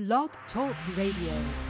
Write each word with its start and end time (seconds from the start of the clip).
Blog 0.00 0.30
Talk 0.54 0.74
Radio. 0.96 1.69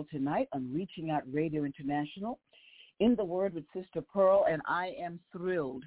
Pearl 0.00 0.06
tonight 0.10 0.48
on 0.54 0.72
Reaching 0.72 1.10
Out 1.10 1.22
Radio 1.30 1.64
International 1.64 2.38
in 3.00 3.14
the 3.16 3.24
Word 3.24 3.52
with 3.52 3.64
Sister 3.74 4.00
Pearl, 4.00 4.46
and 4.48 4.62
I 4.66 4.94
am 4.98 5.20
thrilled 5.30 5.84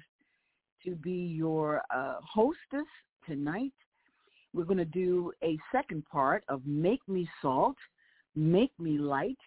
to 0.84 0.94
be 0.94 1.34
your 1.36 1.82
uh, 1.92 2.16
hostess 2.22 2.86
tonight. 3.26 3.72
we're 4.52 4.64
going 4.64 4.78
to 4.78 4.84
do 4.84 5.32
a 5.42 5.58
second 5.72 6.04
part 6.06 6.44
of 6.48 6.64
Make 6.64 7.00
Me 7.08 7.28
Salt, 7.42 7.76
Make 8.36 8.70
Me 8.78 8.98
Light. 8.98 9.38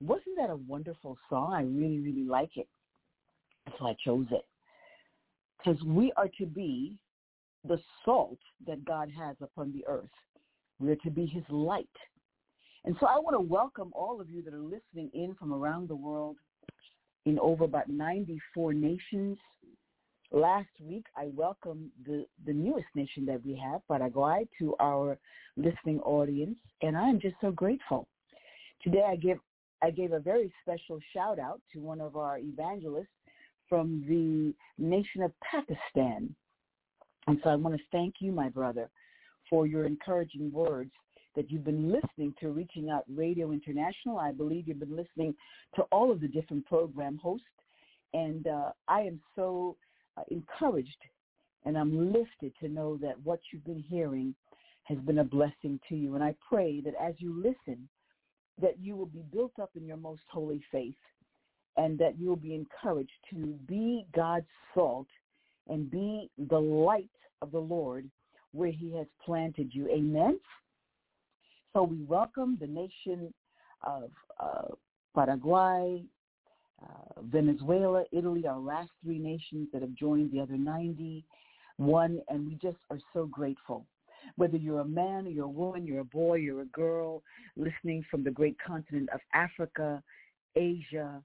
Wasn't 0.00 0.36
that 0.38 0.48
a 0.48 0.56
wonderful 0.56 1.18
song? 1.28 1.52
I 1.52 1.62
really, 1.62 1.98
really 1.98 2.24
like 2.24 2.56
it. 2.56 2.68
So 3.78 3.86
I 3.86 3.96
chose 4.02 4.26
it. 4.30 4.46
Because 5.58 5.82
we 5.82 6.10
are 6.16 6.28
to 6.38 6.46
be 6.46 6.96
the 7.68 7.78
salt 8.04 8.38
that 8.66 8.82
God 8.86 9.10
has 9.10 9.36
upon 9.42 9.72
the 9.72 9.84
earth. 9.86 10.04
We're 10.80 10.96
to 10.96 11.10
be 11.10 11.26
his 11.26 11.44
light. 11.50 11.88
And 12.86 12.96
so 13.00 13.06
I 13.06 13.18
want 13.18 13.34
to 13.34 13.40
welcome 13.40 13.90
all 13.94 14.20
of 14.20 14.30
you 14.30 14.42
that 14.42 14.54
are 14.54 14.60
listening 14.60 15.10
in 15.12 15.34
from 15.34 15.52
around 15.52 15.88
the 15.88 15.96
world 15.96 16.36
in 17.24 17.36
over 17.40 17.64
about 17.64 17.88
94 17.88 18.74
nations. 18.74 19.36
Last 20.30 20.68
week, 20.80 21.04
I 21.16 21.30
welcomed 21.34 21.90
the, 22.06 22.26
the 22.46 22.52
newest 22.52 22.86
nation 22.94 23.26
that 23.26 23.44
we 23.44 23.56
have, 23.56 23.80
Paraguay, 23.88 24.46
to 24.60 24.76
our 24.78 25.18
listening 25.56 25.98
audience, 26.00 26.58
and 26.80 26.96
I 26.96 27.08
am 27.08 27.20
just 27.20 27.34
so 27.40 27.50
grateful. 27.50 28.06
Today, 28.82 29.04
I 29.06 29.16
give 29.16 29.38
I 29.82 29.90
gave 29.90 30.12
a 30.12 30.20
very 30.20 30.50
special 30.62 30.98
shout 31.12 31.38
out 31.38 31.60
to 31.72 31.80
one 31.80 32.00
of 32.00 32.16
our 32.16 32.38
evangelists 32.38 33.08
from 33.68 34.02
the 34.08 34.54
nation 34.82 35.22
of 35.22 35.32
Pakistan. 35.42 36.34
And 37.26 37.38
so 37.42 37.50
I 37.50 37.56
want 37.56 37.76
to 37.76 37.82
thank 37.92 38.14
you, 38.20 38.32
my 38.32 38.48
brother, 38.48 38.88
for 39.50 39.66
your 39.66 39.84
encouraging 39.84 40.50
words 40.50 40.92
that 41.36 41.50
you've 41.50 41.64
been 41.64 41.92
listening 41.92 42.34
to 42.40 42.48
Reaching 42.48 42.90
Out 42.90 43.04
Radio 43.14 43.52
International. 43.52 44.18
I 44.18 44.32
believe 44.32 44.66
you've 44.66 44.80
been 44.80 44.96
listening 44.96 45.34
to 45.76 45.82
all 45.92 46.10
of 46.10 46.20
the 46.20 46.28
different 46.28 46.66
program 46.66 47.18
hosts. 47.22 47.46
And 48.14 48.46
uh, 48.46 48.70
I 48.88 49.02
am 49.02 49.20
so 49.36 49.76
uh, 50.16 50.22
encouraged 50.30 50.96
and 51.66 51.76
I'm 51.76 52.12
lifted 52.12 52.52
to 52.60 52.68
know 52.68 52.96
that 52.98 53.20
what 53.24 53.40
you've 53.52 53.64
been 53.64 53.84
hearing 53.86 54.34
has 54.84 54.98
been 54.98 55.18
a 55.18 55.24
blessing 55.24 55.80
to 55.88 55.96
you. 55.96 56.14
And 56.14 56.22
I 56.22 56.34
pray 56.48 56.80
that 56.82 56.94
as 57.02 57.14
you 57.18 57.34
listen, 57.36 57.88
that 58.62 58.78
you 58.80 58.96
will 58.96 59.06
be 59.06 59.24
built 59.32 59.52
up 59.60 59.70
in 59.74 59.84
your 59.84 59.96
most 59.96 60.22
holy 60.30 60.62
faith 60.70 60.94
and 61.76 61.98
that 61.98 62.18
you 62.18 62.28
will 62.28 62.36
be 62.36 62.54
encouraged 62.54 63.10
to 63.30 63.58
be 63.66 64.06
God's 64.14 64.46
salt 64.74 65.08
and 65.68 65.90
be 65.90 66.30
the 66.48 66.58
light 66.58 67.10
of 67.42 67.50
the 67.50 67.58
Lord 67.58 68.08
where 68.52 68.70
he 68.70 68.94
has 68.96 69.06
planted 69.24 69.74
you. 69.74 69.88
Amen. 69.88 70.38
So 71.76 71.82
we 71.82 72.02
welcome 72.04 72.56
the 72.58 72.66
nation 72.66 73.34
of 73.82 74.10
uh, 74.40 74.68
Paraguay, 75.14 76.02
uh, 76.82 77.20
Venezuela, 77.20 78.02
Italy, 78.12 78.46
our 78.46 78.58
last 78.58 78.88
three 79.04 79.18
nations 79.18 79.68
that 79.74 79.82
have 79.82 79.92
joined 79.92 80.32
the 80.32 80.40
other 80.40 80.56
91, 80.56 82.18
and 82.30 82.46
we 82.46 82.54
just 82.62 82.78
are 82.88 82.98
so 83.12 83.26
grateful. 83.26 83.84
Whether 84.36 84.56
you're 84.56 84.80
a 84.80 84.86
man 84.86 85.26
you're 85.26 85.44
a 85.44 85.48
woman, 85.48 85.86
you're 85.86 86.00
a 86.00 86.04
boy, 86.04 86.36
you're 86.36 86.62
a 86.62 86.66
girl, 86.66 87.22
listening 87.58 88.02
from 88.10 88.24
the 88.24 88.30
great 88.30 88.56
continent 88.66 89.10
of 89.12 89.20
Africa, 89.34 90.02
Asia, 90.54 91.22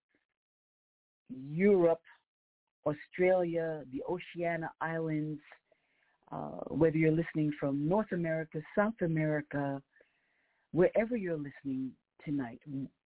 Europe, 1.29 2.03
Australia, 2.85 3.83
the 3.93 4.03
Oceania 4.03 4.69
Islands, 4.81 5.39
uh, 6.29 6.59
whether 6.67 6.97
you're 6.97 7.13
listening 7.13 7.53
from 7.57 7.87
North 7.87 8.11
America, 8.11 8.59
South 8.75 8.99
America, 9.01 9.81
wherever 10.71 11.15
you're 11.15 11.37
listening 11.37 11.91
tonight, 12.25 12.59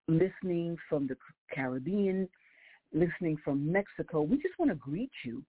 listening 0.09 0.77
from 0.89 1.07
the 1.07 1.17
Caribbean, 1.55 2.29
listening 2.93 3.37
from 3.45 3.71
Mexico, 3.71 4.23
we 4.23 4.37
just 4.37 4.59
want 4.59 4.71
to 4.71 4.77
greet 4.77 5.11
you 5.25 5.43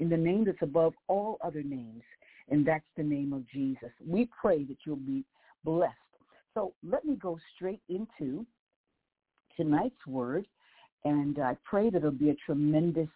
in 0.00 0.08
the 0.08 0.16
name 0.16 0.44
that's 0.44 0.62
above 0.62 0.94
all 1.08 1.38
other 1.42 1.62
names, 1.62 2.02
and 2.50 2.66
that's 2.66 2.84
the 2.96 3.02
name 3.02 3.32
of 3.32 3.48
Jesus. 3.48 3.90
We 4.06 4.28
pray 4.40 4.64
that 4.64 4.76
you'll 4.84 4.96
be 4.96 5.24
blessed. 5.64 5.94
So 6.52 6.74
let 6.88 7.04
me 7.04 7.16
go 7.16 7.38
straight 7.54 7.80
into 7.88 8.46
tonight's 9.56 10.06
word, 10.06 10.46
and 11.04 11.38
I 11.38 11.56
pray 11.64 11.90
that 11.90 11.98
it'll 11.98 12.10
be 12.10 12.30
a 12.30 12.36
tremendous 12.46 13.08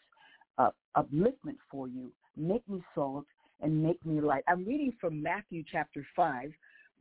uh, 0.59 0.71
upliftment 0.97 1.59
for 1.71 1.89
you. 1.89 2.13
Make 2.37 2.69
me 2.69 2.83
salt 2.95 3.27
and 3.61 3.83
make 3.83 4.05
me 4.05 4.21
light. 4.21 4.45
I'm 4.49 4.65
reading 4.65 4.93
from 5.01 5.23
Matthew 5.23 5.65
chapter 5.71 6.07
5, 6.15 6.51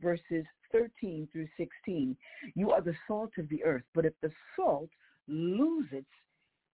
verses 0.00 0.44
13 0.72 1.28
through 1.32 1.48
16. 1.56 2.16
You 2.54 2.70
are 2.70 2.80
the 2.80 2.94
salt 3.06 3.30
of 3.38 3.48
the 3.48 3.62
earth, 3.64 3.84
but 3.94 4.04
if 4.04 4.14
the 4.22 4.30
salt 4.56 4.90
loses 5.26 6.04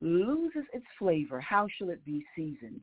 loses 0.01 0.65
its 0.73 0.85
flavor, 0.99 1.41
how 1.41 1.67
shall 1.79 1.89
it 1.89 2.05
be 2.05 2.25
seasoned? 2.37 2.83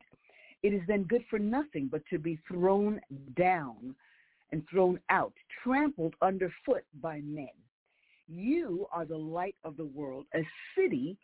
It 0.62 0.72
is 0.72 0.82
then 0.88 1.04
good 1.04 1.24
for 1.28 1.38
nothing 1.38 1.88
but 1.90 2.02
to 2.10 2.18
be 2.18 2.38
thrown 2.48 3.00
down 3.36 3.94
and 4.50 4.62
thrown 4.68 5.00
out, 5.08 5.32
trampled 5.62 6.14
underfoot 6.22 6.84
by 7.00 7.20
men. 7.20 7.48
You 8.28 8.86
are 8.92 9.04
the 9.04 9.16
light 9.16 9.56
of 9.64 9.76
the 9.76 9.86
world. 9.86 10.26
A 10.34 10.46
city 10.76 11.16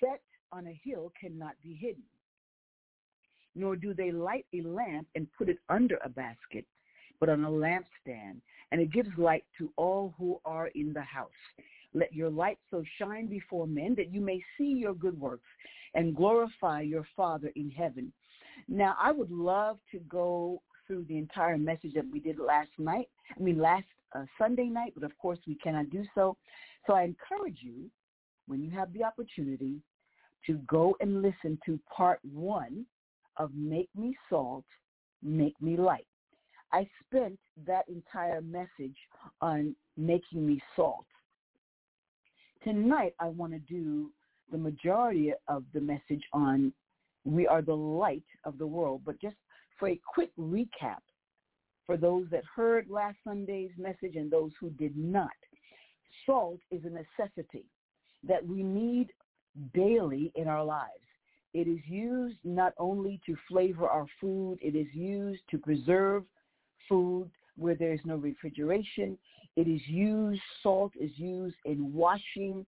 set 0.00 0.20
on 0.52 0.66
a 0.66 0.80
hill 0.84 1.12
cannot 1.20 1.54
be 1.62 1.74
hidden. 1.74 2.02
Nor 3.54 3.76
do 3.76 3.94
they 3.94 4.12
light 4.12 4.46
a 4.54 4.62
lamp 4.62 5.06
and 5.14 5.26
put 5.36 5.48
it 5.48 5.58
under 5.68 5.98
a 6.04 6.08
basket, 6.08 6.64
but 7.18 7.28
on 7.28 7.44
a 7.44 7.50
lampstand, 7.50 8.40
and 8.72 8.80
it 8.80 8.92
gives 8.92 9.08
light 9.16 9.44
to 9.58 9.72
all 9.76 10.14
who 10.18 10.40
are 10.44 10.68
in 10.68 10.92
the 10.92 11.02
house. 11.02 11.30
Let 11.92 12.12
your 12.12 12.30
light 12.30 12.58
so 12.70 12.84
shine 12.98 13.26
before 13.26 13.66
men 13.66 13.94
that 13.96 14.12
you 14.12 14.20
may 14.20 14.42
see 14.56 14.72
your 14.72 14.94
good 14.94 15.18
works 15.18 15.48
and 15.94 16.14
glorify 16.14 16.82
your 16.82 17.04
Father 17.16 17.50
in 17.56 17.70
heaven. 17.70 18.12
Now, 18.68 18.96
I 19.00 19.10
would 19.10 19.30
love 19.30 19.78
to 19.90 19.98
go 20.00 20.62
through 20.86 21.04
the 21.08 21.18
entire 21.18 21.58
message 21.58 21.94
that 21.94 22.04
we 22.12 22.20
did 22.20 22.38
last 22.38 22.70
night, 22.78 23.08
I 23.36 23.40
mean 23.40 23.58
last 23.58 23.86
uh, 24.14 24.24
Sunday 24.38 24.64
night, 24.64 24.92
but 24.94 25.04
of 25.04 25.16
course 25.18 25.38
we 25.46 25.54
cannot 25.56 25.90
do 25.90 26.04
so. 26.14 26.36
So 26.86 26.94
I 26.94 27.02
encourage 27.02 27.58
you, 27.60 27.90
when 28.46 28.60
you 28.60 28.70
have 28.72 28.92
the 28.92 29.04
opportunity, 29.04 29.80
to 30.46 30.54
go 30.66 30.96
and 31.00 31.22
listen 31.22 31.58
to 31.66 31.78
part 31.94 32.18
one 32.24 32.86
of 33.36 33.50
Make 33.54 33.88
Me 33.96 34.16
Salt, 34.28 34.64
Make 35.22 35.54
Me 35.60 35.76
Light. 35.76 36.06
I 36.72 36.88
spent 37.06 37.38
that 37.66 37.88
entire 37.88 38.40
message 38.40 38.96
on 39.40 39.74
making 39.96 40.46
me 40.46 40.62
salt. 40.76 41.04
Tonight, 42.62 43.14
I 43.18 43.28
want 43.28 43.52
to 43.52 43.58
do 43.58 44.10
the 44.52 44.58
majority 44.58 45.32
of 45.48 45.64
the 45.72 45.80
message 45.80 46.22
on 46.32 46.72
we 47.24 47.46
are 47.46 47.62
the 47.62 47.76
light 47.76 48.24
of 48.44 48.58
the 48.58 48.66
world. 48.66 49.02
But 49.04 49.20
just 49.20 49.36
for 49.78 49.88
a 49.88 50.00
quick 50.14 50.30
recap, 50.38 51.00
for 51.86 51.96
those 51.96 52.26
that 52.30 52.44
heard 52.54 52.88
last 52.88 53.16
Sunday's 53.24 53.70
message 53.76 54.16
and 54.16 54.30
those 54.30 54.52
who 54.60 54.70
did 54.70 54.96
not, 54.96 55.30
salt 56.24 56.60
is 56.70 56.82
a 56.84 56.88
necessity 56.88 57.64
that 58.26 58.46
we 58.46 58.62
need 58.62 59.08
daily 59.74 60.30
in 60.34 60.46
our 60.46 60.64
lives. 60.64 60.90
It 61.52 61.66
is 61.66 61.80
used 61.86 62.38
not 62.44 62.74
only 62.78 63.20
to 63.26 63.36
flavor 63.48 63.88
our 63.88 64.06
food, 64.20 64.58
it 64.62 64.76
is 64.76 64.86
used 64.94 65.42
to 65.50 65.58
preserve 65.58 66.24
food 66.90 67.30
where 67.56 67.74
there 67.74 67.94
is 67.94 68.00
no 68.04 68.16
refrigeration. 68.16 69.16
It 69.56 69.66
is 69.66 69.80
used, 69.86 70.42
salt 70.62 70.92
is 71.00 71.10
used 71.16 71.56
in 71.64 71.92
washing 71.94 72.66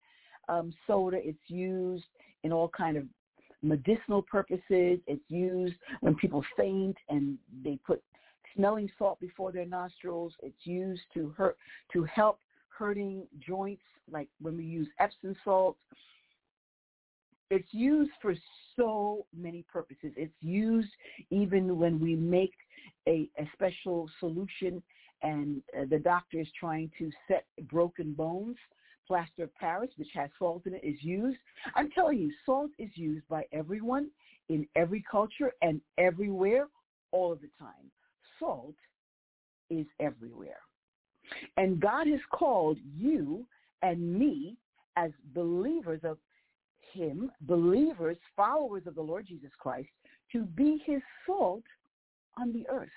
um, 0.49 0.73
soda. 0.87 1.19
It's 1.21 1.39
used 1.49 2.05
in 2.45 2.53
all 2.53 2.69
kind 2.69 2.97
of 2.97 3.05
medicinal 3.63 4.23
purposes. 4.23 5.01
It's 5.07 5.25
used 5.29 5.75
when 6.01 6.15
people 6.15 6.45
faint 6.57 6.97
and 7.09 7.39
they 7.65 7.79
put 7.87 8.03
smelling 8.57 8.91
salt 8.99 9.21
before 9.21 9.53
their 9.53 9.67
nostrils. 9.67 10.35
It's 10.43 10.65
used 10.67 11.03
to 11.15 11.35
hurt 11.37 11.57
to 11.93 12.05
help 12.05 12.39
hurting 12.69 13.27
joints, 13.47 13.83
like 14.11 14.29
when 14.41 14.57
we 14.57 14.65
use 14.65 14.89
Epsom 14.99 15.37
salt. 15.45 15.77
It's 17.51 17.73
used 17.73 18.13
for 18.23 18.35
so 18.77 19.27
many 19.37 19.65
purposes. 19.71 20.13
It's 20.17 20.33
used 20.41 20.91
even 21.31 21.79
when 21.79 21.99
we 21.99 22.15
make 22.15 22.55
a, 23.09 23.29
a 23.39 23.49
special 23.55 24.09
solution 24.21 24.83
and 25.23 25.63
uh, 25.77 25.85
the 25.91 25.99
doctor 25.99 26.41
is 26.41 26.49
trying 26.59 26.91
to 26.99 27.11
set 27.29 27.45
broken 27.69 28.13
bones. 28.13 28.57
Plaster 29.07 29.45
of 29.45 29.55
Paris, 29.57 29.91
which 29.97 30.09
has 30.15 30.31
salt 30.39 30.63
in 30.67 30.75
it, 30.75 30.83
is 30.85 31.03
used. 31.03 31.39
I'm 31.75 31.91
telling 31.91 32.19
you, 32.19 32.33
salt 32.47 32.71
is 32.79 32.91
used 32.95 33.27
by 33.29 33.45
everyone 33.53 34.09
in 34.49 34.67
every 34.77 35.05
culture 35.11 35.53
and 35.63 35.81
everywhere 35.99 36.69
all 37.11 37.33
of 37.33 37.41
the 37.41 37.51
time. 37.59 37.91
Salt 38.39 38.77
is 39.69 39.87
everywhere. 39.99 40.61
And 41.57 41.81
God 41.81 42.07
has 42.07 42.21
called 42.33 42.79
you 42.97 43.45
and 43.83 44.17
me 44.17 44.57
as 44.97 45.11
believers 45.35 46.01
of 46.05 46.19
him, 46.93 47.31
believers, 47.43 48.17
followers 48.37 48.87
of 48.87 48.95
the 48.95 49.03
Lord 49.03 49.27
Jesus 49.27 49.51
Christ, 49.59 49.89
to 50.33 50.43
be 50.43 50.83
his 50.85 51.01
salt 51.27 51.65
on 52.39 52.53
the 52.53 52.67
earth. 52.69 52.89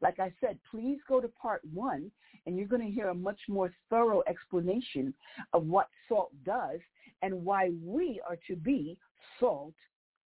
Like 0.00 0.20
I 0.20 0.32
said, 0.40 0.58
please 0.70 0.98
go 1.08 1.20
to 1.20 1.28
part 1.28 1.62
one 1.72 2.10
and 2.44 2.56
you're 2.56 2.68
going 2.68 2.86
to 2.86 2.92
hear 2.92 3.08
a 3.08 3.14
much 3.14 3.40
more 3.48 3.72
thorough 3.88 4.22
explanation 4.28 5.14
of 5.52 5.66
what 5.66 5.88
salt 6.08 6.32
does 6.44 6.80
and 7.22 7.44
why 7.44 7.70
we 7.82 8.20
are 8.28 8.38
to 8.46 8.56
be 8.56 8.98
salt 9.40 9.74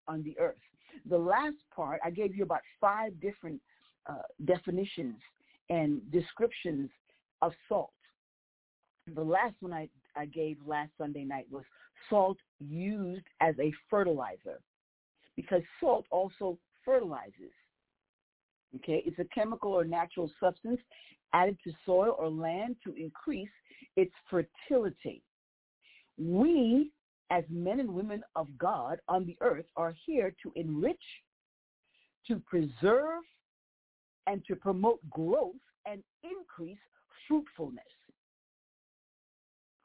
on 0.06 0.22
the 0.22 0.38
earth. 0.38 0.56
The 1.08 1.18
last 1.18 1.56
part, 1.74 2.00
I 2.04 2.10
gave 2.10 2.34
you 2.34 2.44
about 2.44 2.60
five 2.80 3.20
different 3.20 3.60
uh, 4.08 4.22
definitions 4.44 5.16
and 5.70 6.00
descriptions 6.10 6.88
of 7.42 7.52
salt. 7.68 7.92
The 9.14 9.22
last 9.22 9.54
one 9.60 9.72
I, 9.72 9.88
I 10.16 10.26
gave 10.26 10.56
last 10.66 10.90
Sunday 10.98 11.24
night 11.24 11.46
was 11.50 11.64
salt 12.08 12.38
used 12.60 13.24
as 13.40 13.54
a 13.58 13.72
fertilizer 13.88 14.60
because 15.36 15.62
salt 15.80 16.04
also 16.10 16.58
fertilizes. 16.84 17.52
Okay, 18.76 19.02
it's 19.06 19.18
a 19.18 19.24
chemical 19.34 19.72
or 19.72 19.84
natural 19.84 20.30
substance 20.40 20.80
added 21.32 21.56
to 21.64 21.72
soil 21.86 22.16
or 22.18 22.28
land 22.28 22.76
to 22.84 22.94
increase 22.94 23.48
its 23.96 24.12
fertility. 24.28 25.22
We, 26.18 26.90
as 27.30 27.44
men 27.48 27.80
and 27.80 27.94
women 27.94 28.22
of 28.34 28.48
God 28.58 28.98
on 29.08 29.26
the 29.26 29.36
earth, 29.40 29.66
are 29.76 29.94
here 30.06 30.34
to 30.42 30.52
enrich, 30.56 30.96
to 32.26 32.42
preserve, 32.46 33.22
and 34.26 34.44
to 34.46 34.56
promote 34.56 34.98
growth 35.08 35.54
and 35.86 36.02
increase 36.22 36.78
fruitfulness. 37.26 37.84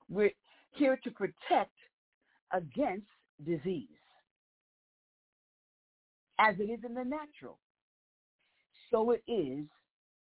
We're 0.09 0.31
here 0.71 0.99
to 1.03 1.11
protect 1.11 1.72
against 2.53 3.07
disease, 3.45 3.87
as 6.39 6.55
it 6.59 6.69
is 6.71 6.79
in 6.85 6.93
the 6.93 7.03
natural 7.03 7.59
so 8.93 9.11
it 9.11 9.23
is 9.27 9.65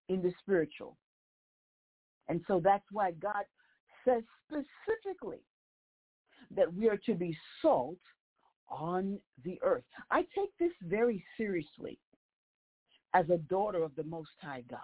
in 0.08 0.20
the 0.20 0.32
spiritual. 0.40 0.96
And 2.28 2.42
so 2.46 2.60
that's 2.62 2.84
why 2.90 3.12
God 3.12 3.44
says 4.04 4.22
specifically 4.46 5.40
that 6.54 6.72
we 6.72 6.88
are 6.88 6.98
to 7.06 7.14
be 7.14 7.36
salt 7.62 7.98
on 8.68 9.18
the 9.44 9.58
earth. 9.62 9.84
I 10.10 10.22
take 10.34 10.50
this 10.58 10.72
very 10.82 11.24
seriously 11.36 11.98
as 13.14 13.30
a 13.30 13.38
daughter 13.38 13.82
of 13.82 13.94
the 13.96 14.04
Most 14.04 14.30
High 14.42 14.64
God. 14.68 14.80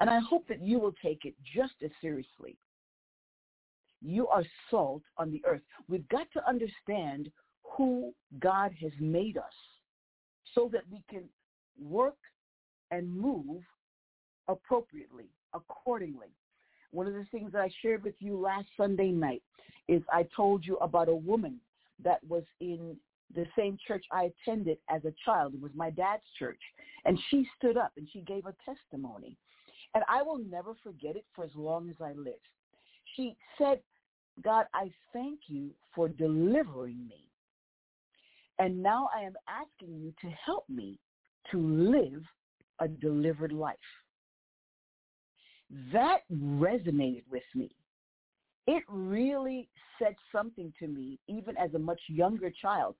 And 0.00 0.08
I 0.08 0.18
hope 0.18 0.48
that 0.48 0.62
you 0.62 0.80
will 0.80 0.94
take 1.02 1.24
it 1.24 1.34
just 1.54 1.74
as 1.84 1.90
seriously. 2.00 2.56
You 4.04 4.28
are 4.28 4.44
salt 4.70 5.02
on 5.16 5.30
the 5.30 5.42
earth. 5.46 5.62
We've 5.88 6.08
got 6.08 6.26
to 6.34 6.48
understand 6.48 7.30
who 7.62 8.12
God 8.38 8.72
has 8.80 8.92
made 9.00 9.38
us 9.38 9.44
so 10.54 10.68
that 10.72 10.82
we 10.90 11.02
can 11.08 11.24
work 11.80 12.16
and 12.90 13.10
move 13.10 13.62
appropriately, 14.46 15.30
accordingly. 15.54 16.28
One 16.90 17.06
of 17.06 17.14
the 17.14 17.26
things 17.32 17.52
that 17.52 17.62
I 17.62 17.70
shared 17.82 18.04
with 18.04 18.14
you 18.18 18.38
last 18.38 18.68
Sunday 18.76 19.10
night 19.10 19.42
is 19.88 20.02
I 20.12 20.26
told 20.36 20.64
you 20.66 20.76
about 20.76 21.08
a 21.08 21.14
woman 21.14 21.58
that 22.02 22.22
was 22.28 22.44
in 22.60 22.96
the 23.34 23.46
same 23.56 23.78
church 23.88 24.04
I 24.12 24.30
attended 24.46 24.78
as 24.90 25.04
a 25.04 25.14
child. 25.24 25.54
It 25.54 25.60
was 25.60 25.72
my 25.74 25.90
dad's 25.90 26.22
church. 26.38 26.60
And 27.04 27.18
she 27.30 27.48
stood 27.56 27.76
up 27.76 27.92
and 27.96 28.06
she 28.12 28.20
gave 28.20 28.44
a 28.46 28.54
testimony. 28.64 29.36
And 29.94 30.04
I 30.08 30.22
will 30.22 30.38
never 30.38 30.74
forget 30.82 31.16
it 31.16 31.24
for 31.34 31.44
as 31.44 31.50
long 31.54 31.88
as 31.88 31.96
I 32.00 32.12
live. 32.12 32.34
She 33.16 33.36
said, 33.58 33.80
God, 34.42 34.66
I 34.74 34.90
thank 35.12 35.40
you 35.46 35.70
for 35.94 36.08
delivering 36.08 37.06
me. 37.06 37.28
And 38.58 38.82
now 38.82 39.08
I 39.14 39.22
am 39.22 39.34
asking 39.48 39.96
you 40.00 40.12
to 40.20 40.28
help 40.44 40.64
me 40.68 40.98
to 41.50 41.58
live 41.58 42.22
a 42.80 42.88
delivered 42.88 43.52
life. 43.52 43.76
That 45.92 46.18
resonated 46.32 47.24
with 47.30 47.42
me. 47.54 47.70
It 48.66 48.82
really 48.88 49.68
said 49.98 50.14
something 50.32 50.72
to 50.78 50.86
me, 50.88 51.18
even 51.28 51.56
as 51.56 51.74
a 51.74 51.78
much 51.78 52.00
younger 52.08 52.50
child. 52.50 52.96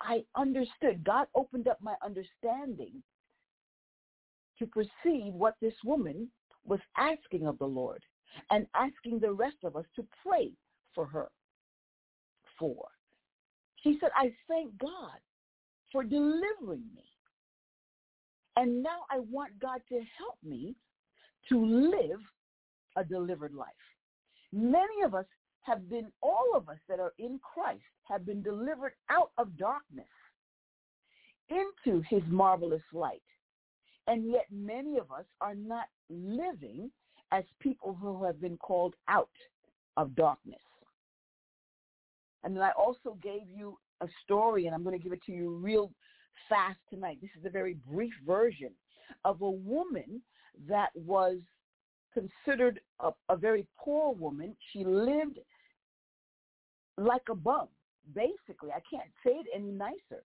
I 0.00 0.24
understood. 0.36 1.04
God 1.04 1.28
opened 1.34 1.68
up 1.68 1.78
my 1.80 1.94
understanding 2.04 3.02
to 4.58 4.66
perceive 4.66 5.32
what 5.32 5.54
this 5.60 5.74
woman 5.84 6.28
was 6.64 6.80
asking 6.96 7.46
of 7.46 7.58
the 7.58 7.66
Lord 7.66 8.02
and 8.50 8.66
asking 8.74 9.20
the 9.20 9.32
rest 9.32 9.56
of 9.64 9.76
us 9.76 9.84
to 9.96 10.06
pray 10.26 10.52
for 10.94 11.06
her 11.06 11.30
for. 12.58 12.86
She 13.82 13.98
said, 14.00 14.10
I 14.14 14.32
thank 14.48 14.76
God 14.78 15.18
for 15.92 16.02
delivering 16.02 16.84
me. 16.94 17.04
And 18.56 18.82
now 18.82 19.00
I 19.10 19.18
want 19.18 19.58
God 19.60 19.80
to 19.88 19.96
help 20.16 20.38
me 20.42 20.74
to 21.48 21.64
live 21.64 22.20
a 22.96 23.04
delivered 23.04 23.52
life. 23.52 23.68
Many 24.52 25.02
of 25.04 25.14
us 25.14 25.26
have 25.62 25.88
been, 25.90 26.06
all 26.22 26.52
of 26.54 26.68
us 26.68 26.78
that 26.88 27.00
are 27.00 27.14
in 27.18 27.40
Christ 27.42 27.82
have 28.04 28.24
been 28.24 28.42
delivered 28.42 28.92
out 29.10 29.30
of 29.38 29.56
darkness 29.56 30.06
into 31.50 32.02
his 32.08 32.22
marvelous 32.28 32.82
light. 32.92 33.22
And 34.06 34.30
yet 34.30 34.46
many 34.50 34.98
of 34.98 35.10
us 35.10 35.24
are 35.40 35.54
not 35.54 35.86
living 36.08 36.90
as 37.32 37.44
people 37.60 37.96
who 38.00 38.24
have 38.24 38.40
been 38.40 38.56
called 38.58 38.94
out 39.08 39.28
of 39.96 40.14
darkness. 40.14 40.60
And 42.44 42.54
then 42.54 42.62
I 42.62 42.70
also 42.72 43.16
gave 43.22 43.42
you 43.52 43.78
a 44.00 44.06
story, 44.22 44.66
and 44.66 44.74
I'm 44.74 44.84
going 44.84 44.96
to 44.96 45.02
give 45.02 45.12
it 45.12 45.22
to 45.24 45.32
you 45.32 45.56
real 45.56 45.90
fast 46.48 46.78
tonight. 46.90 47.18
This 47.20 47.30
is 47.38 47.46
a 47.46 47.50
very 47.50 47.76
brief 47.90 48.12
version 48.26 48.70
of 49.24 49.40
a 49.42 49.50
woman 49.50 50.20
that 50.68 50.90
was 50.94 51.38
considered 52.12 52.80
a, 53.00 53.10
a 53.28 53.36
very 53.36 53.66
poor 53.78 54.14
woman. 54.14 54.54
She 54.72 54.84
lived 54.84 55.38
like 56.98 57.22
a 57.30 57.34
bum, 57.34 57.68
basically. 58.14 58.70
I 58.70 58.80
can't 58.88 59.10
say 59.24 59.32
it 59.32 59.46
any 59.54 59.70
nicer. 59.70 60.22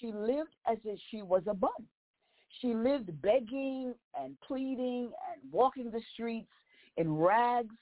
She 0.00 0.12
lived 0.12 0.54
as 0.70 0.78
if 0.84 0.98
she 1.10 1.22
was 1.22 1.42
a 1.48 1.54
bum. 1.54 1.86
She 2.60 2.74
lived 2.74 3.10
begging 3.22 3.94
and 4.20 4.36
pleading 4.46 5.10
and 5.30 5.52
walking 5.52 5.90
the 5.90 6.00
streets 6.12 6.50
in 6.96 7.14
rags, 7.14 7.74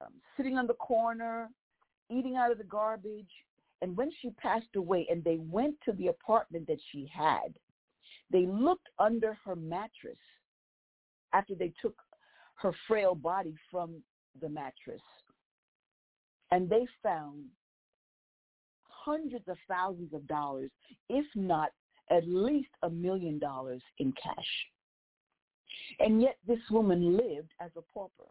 um, 0.00 0.12
sitting 0.36 0.56
on 0.56 0.66
the 0.66 0.74
corner, 0.74 1.48
eating 2.10 2.36
out 2.36 2.52
of 2.52 2.58
the 2.58 2.64
garbage, 2.64 3.30
and 3.82 3.96
when 3.96 4.10
she 4.20 4.30
passed 4.30 4.74
away 4.76 5.06
and 5.10 5.22
they 5.22 5.38
went 5.38 5.76
to 5.84 5.92
the 5.92 6.08
apartment 6.08 6.66
that 6.66 6.80
she 6.90 7.10
had, 7.14 7.54
they 8.30 8.46
looked 8.46 8.88
under 8.98 9.36
her 9.44 9.54
mattress 9.54 10.18
after 11.32 11.54
they 11.54 11.72
took 11.80 11.96
her 12.56 12.72
frail 12.88 13.14
body 13.14 13.54
from 13.70 14.02
the 14.40 14.48
mattress. 14.48 15.02
And 16.50 16.68
they 16.68 16.86
found 17.02 17.44
hundreds 18.88 19.46
of 19.48 19.56
thousands 19.68 20.12
of 20.14 20.26
dollars, 20.26 20.70
if 21.08 21.26
not 21.34 21.70
at 22.10 22.26
least 22.26 22.70
a 22.82 22.90
million 22.90 23.38
dollars 23.38 23.82
in 23.98 24.12
cash. 24.12 24.66
And 26.00 26.22
yet 26.22 26.36
this 26.46 26.60
woman 26.70 27.16
lived 27.16 27.52
as 27.60 27.70
a 27.76 27.82
pauper. 27.82 28.30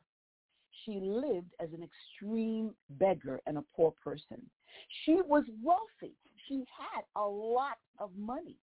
She 0.86 1.00
lived 1.02 1.52
as 1.60 1.70
an 1.74 1.84
extreme 1.84 2.74
beggar 2.92 3.42
and 3.48 3.58
a 3.58 3.64
poor 3.76 3.94
person. 4.04 4.42
She 5.04 5.16
was 5.26 5.44
wealthy. 5.64 6.16
She 6.48 6.64
had 6.78 7.04
a 7.16 7.26
lot 7.26 7.78
of 8.00 8.12
money. 8.16 8.58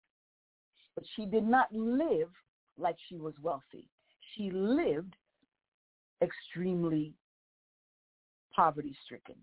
But 0.96 1.06
she 1.16 1.26
did 1.26 1.48
not 1.48 1.74
live 1.74 2.30
like 2.78 2.96
she 3.10 3.18
was 3.18 3.34
wealthy. 3.42 3.88
She 4.36 4.52
lived 4.52 5.16
extremely 6.22 7.14
poverty 8.56 8.96
stricken. 9.06 9.36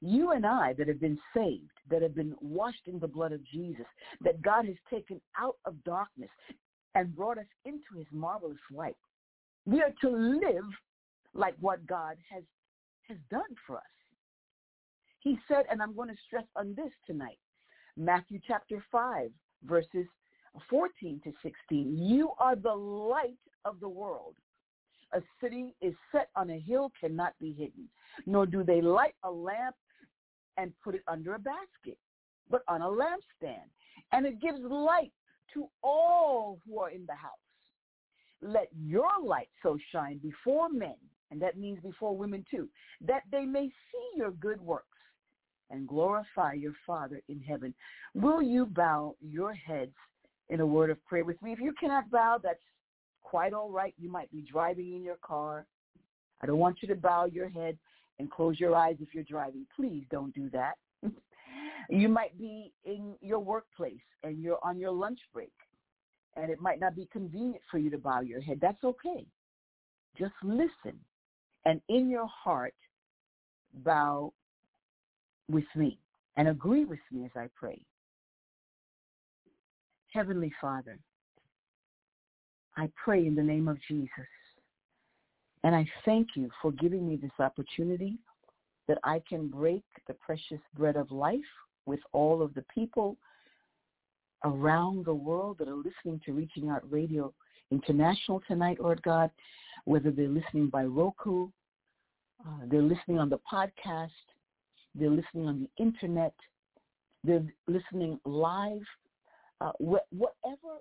You 0.00 0.32
and 0.32 0.44
I 0.44 0.72
that 0.74 0.88
have 0.88 1.00
been 1.00 1.18
saved, 1.34 1.70
that 1.90 2.02
have 2.02 2.14
been 2.14 2.34
washed 2.40 2.86
in 2.86 2.98
the 2.98 3.06
blood 3.06 3.32
of 3.32 3.44
Jesus, 3.44 3.86
that 4.22 4.42
God 4.42 4.66
has 4.66 4.74
taken 4.90 5.20
out 5.38 5.56
of 5.64 5.82
darkness 5.84 6.30
and 6.94 7.14
brought 7.14 7.38
us 7.38 7.46
into 7.64 7.96
his 7.96 8.06
marvelous 8.10 8.58
light, 8.74 8.96
we 9.64 9.80
are 9.80 9.92
to 10.00 10.10
live 10.10 10.64
like 11.34 11.54
what 11.60 11.86
God 11.86 12.16
has, 12.30 12.42
has 13.08 13.18
done 13.30 13.42
for 13.66 13.76
us. 13.76 13.82
He 15.20 15.38
said, 15.46 15.64
and 15.70 15.80
I'm 15.80 15.94
going 15.94 16.08
to 16.08 16.16
stress 16.26 16.44
on 16.56 16.74
this 16.74 16.90
tonight, 17.06 17.38
Matthew 17.96 18.40
chapter 18.46 18.82
5, 18.90 19.30
verses 19.64 20.06
14 20.68 21.20
to 21.24 21.32
16. 21.42 21.96
You 21.96 22.30
are 22.38 22.56
the 22.56 22.74
light 22.74 23.38
of 23.64 23.80
the 23.80 23.88
world. 23.88 24.34
A 25.14 25.20
city 25.42 25.74
is 25.80 25.94
set 26.10 26.28
on 26.36 26.50
a 26.50 26.58
hill 26.58 26.90
cannot 26.98 27.34
be 27.40 27.52
hidden, 27.52 27.88
nor 28.26 28.46
do 28.46 28.64
they 28.64 28.80
light 28.80 29.14
a 29.24 29.30
lamp 29.30 29.76
and 30.56 30.72
put 30.82 30.94
it 30.94 31.02
under 31.06 31.34
a 31.34 31.38
basket, 31.38 31.98
but 32.50 32.62
on 32.68 32.82
a 32.82 32.86
lampstand. 32.86 33.68
And 34.12 34.26
it 34.26 34.40
gives 34.40 34.60
light 34.60 35.12
to 35.54 35.68
all 35.82 36.58
who 36.66 36.80
are 36.80 36.90
in 36.90 37.04
the 37.06 37.14
house. 37.14 37.30
Let 38.40 38.68
your 38.76 39.10
light 39.22 39.50
so 39.62 39.78
shine 39.92 40.18
before 40.18 40.68
men, 40.68 40.96
and 41.32 41.40
that 41.40 41.58
means 41.58 41.80
before 41.80 42.14
women 42.14 42.44
too, 42.48 42.68
that 43.00 43.22
they 43.32 43.46
may 43.46 43.66
see 43.68 44.16
your 44.16 44.30
good 44.32 44.60
works 44.60 44.86
and 45.70 45.88
glorify 45.88 46.52
your 46.52 46.74
Father 46.86 47.22
in 47.28 47.40
heaven. 47.40 47.74
Will 48.14 48.42
you 48.42 48.66
bow 48.66 49.16
your 49.22 49.54
heads 49.54 49.94
in 50.50 50.60
a 50.60 50.66
word 50.66 50.90
of 50.90 51.04
prayer 51.06 51.24
with 51.24 51.40
me? 51.42 51.52
If 51.52 51.58
you 51.58 51.72
cannot 51.80 52.10
bow, 52.10 52.38
that's 52.42 52.60
quite 53.22 53.54
all 53.54 53.70
right. 53.70 53.94
You 53.98 54.10
might 54.10 54.30
be 54.30 54.42
driving 54.42 54.94
in 54.94 55.02
your 55.02 55.16
car. 55.22 55.64
I 56.42 56.46
don't 56.46 56.58
want 56.58 56.82
you 56.82 56.88
to 56.88 56.94
bow 56.94 57.24
your 57.24 57.48
head 57.48 57.78
and 58.18 58.30
close 58.30 58.60
your 58.60 58.76
eyes 58.76 58.96
if 59.00 59.14
you're 59.14 59.24
driving. 59.24 59.66
Please 59.74 60.04
don't 60.10 60.34
do 60.34 60.50
that. 60.50 60.74
you 61.88 62.10
might 62.10 62.36
be 62.38 62.72
in 62.84 63.14
your 63.22 63.38
workplace 63.38 63.94
and 64.22 64.42
you're 64.42 64.58
on 64.62 64.78
your 64.78 64.92
lunch 64.92 65.20
break 65.32 65.52
and 66.36 66.50
it 66.50 66.60
might 66.60 66.78
not 66.78 66.94
be 66.94 67.08
convenient 67.10 67.62
for 67.70 67.78
you 67.78 67.88
to 67.88 67.98
bow 67.98 68.20
your 68.20 68.42
head. 68.42 68.58
That's 68.60 68.84
okay. 68.84 69.24
Just 70.18 70.34
listen. 70.42 70.98
And 71.64 71.80
in 71.88 72.10
your 72.10 72.26
heart, 72.26 72.74
bow 73.84 74.32
with 75.50 75.64
me 75.74 75.98
and 76.36 76.48
agree 76.48 76.84
with 76.84 76.98
me 77.10 77.24
as 77.24 77.30
I 77.36 77.48
pray. 77.54 77.80
Heavenly 80.12 80.52
Father, 80.60 80.98
I 82.76 82.88
pray 83.02 83.26
in 83.26 83.34
the 83.34 83.42
name 83.42 83.68
of 83.68 83.78
Jesus. 83.88 84.10
And 85.64 85.74
I 85.74 85.88
thank 86.04 86.28
you 86.34 86.50
for 86.60 86.72
giving 86.72 87.08
me 87.08 87.16
this 87.16 87.30
opportunity 87.38 88.18
that 88.88 88.98
I 89.04 89.22
can 89.28 89.48
break 89.48 89.84
the 90.08 90.14
precious 90.14 90.60
bread 90.76 90.96
of 90.96 91.10
life 91.10 91.38
with 91.86 92.00
all 92.12 92.42
of 92.42 92.52
the 92.54 92.64
people 92.74 93.16
around 94.44 95.04
the 95.04 95.14
world 95.14 95.58
that 95.58 95.68
are 95.68 95.76
listening 95.76 96.20
to 96.26 96.32
Reaching 96.32 96.68
Out 96.68 96.82
Radio 96.90 97.32
International 97.72 98.42
tonight, 98.46 98.78
Lord 98.80 99.02
God, 99.02 99.30
whether 99.84 100.10
they're 100.10 100.28
listening 100.28 100.68
by 100.68 100.84
Roku, 100.84 101.48
uh, 102.46 102.66
they're 102.66 102.82
listening 102.82 103.18
on 103.18 103.28
the 103.28 103.40
podcast, 103.50 104.10
they're 104.94 105.10
listening 105.10 105.46
on 105.46 105.60
the 105.60 105.82
internet, 105.82 106.34
they're 107.24 107.44
listening 107.66 108.20
live, 108.24 108.82
uh, 109.60 109.72
wh- 109.78 110.12
whatever 110.12 110.80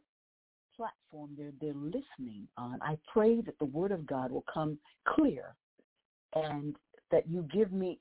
platform 0.76 1.32
they're, 1.38 1.54
they're 1.62 1.74
listening 1.74 2.48
on, 2.58 2.80
I 2.82 2.98
pray 3.12 3.42
that 3.42 3.58
the 3.60 3.66
word 3.66 3.92
of 3.92 4.06
God 4.06 4.32
will 4.32 4.46
come 4.52 4.78
clear 5.08 5.56
and 6.34 6.76
that 7.12 7.30
you 7.30 7.48
give 7.54 7.72
me 7.72 8.00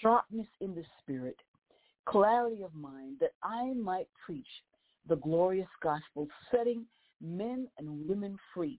sharpness 0.00 0.46
in 0.60 0.74
the 0.74 0.84
spirit, 1.00 1.36
clarity 2.06 2.62
of 2.62 2.74
mind, 2.74 3.16
that 3.20 3.32
I 3.42 3.72
might 3.74 4.08
preach 4.24 4.46
the 5.08 5.16
glorious 5.16 5.68
gospel, 5.82 6.28
setting 6.50 6.84
men 7.26 7.68
and 7.78 8.08
women 8.08 8.38
free, 8.54 8.78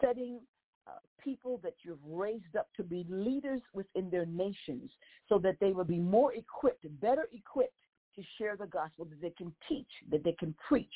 setting 0.00 0.40
uh, 0.86 0.92
people 1.22 1.60
that 1.62 1.74
you've 1.82 2.04
raised 2.04 2.56
up 2.58 2.68
to 2.76 2.82
be 2.82 3.06
leaders 3.08 3.60
within 3.72 4.10
their 4.10 4.26
nations 4.26 4.90
so 5.28 5.38
that 5.38 5.56
they 5.60 5.72
will 5.72 5.84
be 5.84 5.98
more 5.98 6.32
equipped, 6.34 6.84
better 7.00 7.28
equipped 7.32 7.74
to 8.16 8.22
share 8.38 8.56
the 8.56 8.66
gospel, 8.66 9.04
that 9.04 9.20
they 9.20 9.30
can 9.30 9.52
teach, 9.68 9.88
that 10.10 10.24
they 10.24 10.32
can 10.32 10.54
preach, 10.68 10.86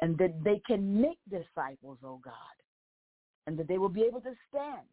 and 0.00 0.16
that 0.18 0.32
they 0.42 0.60
can 0.66 1.00
make 1.00 1.18
disciples, 1.28 1.98
oh 2.02 2.20
God, 2.24 2.34
and 3.46 3.58
that 3.58 3.68
they 3.68 3.78
will 3.78 3.88
be 3.88 4.02
able 4.02 4.20
to 4.22 4.34
stand. 4.48 4.86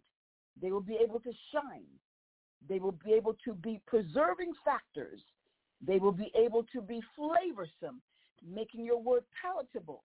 They 0.62 0.72
will 0.72 0.82
be 0.82 0.98
able 1.02 1.20
to 1.22 1.32
shine. 1.54 1.86
They 2.68 2.80
will 2.80 2.92
be 2.92 3.14
able 3.14 3.36
to 3.46 3.54
be 3.54 3.82
preserving 3.88 4.52
factors. 4.64 5.22
They 5.86 5.98
will 5.98 6.12
be 6.12 6.32
able 6.36 6.64
to 6.74 6.82
be 6.82 7.02
flavorsome, 7.18 8.00
making 8.48 8.86
your 8.86 9.02
word 9.02 9.24
palatable 9.42 10.04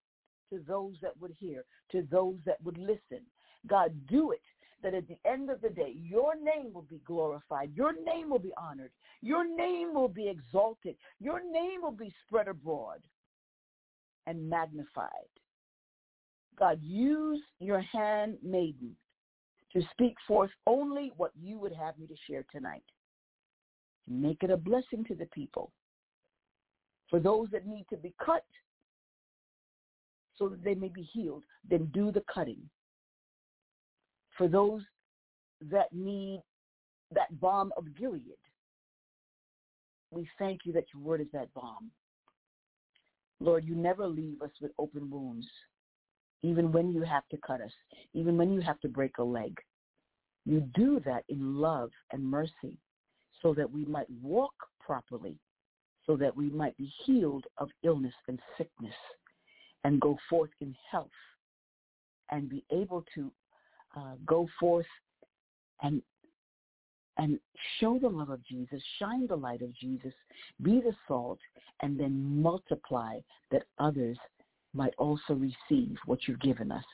to 0.50 0.60
those 0.66 0.94
that 1.02 1.18
would 1.20 1.32
hear, 1.38 1.64
to 1.92 2.06
those 2.10 2.36
that 2.44 2.62
would 2.62 2.78
listen. 2.78 3.24
God, 3.66 3.92
do 4.06 4.32
it 4.32 4.40
that 4.82 4.94
at 4.94 5.08
the 5.08 5.18
end 5.28 5.50
of 5.50 5.60
the 5.60 5.70
day, 5.70 5.94
your 5.96 6.34
name 6.36 6.72
will 6.72 6.86
be 6.88 7.00
glorified. 7.06 7.70
Your 7.74 7.92
name 8.04 8.30
will 8.30 8.38
be 8.38 8.52
honored. 8.56 8.92
Your 9.22 9.44
name 9.44 9.94
will 9.94 10.08
be 10.08 10.28
exalted. 10.28 10.96
Your 11.18 11.40
name 11.50 11.82
will 11.82 11.90
be 11.90 12.12
spread 12.26 12.48
abroad 12.48 13.00
and 14.26 14.48
magnified. 14.48 15.10
God, 16.58 16.78
use 16.82 17.42
your 17.58 17.80
handmaiden 17.80 18.96
to 19.72 19.82
speak 19.92 20.14
forth 20.26 20.50
only 20.66 21.12
what 21.16 21.32
you 21.40 21.58
would 21.58 21.72
have 21.72 21.98
me 21.98 22.06
to 22.06 22.14
share 22.28 22.44
tonight. 22.50 22.84
Make 24.08 24.42
it 24.42 24.50
a 24.50 24.56
blessing 24.56 25.04
to 25.08 25.14
the 25.14 25.26
people. 25.26 25.72
For 27.10 27.20
those 27.20 27.48
that 27.52 27.66
need 27.66 27.86
to 27.90 27.96
be 27.96 28.14
cut 28.24 28.44
so 30.38 30.48
that 30.48 30.62
they 30.62 30.74
may 30.74 30.88
be 30.88 31.02
healed, 31.02 31.42
then 31.68 31.90
do 31.92 32.10
the 32.12 32.22
cutting. 32.32 32.60
For 34.36 34.48
those 34.48 34.82
that 35.70 35.92
need 35.92 36.42
that 37.14 37.40
balm 37.40 37.72
of 37.76 37.94
Gilead, 37.96 38.36
we 40.10 40.28
thank 40.38 40.60
you 40.64 40.72
that 40.72 40.84
your 40.94 41.02
word 41.02 41.20
is 41.20 41.26
that 41.32 41.52
balm. 41.54 41.90
Lord, 43.40 43.64
you 43.64 43.74
never 43.74 44.06
leave 44.06 44.40
us 44.42 44.50
with 44.60 44.72
open 44.78 45.10
wounds, 45.10 45.46
even 46.42 46.72
when 46.72 46.90
you 46.90 47.02
have 47.02 47.26
to 47.30 47.38
cut 47.46 47.60
us, 47.60 47.72
even 48.14 48.36
when 48.36 48.52
you 48.52 48.60
have 48.60 48.80
to 48.80 48.88
break 48.88 49.18
a 49.18 49.22
leg. 49.22 49.58
You 50.44 50.60
do 50.74 51.00
that 51.04 51.24
in 51.28 51.56
love 51.56 51.90
and 52.12 52.22
mercy 52.22 52.78
so 53.42 53.52
that 53.54 53.70
we 53.70 53.84
might 53.84 54.06
walk 54.22 54.54
properly, 54.80 55.36
so 56.06 56.16
that 56.16 56.34
we 56.34 56.50
might 56.50 56.76
be 56.76 56.92
healed 57.04 57.44
of 57.58 57.68
illness 57.82 58.14
and 58.28 58.40
sickness 58.56 58.94
and 59.86 60.00
go 60.00 60.18
forth 60.28 60.50
in 60.60 60.74
health 60.90 61.06
and 62.30 62.48
be 62.48 62.64
able 62.72 63.04
to 63.14 63.30
uh, 63.96 64.14
go 64.26 64.48
forth 64.58 64.86
and 65.80 66.02
and 67.18 67.38
show 67.80 67.98
the 67.98 68.08
love 68.08 68.28
of 68.28 68.44
Jesus, 68.44 68.82
shine 68.98 69.26
the 69.26 69.36
light 69.36 69.62
of 69.62 69.74
Jesus, 69.74 70.12
be 70.60 70.82
the 70.82 70.92
salt, 71.08 71.38
and 71.80 71.98
then 71.98 72.42
multiply 72.42 73.18
that 73.50 73.62
others 73.78 74.18
might 74.74 74.92
also 74.98 75.32
receive 75.32 75.96
what 76.04 76.18
you've 76.26 76.40
given 76.40 76.70
us. 76.70 76.84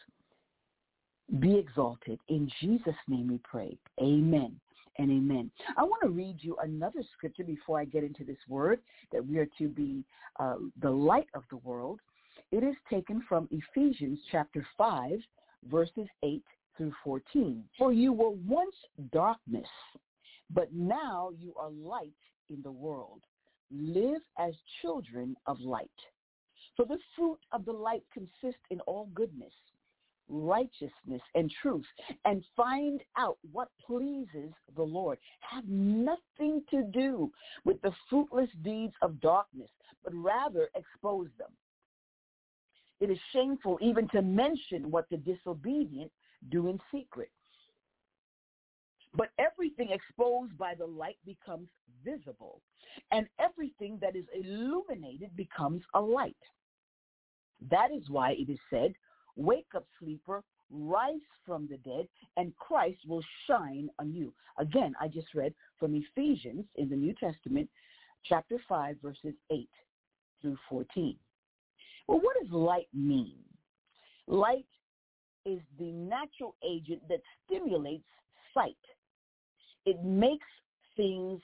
Be 1.40 1.58
exalted. 1.58 2.20
In 2.28 2.48
Jesus' 2.60 2.94
name 3.08 3.28
we 3.28 3.40
pray. 3.42 3.76
Amen 4.00 4.60
and 4.98 5.10
amen. 5.10 5.50
I 5.76 5.82
want 5.82 6.02
to 6.02 6.10
read 6.10 6.36
you 6.38 6.56
another 6.62 7.02
scripture 7.16 7.42
before 7.42 7.80
I 7.80 7.84
get 7.84 8.04
into 8.04 8.22
this 8.22 8.36
word 8.48 8.78
that 9.10 9.26
we 9.26 9.38
are 9.38 9.48
to 9.58 9.68
be 9.68 10.04
uh, 10.38 10.56
the 10.80 10.90
light 10.90 11.28
of 11.34 11.42
the 11.50 11.56
world. 11.56 11.98
It 12.52 12.62
is 12.62 12.76
taken 12.90 13.24
from 13.26 13.48
Ephesians 13.50 14.18
chapter 14.30 14.66
5, 14.76 15.18
verses 15.70 16.06
8 16.22 16.42
through 16.76 16.92
14. 17.02 17.64
For 17.78 17.94
you 17.94 18.12
were 18.12 18.28
once 18.46 18.74
darkness, 19.10 19.66
but 20.50 20.70
now 20.70 21.30
you 21.40 21.54
are 21.58 21.70
light 21.70 22.12
in 22.50 22.60
the 22.60 22.70
world. 22.70 23.22
Live 23.70 24.20
as 24.38 24.52
children 24.82 25.34
of 25.46 25.60
light. 25.60 25.88
For 26.76 26.84
the 26.84 26.98
fruit 27.16 27.38
of 27.52 27.64
the 27.64 27.72
light 27.72 28.02
consists 28.12 28.60
in 28.68 28.80
all 28.80 29.08
goodness, 29.14 29.54
righteousness, 30.28 31.22
and 31.34 31.50
truth, 31.62 31.86
and 32.26 32.44
find 32.54 33.00
out 33.16 33.38
what 33.50 33.68
pleases 33.86 34.52
the 34.76 34.82
Lord. 34.82 35.16
Have 35.40 35.66
nothing 35.66 36.62
to 36.70 36.82
do 36.82 37.32
with 37.64 37.80
the 37.80 37.92
fruitless 38.10 38.50
deeds 38.62 38.94
of 39.00 39.22
darkness, 39.22 39.70
but 40.04 40.12
rather 40.14 40.68
expose 40.74 41.28
them. 41.38 41.50
It 43.02 43.10
is 43.10 43.18
shameful 43.32 43.78
even 43.82 44.06
to 44.10 44.22
mention 44.22 44.88
what 44.88 45.06
the 45.10 45.16
disobedient 45.16 46.12
do 46.50 46.68
in 46.68 46.78
secret. 46.94 47.32
But 49.12 49.30
everything 49.40 49.88
exposed 49.90 50.56
by 50.56 50.76
the 50.76 50.86
light 50.86 51.18
becomes 51.26 51.68
visible, 52.04 52.60
and 53.10 53.26
everything 53.40 53.98
that 54.00 54.14
is 54.14 54.24
illuminated 54.32 55.34
becomes 55.34 55.82
a 55.94 56.00
light. 56.00 56.36
That 57.72 57.88
is 57.90 58.08
why 58.08 58.36
it 58.38 58.48
is 58.48 58.60
said, 58.70 58.92
Wake 59.34 59.74
up, 59.74 59.86
sleeper, 59.98 60.44
rise 60.70 61.26
from 61.44 61.66
the 61.68 61.78
dead, 61.78 62.06
and 62.36 62.56
Christ 62.56 63.00
will 63.08 63.24
shine 63.48 63.88
on 63.98 64.14
you. 64.14 64.32
Again, 64.58 64.94
I 65.00 65.08
just 65.08 65.34
read 65.34 65.52
from 65.76 65.96
Ephesians 65.96 66.66
in 66.76 66.88
the 66.88 66.96
New 66.96 67.14
Testament, 67.14 67.68
chapter 68.24 68.58
5, 68.68 68.96
verses 69.02 69.34
8 69.50 69.68
through 70.40 70.56
14. 70.70 71.16
Well, 72.12 72.20
what 72.20 72.36
does 72.42 72.52
light 72.52 72.88
mean? 72.92 73.38
Light 74.26 74.66
is 75.46 75.60
the 75.78 75.92
natural 75.92 76.54
agent 76.62 77.00
that 77.08 77.22
stimulates 77.46 78.04
sight. 78.52 78.76
It 79.86 80.04
makes 80.04 80.46
things 80.94 81.40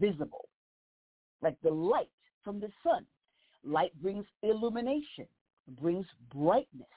visible, 0.00 0.48
like 1.42 1.58
the 1.62 1.70
light 1.70 2.08
from 2.42 2.60
the 2.60 2.70
sun. 2.82 3.04
Light 3.62 3.92
brings 4.00 4.24
illumination, 4.42 5.26
brings 5.82 6.06
brightness. 6.34 6.88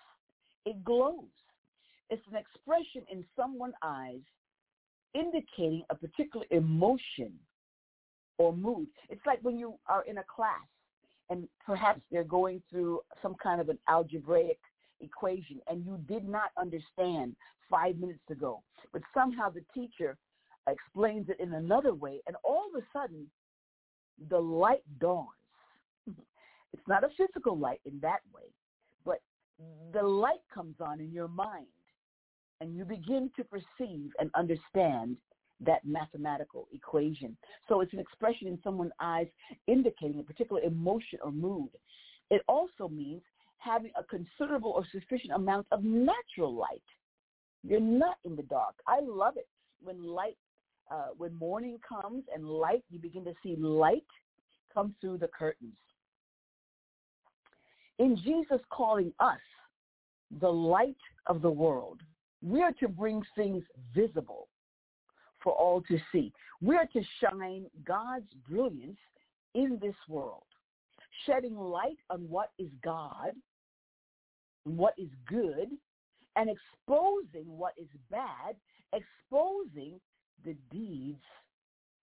It 0.65 0.82
glows. 0.86 1.25
It's 2.10 2.23
an 2.32 2.38
expression 2.38 3.05
in 3.12 3.25
someone's 3.36 3.73
eyes 3.84 4.21
indicating 5.13 5.84
a 5.89 5.95
particular 5.95 6.45
emotion 6.51 7.34
or 8.38 8.55
mood. 8.55 8.88
It's 9.10 9.25
like 9.25 9.39
when 9.41 9.60
you 9.60 9.73
are 9.88 10.05
in 10.05 10.19
a 10.19 10.23
class 10.34 10.65
and 11.29 11.47
perhaps 11.65 12.01
they're 12.11 12.23
going 12.23 12.61
through 12.69 13.01
some 13.21 13.35
kind 13.41 13.61
of 13.61 13.69
an 13.69 13.77
algebraic 13.87 14.59
equation 15.01 15.59
and 15.67 15.85
you 15.85 15.99
did 16.07 16.27
not 16.27 16.51
understand 16.57 17.35
five 17.69 17.97
minutes 17.97 18.19
ago, 18.29 18.61
but 18.91 19.01
somehow 19.13 19.49
the 19.49 19.63
teacher 19.73 20.17
explains 20.67 21.29
it 21.29 21.39
in 21.39 21.53
another 21.53 21.93
way, 21.93 22.19
and 22.27 22.35
all 22.43 22.65
of 22.73 22.81
a 22.81 22.85
sudden, 22.91 23.27
the 24.29 24.37
light 24.37 24.83
dawns. 24.99 25.27
it's 26.07 26.87
not 26.87 27.03
a 27.03 27.09
physical 27.17 27.57
light 27.57 27.79
in 27.85 27.99
that 28.01 28.21
way, 28.33 28.43
but 29.05 29.21
the 29.93 30.01
light 30.01 30.41
comes 30.53 30.75
on 30.79 30.99
in 30.99 31.11
your 31.11 31.27
mind, 31.27 31.67
and 32.61 32.75
you 32.75 32.85
begin 32.85 33.31
to 33.35 33.43
perceive 33.43 34.11
and 34.19 34.29
understand 34.35 35.17
that 35.61 35.85
mathematical 35.85 36.67
equation. 36.73 37.35
So 37.67 37.81
it's 37.81 37.93
an 37.93 37.99
expression 37.99 38.47
in 38.47 38.59
someone's 38.63 38.91
eyes 38.99 39.27
indicating 39.67 40.19
a 40.19 40.23
particular 40.23 40.61
emotion 40.61 41.19
or 41.23 41.31
mood. 41.31 41.69
It 42.29 42.41
also 42.47 42.87
means 42.87 43.21
having 43.57 43.91
a 43.97 44.03
considerable 44.03 44.71
or 44.71 44.85
sufficient 44.91 45.33
amount 45.33 45.67
of 45.71 45.83
natural 45.83 46.53
light. 46.53 46.83
You're 47.63 47.81
not 47.81 48.17
in 48.23 48.35
the 48.35 48.43
dark. 48.43 48.75
I 48.87 48.99
love 49.01 49.35
it 49.35 49.47
when 49.81 50.03
light, 50.03 50.37
uh, 50.89 51.09
when 51.17 51.35
morning 51.35 51.77
comes 51.87 52.23
and 52.33 52.45
light, 52.45 52.83
you 52.89 52.99
begin 52.99 53.25
to 53.25 53.33
see 53.43 53.55
light 53.57 54.03
come 54.73 54.95
through 55.01 55.17
the 55.17 55.27
curtains. 55.27 55.73
In 57.97 58.15
Jesus 58.23 58.61
calling 58.69 59.11
us 59.19 59.39
the 60.39 60.49
light 60.49 60.95
of 61.27 61.41
the 61.41 61.49
world, 61.49 61.99
we 62.41 62.61
are 62.61 62.71
to 62.73 62.87
bring 62.87 63.21
things 63.35 63.63
visible 63.93 64.47
for 65.43 65.54
all 65.54 65.82
to 65.84 65.97
see. 66.12 66.32
We 66.62 66.75
are 66.75 66.88
to 66.88 67.02
shine 67.21 67.65
God's 67.86 68.32
brilliance 68.47 68.99
in 69.56 69.80
this 69.82 69.95
world, 70.08 70.43
shedding 71.25 71.58
light 71.58 71.97
on 72.10 72.30
what 72.30 72.52
is 72.60 72.69
God, 72.84 73.32
what 74.63 74.93
is 74.97 75.10
good, 75.28 75.69
and 76.36 76.49
exposing 76.49 77.45
what 77.45 77.73
is 77.78 77.88
bad, 78.12 78.56
exposing 78.93 79.99
the 80.45 80.56
deeds 80.71 81.23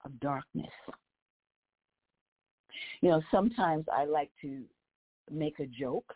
of 0.05 0.19
darkness. 0.21 0.67
You 3.01 3.11
know, 3.11 3.23
sometimes 3.31 3.87
I 3.93 4.05
like 4.05 4.31
to 4.43 4.63
make 5.31 5.61
a 5.61 5.67
joke, 5.67 6.15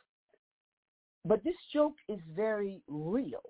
but 1.24 1.42
this 1.44 1.54
joke 1.72 1.94
is 2.08 2.18
very 2.34 2.82
real 2.88 3.42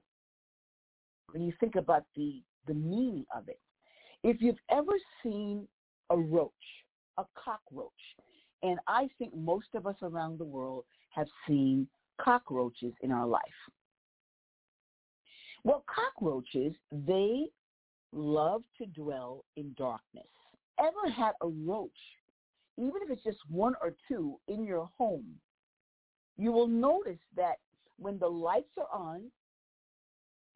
when 1.32 1.42
you 1.42 1.52
think 1.60 1.76
about 1.76 2.04
the, 2.16 2.42
the 2.70 2.74
meaning 2.74 3.26
of 3.36 3.48
it. 3.48 3.58
If 4.22 4.40
you've 4.40 4.60
ever 4.70 4.92
seen 5.24 5.66
a 6.10 6.16
roach, 6.16 6.52
a 7.18 7.24
cockroach, 7.34 7.90
and 8.62 8.78
I 8.86 9.08
think 9.18 9.34
most 9.34 9.66
of 9.74 9.88
us 9.88 9.96
around 10.02 10.38
the 10.38 10.44
world 10.44 10.84
have 11.10 11.26
seen 11.48 11.88
cockroaches 12.20 12.92
in 13.02 13.10
our 13.10 13.26
life. 13.26 13.42
Well, 15.64 15.84
cockroaches, 15.92 16.74
they 16.92 17.46
love 18.12 18.62
to 18.78 18.86
dwell 18.86 19.44
in 19.56 19.74
darkness. 19.76 20.28
Ever 20.78 21.12
had 21.12 21.32
a 21.42 21.48
roach, 21.48 21.90
even 22.78 23.02
if 23.02 23.10
it's 23.10 23.24
just 23.24 23.38
one 23.48 23.74
or 23.82 23.94
two 24.06 24.38
in 24.46 24.64
your 24.64 24.88
home, 24.96 25.26
you 26.38 26.52
will 26.52 26.68
notice 26.68 27.18
that 27.36 27.56
when 27.98 28.16
the 28.20 28.28
lights 28.28 28.70
are 28.78 28.88
on, 28.96 29.24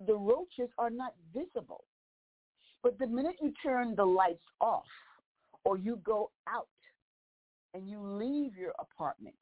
the 0.07 0.14
roaches 0.14 0.70
are 0.79 0.90
not 0.90 1.14
visible. 1.35 1.85
But 2.84 2.98
the 2.98 3.06
minute 3.06 3.36
you 3.40 3.50
turn 3.62 3.96
the 3.96 4.04
lights 4.04 4.44
off 4.60 4.84
or 5.64 5.78
you 5.78 5.98
go 6.04 6.30
out 6.46 6.68
and 7.72 7.88
you 7.88 7.98
leave 7.98 8.58
your 8.58 8.74
apartment, 8.78 9.34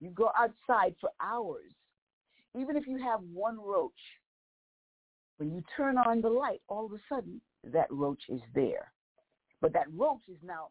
you 0.00 0.10
go 0.10 0.30
outside 0.38 0.94
for 1.00 1.10
hours, 1.20 1.72
even 2.56 2.76
if 2.76 2.86
you 2.86 2.96
have 2.98 3.20
one 3.34 3.58
roach, 3.60 3.90
when 5.38 5.50
you 5.50 5.64
turn 5.76 5.98
on 5.98 6.20
the 6.20 6.28
light, 6.28 6.60
all 6.68 6.86
of 6.86 6.92
a 6.92 7.00
sudden 7.08 7.40
that 7.64 7.90
roach 7.90 8.22
is 8.28 8.40
there. 8.54 8.92
But 9.60 9.72
that 9.72 9.86
roach 9.92 10.22
is 10.28 10.38
now 10.40 10.68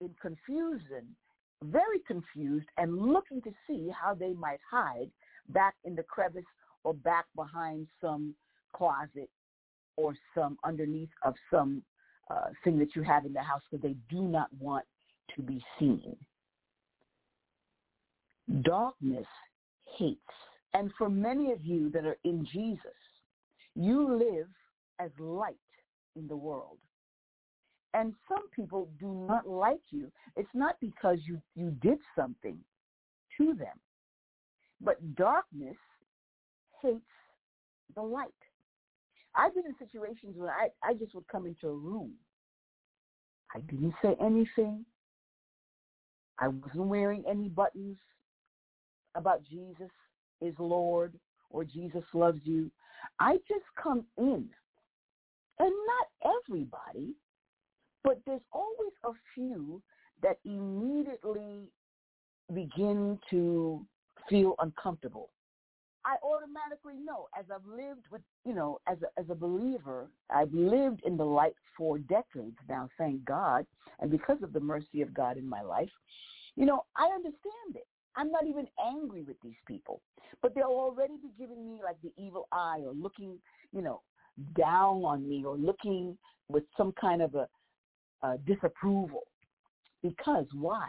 in 0.00 0.10
confusion, 0.20 1.14
very 1.62 2.00
confused, 2.08 2.66
and 2.76 3.12
looking 3.12 3.40
to 3.42 3.52
see 3.68 3.88
how 3.88 4.14
they 4.14 4.32
might 4.32 4.60
hide 4.68 5.10
back 5.50 5.74
in 5.84 5.94
the 5.94 6.02
crevice 6.02 6.42
or 6.82 6.92
back 6.92 7.26
behind 7.36 7.86
some 8.00 8.34
closet 8.72 9.30
or 9.96 10.14
some 10.34 10.58
underneath 10.64 11.10
of 11.24 11.34
some 11.50 11.82
uh, 12.30 12.48
thing 12.64 12.78
that 12.78 12.94
you 12.96 13.02
have 13.02 13.24
in 13.24 13.32
the 13.32 13.42
house 13.42 13.62
because 13.70 13.82
they 13.82 13.96
do 14.10 14.22
not 14.22 14.48
want 14.58 14.84
to 15.34 15.42
be 15.42 15.62
seen. 15.78 16.16
Darkness 18.62 19.26
hates. 19.96 20.20
And 20.74 20.90
for 20.98 21.08
many 21.08 21.52
of 21.52 21.64
you 21.64 21.90
that 21.90 22.04
are 22.04 22.18
in 22.24 22.46
Jesus, 22.52 22.80
you 23.74 24.16
live 24.16 24.48
as 25.00 25.10
light 25.18 25.56
in 26.16 26.26
the 26.26 26.36
world. 26.36 26.78
And 27.94 28.12
some 28.28 28.48
people 28.54 28.88
do 29.00 29.26
not 29.26 29.48
like 29.48 29.80
you. 29.90 30.12
It's 30.36 30.48
not 30.52 30.76
because 30.80 31.18
you, 31.24 31.40
you 31.54 31.70
did 31.80 31.98
something 32.14 32.58
to 33.38 33.54
them. 33.54 33.78
But 34.80 35.14
darkness 35.14 35.76
hates 36.82 37.00
the 37.94 38.02
light. 38.02 38.28
I've 39.36 39.54
been 39.54 39.66
in 39.66 39.74
situations 39.78 40.34
where 40.36 40.50
I, 40.50 40.68
I 40.82 40.94
just 40.94 41.14
would 41.14 41.28
come 41.28 41.46
into 41.46 41.68
a 41.68 41.74
room. 41.74 42.12
I 43.54 43.60
didn't 43.60 43.94
say 44.02 44.16
anything. 44.20 44.84
I 46.38 46.48
wasn't 46.48 46.86
wearing 46.86 47.24
any 47.28 47.48
buttons 47.48 47.96
about 49.14 49.42
Jesus 49.44 49.90
is 50.40 50.54
Lord 50.58 51.14
or 51.50 51.64
Jesus 51.64 52.02
loves 52.12 52.40
you. 52.44 52.70
I 53.20 53.34
just 53.48 53.64
come 53.82 54.04
in. 54.18 54.48
And 55.58 55.72
not 55.86 56.34
everybody, 56.46 57.14
but 58.04 58.20
there's 58.26 58.42
always 58.52 58.92
a 59.04 59.12
few 59.34 59.82
that 60.22 60.38
immediately 60.44 61.70
begin 62.52 63.18
to 63.30 63.84
feel 64.28 64.54
uncomfortable. 64.58 65.30
I 66.06 66.16
automatically 66.22 66.94
know 67.04 67.26
as 67.36 67.46
I've 67.52 67.66
lived 67.66 68.06
with, 68.12 68.22
you 68.44 68.54
know, 68.54 68.78
as 68.86 68.96
a, 69.02 69.20
as 69.20 69.26
a 69.28 69.34
believer, 69.34 70.08
I've 70.30 70.52
lived 70.52 71.02
in 71.04 71.16
the 71.16 71.24
light 71.24 71.54
for 71.76 71.98
decades 71.98 72.56
now, 72.68 72.88
thank 72.96 73.24
God. 73.24 73.66
And 73.98 74.08
because 74.08 74.40
of 74.42 74.52
the 74.52 74.60
mercy 74.60 75.02
of 75.02 75.12
God 75.12 75.36
in 75.36 75.48
my 75.48 75.62
life, 75.62 75.90
you 76.54 76.64
know, 76.64 76.84
I 76.96 77.06
understand 77.12 77.74
it. 77.74 77.86
I'm 78.14 78.30
not 78.30 78.46
even 78.46 78.68
angry 78.82 79.24
with 79.24 79.36
these 79.42 79.58
people, 79.66 80.00
but 80.42 80.54
they'll 80.54 80.64
already 80.66 81.14
be 81.20 81.30
giving 81.36 81.66
me 81.66 81.80
like 81.82 81.96
the 82.02 82.12
evil 82.16 82.46
eye 82.52 82.82
or 82.86 82.92
looking, 82.94 83.38
you 83.72 83.82
know, 83.82 84.00
down 84.56 85.02
on 85.02 85.28
me 85.28 85.44
or 85.44 85.56
looking 85.56 86.16
with 86.48 86.64
some 86.76 86.92
kind 86.92 87.20
of 87.20 87.34
a, 87.34 87.48
a 88.22 88.38
disapproval. 88.46 89.24
Because 90.02 90.46
why? 90.54 90.88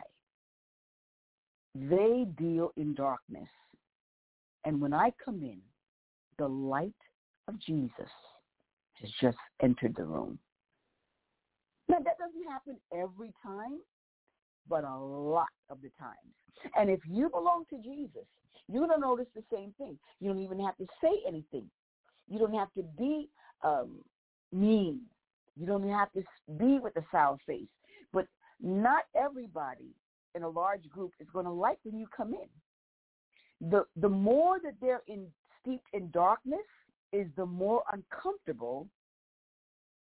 They 1.73 2.27
deal 2.37 2.71
in 2.77 2.93
darkness 2.93 3.49
and 4.67 4.81
when 4.81 4.93
I 4.93 5.13
come 5.23 5.41
in, 5.43 5.59
the 6.37 6.47
light 6.47 6.91
of 7.47 7.57
Jesus 7.57 8.11
has 9.01 9.09
just 9.21 9.37
entered 9.63 9.95
the 9.95 10.03
room. 10.03 10.37
Now, 11.87 11.99
that 11.99 12.17
doesn't 12.17 12.51
happen 12.51 12.77
every 12.93 13.31
time, 13.41 13.79
but 14.67 14.83
a 14.83 14.97
lot 14.97 15.47
of 15.69 15.81
the 15.81 15.89
times. 15.97 16.33
And 16.77 16.89
if 16.89 16.99
you 17.09 17.29
belong 17.29 17.63
to 17.69 17.77
Jesus, 17.81 18.25
you're 18.67 18.85
going 18.85 18.99
to 18.99 18.99
notice 18.99 19.27
the 19.33 19.43
same 19.49 19.73
thing. 19.77 19.97
You 20.19 20.27
don't 20.27 20.43
even 20.43 20.59
have 20.59 20.75
to 20.79 20.87
say 21.01 21.21
anything. 21.25 21.69
You 22.27 22.37
don't 22.37 22.53
have 22.53 22.73
to 22.73 22.83
be 22.97 23.29
um, 23.63 23.91
mean. 24.51 24.99
You 25.55 25.65
don't 25.65 25.87
have 25.87 26.11
to 26.11 26.23
be 26.59 26.79
with 26.79 26.97
a 26.97 27.05
sour 27.09 27.37
face. 27.47 27.69
But 28.11 28.27
not 28.61 29.03
everybody 29.15 29.95
in 30.35 30.43
a 30.43 30.49
large 30.49 30.89
group 30.89 31.13
is 31.21 31.27
going 31.31 31.45
to 31.45 31.53
like 31.53 31.77
when 31.83 31.97
you 31.97 32.07
come 32.13 32.33
in 32.33 32.49
the 33.61 33.85
the 33.95 34.09
more 34.09 34.59
that 34.59 34.75
they're 34.81 35.01
in 35.07 35.27
steeped 35.61 35.87
in 35.93 36.09
darkness 36.11 36.59
is 37.13 37.27
the 37.35 37.45
more 37.45 37.83
uncomfortable 37.91 38.87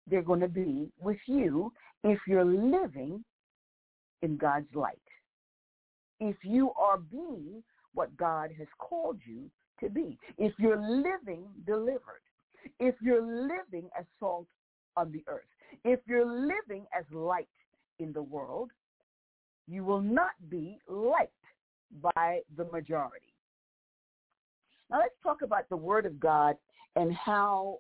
they're 0.07 0.23
going 0.23 0.41
to 0.41 0.49
be 0.49 0.91
with 1.01 1.19
you 1.27 1.73
if 2.05 2.19
you're 2.27 2.45
living 2.45 3.25
in 4.23 4.37
God's 4.37 4.73
light. 4.75 4.99
If 6.21 6.37
you 6.43 6.73
are 6.79 6.99
being 6.99 7.63
what 7.95 8.17
God 8.17 8.51
has 8.59 8.69
called 8.79 9.19
you 9.25 9.51
to 9.81 9.89
be. 9.89 10.19
If 10.39 10.53
you're 10.59 10.81
living 10.81 11.45
delivered. 11.67 12.23
If 12.79 12.95
you're 13.03 13.23
living 13.23 13.89
as 13.99 14.05
salt 14.19 14.47
on 14.97 15.11
the 15.13 15.25
earth. 15.27 15.43
If 15.85 16.01
you're 16.07 16.27
living 16.27 16.87
as 16.97 17.05
light 17.13 17.49
in 17.99 18.13
the 18.13 18.23
world, 18.23 18.71
you 19.67 19.85
will 19.85 20.01
not 20.01 20.33
be 20.49 20.79
liked 20.89 21.33
by 22.15 22.41
the 22.57 22.65
majority. 22.67 23.30
Now 24.91 24.99
let's 24.99 25.15
talk 25.23 25.43
about 25.43 25.69
the 25.69 25.77
Word 25.77 26.07
of 26.07 26.19
God 26.19 26.57
and 26.97 27.13
how 27.15 27.79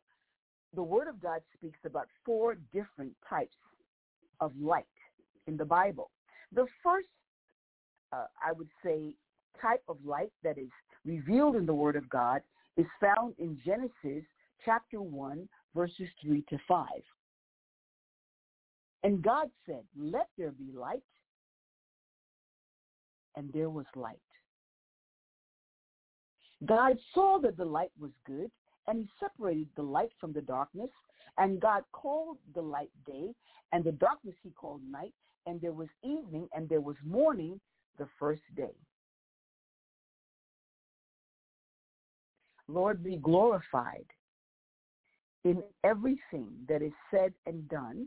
the 0.74 0.82
Word 0.82 1.08
of 1.08 1.20
God 1.20 1.40
speaks 1.56 1.78
about 1.84 2.06
four 2.24 2.56
different 2.72 3.12
types 3.28 3.56
of 4.40 4.52
light 4.60 4.84
in 5.46 5.56
the 5.56 5.64
Bible. 5.64 6.10
The 6.52 6.66
first, 6.82 7.08
uh, 8.12 8.26
I 8.44 8.52
would 8.52 8.68
say, 8.84 9.14
type 9.60 9.82
of 9.88 9.96
light 10.04 10.32
that 10.44 10.58
is 10.58 10.70
revealed 11.04 11.56
in 11.56 11.66
the 11.66 11.74
Word 11.74 11.96
of 11.96 12.08
God 12.08 12.42
is 12.76 12.86
found 13.00 13.34
in 13.38 13.58
Genesis 13.64 14.24
chapter 14.64 15.00
1, 15.00 15.48
verses 15.74 16.08
3 16.22 16.44
to 16.48 16.58
5. 16.68 16.86
And 19.02 19.22
God 19.22 19.48
said, 19.66 19.82
let 19.98 20.28
there 20.36 20.52
be 20.52 20.72
light, 20.72 21.02
and 23.36 23.50
there 23.52 23.70
was 23.70 23.86
light. 23.96 24.18
God 26.66 26.98
saw 27.14 27.38
that 27.40 27.56
the 27.56 27.64
light 27.64 27.92
was 27.98 28.10
good, 28.26 28.50
and 28.86 28.98
he 28.98 29.08
separated 29.18 29.68
the 29.76 29.82
light 29.82 30.10
from 30.20 30.32
the 30.32 30.42
darkness. 30.42 30.90
And 31.38 31.60
God 31.60 31.84
called 31.92 32.38
the 32.54 32.60
light 32.60 32.90
day, 33.06 33.34
and 33.72 33.84
the 33.84 33.92
darkness 33.92 34.34
he 34.42 34.50
called 34.50 34.82
night. 34.90 35.14
And 35.46 35.60
there 35.60 35.72
was 35.72 35.88
evening, 36.02 36.48
and 36.54 36.68
there 36.68 36.80
was 36.80 36.96
morning 37.04 37.60
the 37.98 38.08
first 38.18 38.42
day. 38.56 38.74
Lord, 42.68 43.02
be 43.02 43.16
glorified 43.16 44.06
in 45.44 45.62
everything 45.82 46.48
that 46.68 46.82
is 46.82 46.92
said 47.10 47.32
and 47.46 47.68
done 47.68 48.06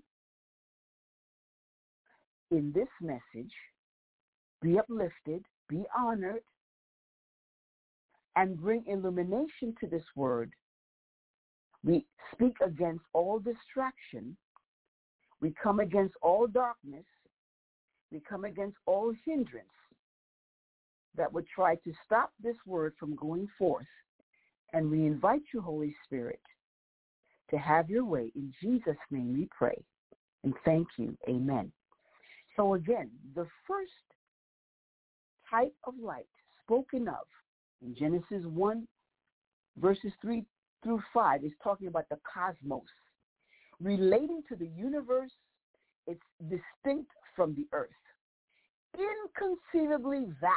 in 2.52 2.72
this 2.74 2.88
message. 3.02 3.52
Be 4.62 4.78
uplifted, 4.78 5.44
be 5.68 5.84
honored, 5.98 6.44
and 8.36 8.60
bring 8.60 8.84
illumination 8.88 9.76
to 9.80 9.88
this 9.88 10.04
word. 10.16 10.52
We 11.84 12.06
speak 12.32 12.56
against 12.66 13.04
all 13.14 13.40
distraction. 13.40 14.36
We 15.42 15.54
come 15.62 15.80
against 15.80 16.16
all 16.22 16.48
darkness. 16.48 17.06
We 18.12 18.22
come 18.28 18.46
against 18.46 18.78
all 18.86 19.14
hindrance 19.26 19.68
that 21.16 21.32
would 21.32 21.48
try 21.48 21.76
to 21.76 21.94
stop 22.06 22.32
this 22.42 22.56
word 22.66 22.94
from 23.00 23.16
going 23.16 23.48
forth. 23.58 23.86
And 24.72 24.90
we 24.90 25.06
invite 25.06 25.44
you, 25.54 25.62
Holy 25.62 25.96
Spirit, 26.06 26.42
to 27.52 27.58
have 27.58 27.90
your 27.90 28.06
way. 28.06 28.32
In 28.36 28.52
Jesus' 28.62 28.98
name 29.12 29.34
we 29.34 29.48
pray. 29.56 29.78
And 30.44 30.54
thank 30.66 30.88
you. 30.98 31.16
Amen. 31.30 31.72
So 32.56 32.74
again, 32.74 33.10
the 33.36 33.48
first 33.68 33.92
type 35.50 35.74
of 35.86 35.94
light 36.02 36.28
spoken 36.64 37.08
of 37.08 37.28
in 37.84 37.96
Genesis 37.96 38.46
1, 38.46 38.88
verses 39.78 40.12
3 40.22 40.44
through 40.84 41.02
5 41.14 41.44
is 41.44 41.52
talking 41.64 41.88
about 41.88 42.08
the 42.10 42.18
cosmos. 42.32 42.82
Relating 43.80 44.42
to 44.50 44.56
the 44.56 44.68
universe, 44.68 45.32
it's 46.08 46.22
distinct 46.42 47.12
from 47.36 47.56
the 47.56 47.68
earth. 47.74 47.90
Inconceivably 48.98 50.26
vast 50.40 50.56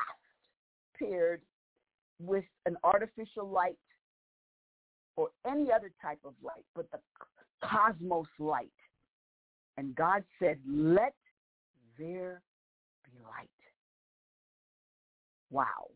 paired 0.98 1.40
with 2.20 2.44
an 2.66 2.76
artificial 2.84 3.48
light 3.48 3.78
or 5.16 5.28
any 5.46 5.72
other 5.72 5.90
type 6.02 6.18
of 6.24 6.34
light, 6.42 6.64
but 6.74 6.90
the 6.90 6.98
cosmos 7.64 8.26
light. 8.38 8.68
And 9.78 9.94
God 9.94 10.24
said, 10.38 10.58
let 10.66 11.14
there 11.98 12.42
be 13.04 13.18
light. 13.22 13.48
Wow. 15.50 15.88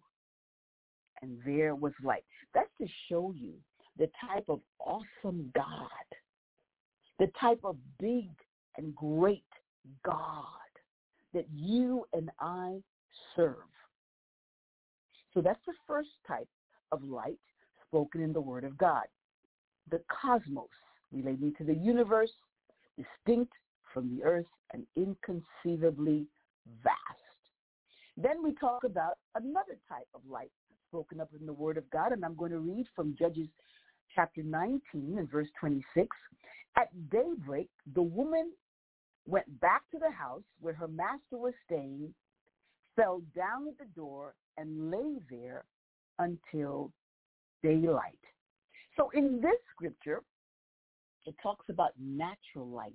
And 1.23 1.39
there 1.45 1.75
was 1.75 1.93
light. 2.03 2.25
That's 2.55 2.71
to 2.81 2.87
show 3.09 3.35
you 3.37 3.55
the 3.99 4.09
type 4.27 4.45
of 4.49 4.61
awesome 4.81 5.51
God, 5.55 5.89
the 7.19 7.29
type 7.39 7.61
of 7.65 7.77
big 7.99 8.31
and 8.77 8.95
great 8.95 9.45
God 10.05 10.45
that 11.35 11.47
you 11.55 12.07
and 12.13 12.31
I 12.41 12.79
serve. 13.37 13.57
So 15.35 15.41
that's 15.41 15.61
the 15.67 15.75
first 15.87 16.09
type 16.27 16.49
of 16.91 17.05
light 17.05 17.39
spoken 17.87 18.23
in 18.23 18.33
the 18.33 18.41
Word 18.41 18.65
of 18.65 18.77
God. 18.79 19.05
The 19.91 20.01
cosmos, 20.09 20.69
relating 21.13 21.55
to 21.59 21.65
the 21.65 21.75
universe, 21.75 22.33
distinct 22.97 23.53
from 23.93 24.17
the 24.17 24.25
earth 24.25 24.47
and 24.73 24.87
inconceivably 24.97 26.27
vast. 26.83 26.97
Then 28.17 28.43
we 28.43 28.55
talk 28.55 28.85
about 28.85 29.19
another 29.35 29.79
type 29.89 30.09
of 30.15 30.21
light 30.29 30.51
spoken 30.91 31.21
up 31.21 31.31
in 31.39 31.47
the 31.47 31.53
Word 31.53 31.77
of 31.77 31.89
God, 31.91 32.11
and 32.11 32.25
I'm 32.25 32.35
going 32.35 32.51
to 32.51 32.59
read 32.59 32.87
from 32.97 33.15
Judges 33.17 33.47
chapter 34.15 34.43
19 34.43 34.81
and 35.19 35.31
verse 35.31 35.47
26. 35.61 36.09
At 36.77 36.89
daybreak, 37.11 37.69
the 37.95 38.03
woman 38.03 38.51
went 39.27 39.61
back 39.61 39.83
to 39.93 39.99
the 40.01 40.11
house 40.11 40.43
where 40.61 40.75
her 40.75 40.89
master 40.89 41.37
was 41.37 41.55
staying, 41.65 42.13
fell 42.97 43.23
down 43.37 43.69
at 43.69 43.79
the 43.79 43.93
door, 43.95 44.35
and 44.57 44.91
lay 44.91 45.21
there 45.31 45.65
until 46.19 46.91
daylight. 47.63 48.19
So 48.97 49.11
in 49.15 49.41
this 49.41 49.59
scripture, 49.73 50.23
it 51.25 51.37
talks 51.41 51.67
about 51.69 51.93
natural 52.01 52.67
light. 52.67 52.93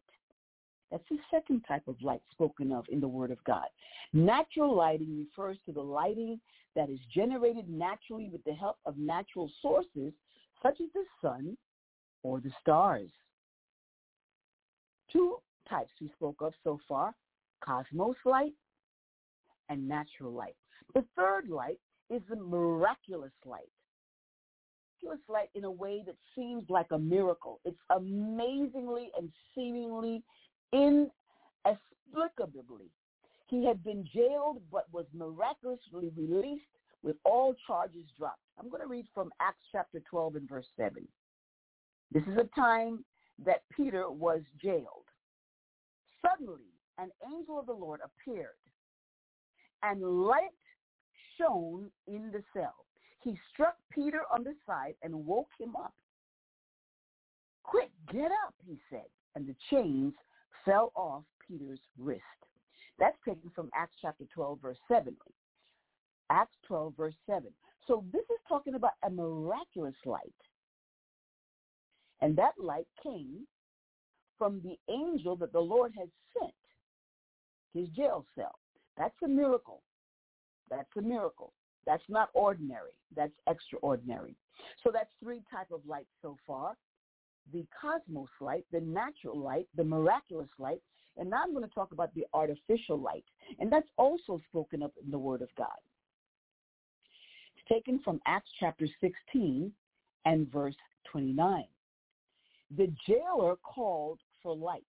That's 0.91 1.03
the 1.09 1.17
second 1.31 1.63
type 1.65 1.87
of 1.87 1.95
light 2.01 2.21
spoken 2.31 2.73
of 2.73 2.85
in 2.89 2.99
the 2.99 3.07
Word 3.07 3.31
of 3.31 3.41
God. 3.45 3.67
Natural 4.11 4.75
lighting 4.75 5.17
refers 5.17 5.57
to 5.65 5.71
the 5.71 5.81
lighting 5.81 6.39
that 6.75 6.89
is 6.89 6.99
generated 7.13 7.69
naturally 7.69 8.29
with 8.29 8.43
the 8.43 8.53
help 8.53 8.77
of 8.85 8.97
natural 8.97 9.49
sources 9.61 10.13
such 10.61 10.79
as 10.81 10.87
the 10.93 11.05
sun 11.21 11.57
or 12.23 12.39
the 12.39 12.51
stars. 12.61 13.09
Two 15.11 15.37
types 15.69 15.91
we 16.01 16.09
spoke 16.09 16.41
of 16.41 16.53
so 16.63 16.79
far, 16.87 17.13
cosmos 17.63 18.15
light 18.25 18.53
and 19.69 19.87
natural 19.87 20.31
light. 20.31 20.55
The 20.93 21.05
third 21.15 21.49
light 21.49 21.79
is 22.09 22.21
the 22.29 22.35
miraculous 22.35 23.31
light. 23.45 23.69
Miraculous 25.01 25.29
light 25.29 25.49
in 25.55 25.65
a 25.65 25.71
way 25.71 26.03
that 26.05 26.15
seems 26.35 26.69
like 26.69 26.87
a 26.91 26.97
miracle. 26.97 27.59
It's 27.63 27.79
amazingly 27.89 29.11
and 29.17 29.31
seemingly 29.53 30.23
inexplicably. 30.73 32.89
He 33.47 33.65
had 33.65 33.83
been 33.83 34.07
jailed 34.13 34.61
but 34.71 34.91
was 34.91 35.05
miraculously 35.13 36.11
released 36.15 36.65
with 37.03 37.15
all 37.23 37.55
charges 37.67 38.05
dropped. 38.17 38.39
I'm 38.59 38.69
going 38.69 38.81
to 38.81 38.87
read 38.87 39.05
from 39.13 39.31
Acts 39.39 39.63
chapter 39.71 40.01
12 40.09 40.35
and 40.35 40.49
verse 40.49 40.67
7. 40.77 41.07
This 42.11 42.23
is 42.23 42.37
a 42.37 42.59
time 42.59 43.03
that 43.45 43.63
Peter 43.75 44.09
was 44.09 44.41
jailed. 44.61 45.05
Suddenly, 46.21 46.63
an 46.97 47.09
angel 47.31 47.59
of 47.59 47.65
the 47.65 47.73
Lord 47.73 47.99
appeared, 48.03 48.47
and 49.83 50.01
light 50.01 50.49
shone 51.37 51.91
in 52.07 52.31
the 52.31 52.41
cell. 52.53 52.85
He 53.21 53.37
struck 53.53 53.75
Peter 53.91 54.21
on 54.33 54.43
the 54.43 54.55
side 54.65 54.93
and 55.03 55.25
woke 55.25 55.49
him 55.59 55.75
up. 55.75 55.93
Quick, 57.63 57.89
get 58.11 58.31
up, 58.45 58.53
he 58.65 58.77
said, 58.89 59.05
and 59.35 59.47
the 59.47 59.55
chains 59.69 60.13
fell 60.63 60.91
off 60.95 61.23
Peter's 61.45 61.79
wrist. 61.97 62.21
That's 62.99 63.17
taken 63.27 63.51
from 63.53 63.69
Acts 63.75 63.95
chapter 64.01 64.25
12, 64.33 64.59
verse 64.61 64.77
7. 64.87 65.15
Acts 66.29 66.55
12, 66.67 66.93
verse 66.95 67.15
7. 67.27 67.43
So 67.87 68.03
this 68.11 68.23
is 68.23 68.39
talking 68.47 68.75
about 68.75 68.93
a 69.05 69.09
miraculous 69.09 69.95
light. 70.05 70.33
And 72.21 72.35
that 72.37 72.53
light 72.57 72.87
came 73.03 73.45
from 74.37 74.61
the 74.63 74.77
angel 74.91 75.35
that 75.37 75.53
the 75.53 75.59
Lord 75.59 75.93
had 75.97 76.09
sent, 76.37 76.53
his 77.73 77.87
jail 77.89 78.25
cell. 78.35 78.55
That's 78.97 79.15
a 79.23 79.27
miracle. 79.27 79.81
That's 80.69 80.89
a 80.97 81.01
miracle. 81.01 81.53
That's 81.85 82.03
not 82.09 82.29
ordinary. 82.33 82.93
That's 83.15 83.33
extraordinary. 83.47 84.35
So 84.83 84.89
that's 84.91 85.11
three 85.21 85.43
type 85.51 85.67
of 85.71 85.81
light 85.85 86.07
so 86.21 86.37
far. 86.47 86.75
The 87.53 87.65
cosmos 87.79 88.29
light, 88.41 88.65
the 88.71 88.81
natural 88.81 89.37
light, 89.37 89.67
the 89.75 89.83
miraculous 89.83 90.49
light, 90.57 90.81
and 91.17 91.29
now 91.29 91.41
I'm 91.43 91.53
going 91.53 91.67
to 91.67 91.73
talk 91.73 91.91
about 91.91 92.13
the 92.13 92.25
artificial 92.33 92.99
light. 92.99 93.23
And 93.59 93.71
that's 93.71 93.87
also 93.97 94.41
spoken 94.49 94.83
up 94.83 94.93
in 95.03 95.11
the 95.11 95.17
Word 95.17 95.41
of 95.41 95.49
God. 95.57 95.77
It's 97.55 97.67
taken 97.69 97.99
from 98.03 98.19
Acts 98.25 98.49
chapter 98.59 98.87
16 99.01 99.71
and 100.25 100.51
verse 100.51 100.75
29. 101.11 101.63
The 102.77 102.91
jailer 103.07 103.55
called 103.57 104.19
for 104.41 104.55
lights, 104.55 104.85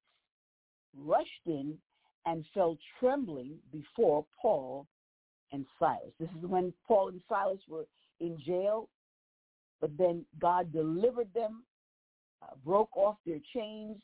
rushed 0.96 1.46
in, 1.46 1.74
and 2.24 2.44
fell 2.52 2.76
trembling 2.98 3.54
before 3.70 4.24
Paul 4.40 4.86
and 5.52 5.64
Silas. 5.78 6.12
This 6.18 6.30
is 6.30 6.48
when 6.48 6.72
Paul 6.88 7.08
and 7.08 7.20
Silas 7.28 7.60
were 7.68 7.86
in 8.18 8.36
jail, 8.44 8.88
but 9.80 9.96
then 9.96 10.24
God 10.40 10.72
delivered 10.72 11.28
them, 11.34 11.62
uh, 12.42 12.54
broke 12.64 12.96
off 12.96 13.16
their 13.24 13.38
chains, 13.54 13.96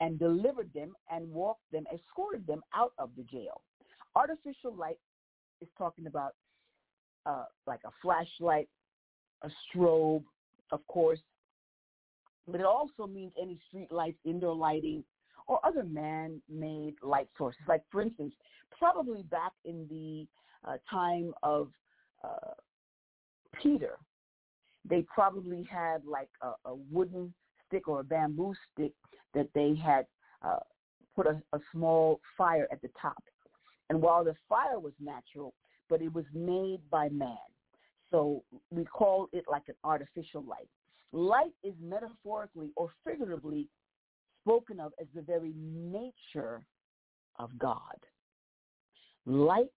and 0.00 0.18
delivered 0.18 0.70
them 0.74 0.94
and 1.10 1.30
walked 1.30 1.70
them, 1.72 1.84
escorted 1.92 2.46
them 2.46 2.62
out 2.74 2.92
of 2.98 3.10
the 3.16 3.22
jail. 3.24 3.60
Artificial 4.14 4.74
light 4.74 4.98
is 5.60 5.68
talking 5.76 6.06
about 6.06 6.34
uh, 7.26 7.44
like 7.66 7.80
a 7.84 7.90
flashlight, 8.02 8.68
a 9.42 9.50
strobe, 9.68 10.24
of 10.72 10.86
course, 10.86 11.20
but 12.46 12.60
it 12.60 12.66
also 12.66 13.06
means 13.06 13.32
any 13.40 13.58
street 13.68 13.92
lights, 13.92 14.18
indoor 14.24 14.54
lighting, 14.54 15.04
or 15.46 15.64
other 15.64 15.84
man-made 15.84 16.94
light 17.02 17.28
sources. 17.36 17.60
Like, 17.68 17.82
for 17.90 18.00
instance, 18.00 18.32
probably 18.78 19.22
back 19.24 19.52
in 19.64 19.86
the 19.90 20.26
uh, 20.68 20.76
time 20.90 21.32
of 21.42 21.68
uh, 22.24 22.54
Peter, 23.62 23.98
they 24.88 25.04
probably 25.12 25.66
had 25.70 26.04
like 26.04 26.30
a, 26.42 26.52
a, 26.68 26.74
wooden 26.90 27.32
stick 27.70 27.88
or 27.88 28.00
a 28.00 28.04
bamboo 28.04 28.52
stick 28.72 28.92
that 29.32 29.48
they 29.54 29.74
had 29.74 30.06
uh, 30.42 30.58
put 31.16 31.26
a, 31.26 31.40
a 31.54 31.60
small 31.72 32.20
fire 32.36 32.68
at 32.72 32.82
the 32.82 32.90
top. 33.00 33.22
And 33.88 34.02
while 34.02 34.24
the 34.24 34.34
fire 34.48 34.78
was 34.78 34.92
natural, 35.00 35.54
but 35.88 36.02
it 36.02 36.12
was 36.12 36.24
made 36.34 36.80
by 36.90 37.08
man. 37.08 37.36
So 38.10 38.42
we 38.70 38.84
call 38.84 39.28
it 39.32 39.44
like 39.50 39.64
an 39.68 39.74
artificial 39.84 40.42
light. 40.42 40.68
Light 41.12 41.52
is 41.64 41.74
metaphorically 41.82 42.70
or 42.76 42.90
figuratively 43.04 43.68
spoken 44.42 44.80
of 44.80 44.92
as 45.00 45.06
the 45.14 45.22
very 45.22 45.52
nature 45.56 46.62
of 47.38 47.56
God. 47.58 47.96
Light 49.26 49.70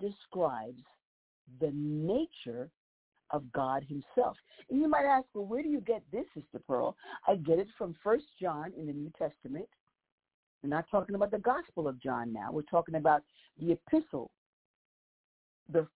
describes 0.00 0.82
the 1.60 1.70
nature 1.72 2.70
of 3.30 3.50
God 3.52 3.84
himself. 3.84 4.36
And 4.70 4.80
you 4.80 4.88
might 4.88 5.04
ask, 5.04 5.26
well, 5.34 5.46
where 5.46 5.62
do 5.62 5.68
you 5.68 5.80
get 5.80 6.02
this, 6.12 6.24
Sister 6.34 6.60
Pearl? 6.66 6.96
I 7.26 7.36
get 7.36 7.58
it 7.58 7.68
from 7.76 7.94
First 8.02 8.26
John 8.40 8.72
in 8.78 8.86
the 8.86 8.92
New 8.92 9.10
Testament. 9.18 9.68
We're 10.62 10.70
not 10.70 10.86
talking 10.90 11.14
about 11.14 11.30
the 11.30 11.38
Gospel 11.38 11.86
of 11.88 12.00
John 12.00 12.32
now. 12.32 12.50
We're 12.50 12.62
talking 12.62 12.96
about 12.96 13.22
the 13.60 13.72
epistle, 13.72 14.30
the, 15.72 15.86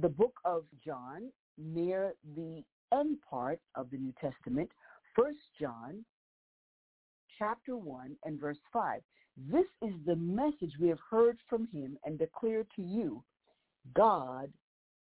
the 0.00 0.08
book 0.08 0.34
of 0.44 0.64
John 0.84 1.30
near 1.58 2.14
the 2.34 2.62
end 2.92 3.18
part 3.28 3.60
of 3.74 3.90
the 3.90 3.98
New 3.98 4.12
Testament, 4.20 4.70
First 5.14 5.38
John 5.60 6.04
chapter 7.38 7.76
1 7.76 8.16
and 8.24 8.40
verse 8.40 8.58
5. 8.72 9.00
This 9.50 9.66
is 9.82 9.92
the 10.06 10.16
message 10.16 10.72
we 10.80 10.88
have 10.88 10.98
heard 11.10 11.38
from 11.48 11.68
him 11.72 11.98
and 12.04 12.18
declare 12.18 12.64
to 12.76 12.82
you. 12.82 13.22
God 13.94 14.50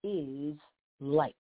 is 0.05 0.57
light. 1.01 1.35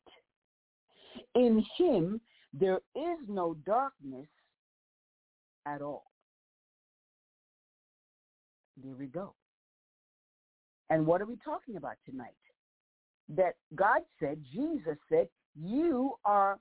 In 1.34 1.64
him 1.76 2.20
there 2.52 2.80
is 2.94 3.18
no 3.28 3.54
darkness 3.66 4.26
at 5.66 5.82
all. 5.82 6.04
There 8.82 8.94
we 8.94 9.06
go. 9.06 9.34
And 10.90 11.06
what 11.06 11.20
are 11.20 11.26
we 11.26 11.36
talking 11.44 11.76
about 11.76 11.96
tonight? 12.08 12.30
That 13.28 13.56
God 13.74 14.02
said, 14.18 14.42
Jesus 14.52 14.96
said, 15.10 15.28
you 15.54 16.14
are 16.24 16.58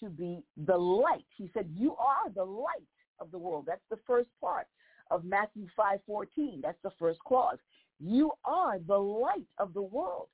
to 0.00 0.08
be 0.08 0.42
the 0.66 0.76
light. 0.76 1.26
He 1.36 1.50
said, 1.52 1.68
you 1.76 1.94
are 1.96 2.30
the 2.34 2.44
light 2.44 2.86
of 3.20 3.30
the 3.30 3.38
world. 3.38 3.64
That's 3.66 3.82
the 3.90 3.98
first 4.06 4.28
part 4.40 4.66
of 5.10 5.24
Matthew 5.24 5.66
5.14. 5.78 6.62
That's 6.62 6.78
the 6.82 6.92
first 6.98 7.18
clause. 7.20 7.58
You 8.00 8.32
are 8.44 8.78
the 8.78 8.98
light 8.98 9.46
of 9.58 9.74
the 9.74 9.82
world. 9.82 10.28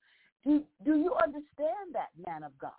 Do, 0.44 0.64
do 0.84 0.96
you 0.96 1.14
understand 1.22 1.94
that, 1.94 2.08
man 2.26 2.42
of 2.42 2.56
God? 2.58 2.72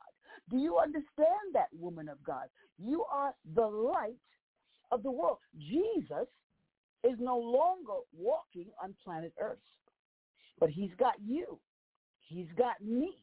Do 0.49 0.57
you 0.57 0.77
understand 0.79 1.53
that, 1.53 1.67
woman 1.77 2.09
of 2.09 2.23
God? 2.23 2.45
You 2.77 3.03
are 3.11 3.33
the 3.55 3.67
light 3.67 4.15
of 4.91 5.03
the 5.03 5.11
world. 5.11 5.37
Jesus 5.57 6.27
is 7.03 7.17
no 7.19 7.37
longer 7.37 7.99
walking 8.17 8.67
on 8.81 8.95
planet 9.03 9.33
Earth, 9.39 9.57
but 10.59 10.69
he's 10.69 10.91
got 10.97 11.15
you. 11.25 11.59
He's 12.21 12.47
got 12.57 12.81
me. 12.81 13.13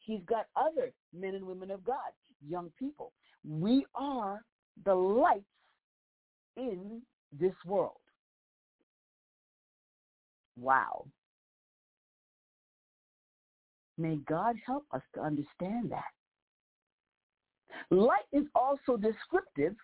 He's 0.00 0.22
got 0.26 0.46
other 0.56 0.92
men 1.12 1.34
and 1.34 1.46
women 1.46 1.70
of 1.70 1.84
God, 1.84 2.12
young 2.46 2.70
people. 2.78 3.12
We 3.48 3.86
are 3.94 4.44
the 4.84 4.94
lights 4.94 5.44
in 6.56 7.02
this 7.38 7.54
world. 7.66 7.96
Wow. 10.58 11.06
May 13.98 14.16
God 14.28 14.56
help 14.64 14.84
us 14.92 15.02
to 15.14 15.20
understand 15.20 15.90
that. 15.90 16.12
Light 17.90 18.26
is 18.32 18.44
also 18.54 18.96
descriptive 18.96 19.74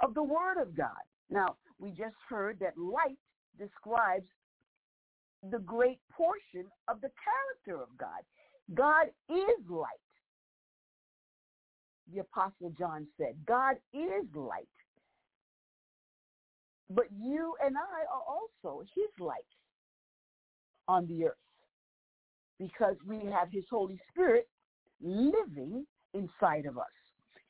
of 0.00 0.14
the 0.14 0.22
Word 0.22 0.60
of 0.60 0.76
God. 0.76 0.90
Now, 1.30 1.56
we 1.78 1.90
just 1.90 2.16
heard 2.28 2.58
that 2.60 2.76
light 2.78 3.18
describes 3.58 4.26
the 5.50 5.58
great 5.58 5.98
portion 6.10 6.66
of 6.88 7.00
the 7.00 7.10
character 7.22 7.82
of 7.82 7.88
God. 7.98 8.22
God 8.74 9.06
is 9.28 9.68
light. 9.68 9.88
The 12.12 12.20
Apostle 12.20 12.72
John 12.78 13.06
said, 13.18 13.34
God 13.46 13.76
is 13.92 14.24
light. 14.34 14.68
But 16.90 17.06
you 17.18 17.54
and 17.64 17.76
I 17.76 18.04
are 18.12 18.22
also 18.26 18.84
his 18.94 19.08
light 19.18 19.42
on 20.86 21.06
the 21.06 21.26
earth 21.26 21.43
because 22.58 22.96
we 23.06 23.16
have 23.30 23.50
his 23.50 23.64
Holy 23.70 23.98
Spirit 24.10 24.48
living 25.02 25.86
inside 26.14 26.66
of 26.66 26.78
us. 26.78 26.84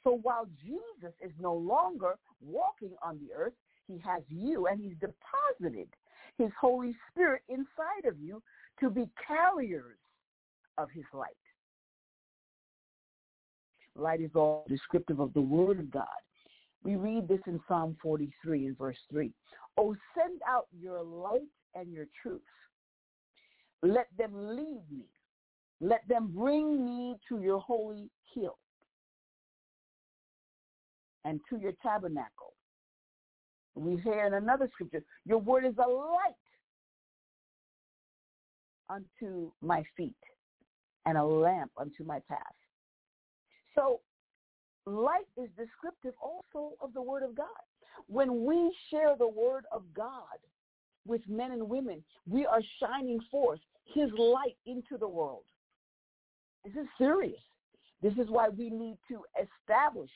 So 0.03 0.19
while 0.23 0.47
Jesus 0.65 1.15
is 1.23 1.33
no 1.41 1.55
longer 1.55 2.17
walking 2.43 2.93
on 3.03 3.19
the 3.19 3.35
earth, 3.35 3.55
he 3.87 3.99
has 4.05 4.23
you 4.29 4.67
and 4.67 4.81
he's 4.81 4.97
deposited 5.01 5.89
his 6.39 6.51
Holy 6.61 6.95
Spirit 7.11 7.43
inside 7.49 8.07
of 8.07 8.19
you 8.19 8.43
to 8.81 8.91
be 8.91 9.09
carriers 9.27 9.99
of 10.79 10.89
his 10.91 11.05
light. 11.13 11.31
Light 13.97 14.21
is 14.21 14.31
all 14.35 14.67
descriptive 14.69 15.21
of 15.21 15.33
the 15.35 15.41
Word 15.41 15.79
of 15.79 15.91
God. 15.91 16.07
We 16.83 16.97
read 16.97 17.29
this 17.29 17.41
in 17.47 17.61
Psalm 17.69 17.97
43 18.03 18.67
in 18.67 18.75
verse 18.75 18.99
3. 19.11 19.31
Oh, 19.79 19.95
send 20.19 20.41
out 20.47 20.67
your 20.79 21.03
light 21.03 21.49
and 21.75 21.93
your 21.93 22.07
truth. 22.21 22.43
Let 23.85 24.07
them 24.17 24.33
lead 24.57 24.83
me. 24.91 25.05
Let 25.81 26.09
them 26.09 26.33
bring 26.35 26.85
me 26.87 27.17
to 27.29 27.43
your 27.43 27.61
holy 27.61 28.11
hill 28.35 28.57
and 31.27 31.39
to 31.51 31.59
your 31.59 31.73
tabernacle. 31.83 32.55
We 33.75 33.97
hear 33.97 34.25
in 34.25 34.35
another 34.35 34.71
scripture, 34.73 35.03
your 35.27 35.39
word 35.39 35.67
is 35.67 35.75
a 35.77 35.89
light 35.89 36.35
unto 38.89 39.51
my 39.61 39.85
feet 39.97 40.15
and 41.05 41.19
a 41.19 41.25
lamp 41.25 41.71
unto 41.77 42.05
my 42.05 42.21
path. 42.27 42.39
So 43.75 44.01
light 44.87 45.27
is 45.37 45.51
descriptive 45.59 46.15
also 46.23 46.75
of 46.81 46.95
the 46.95 47.03
word 47.03 47.23
of 47.23 47.35
God. 47.35 47.47
When 48.07 48.47
we 48.47 48.75
share 48.91 49.15
the 49.19 49.29
word 49.29 49.65
of 49.71 49.83
God 49.93 50.39
with 51.07 51.21
men 51.29 51.53
and 51.53 51.69
women, 51.69 52.03
we 52.29 52.47
are 52.47 52.61
shining 52.81 53.21
forth 53.31 53.61
his 53.85 54.11
light 54.19 54.57
into 54.67 54.97
the 54.99 55.09
world. 55.09 55.43
This 56.65 56.75
is 56.75 56.89
serious. 56.97 57.41
This 58.03 58.15
is 58.15 58.29
why 58.29 58.49
we 58.49 58.71
need 58.71 58.99
to 59.09 59.23
establish 59.41 60.11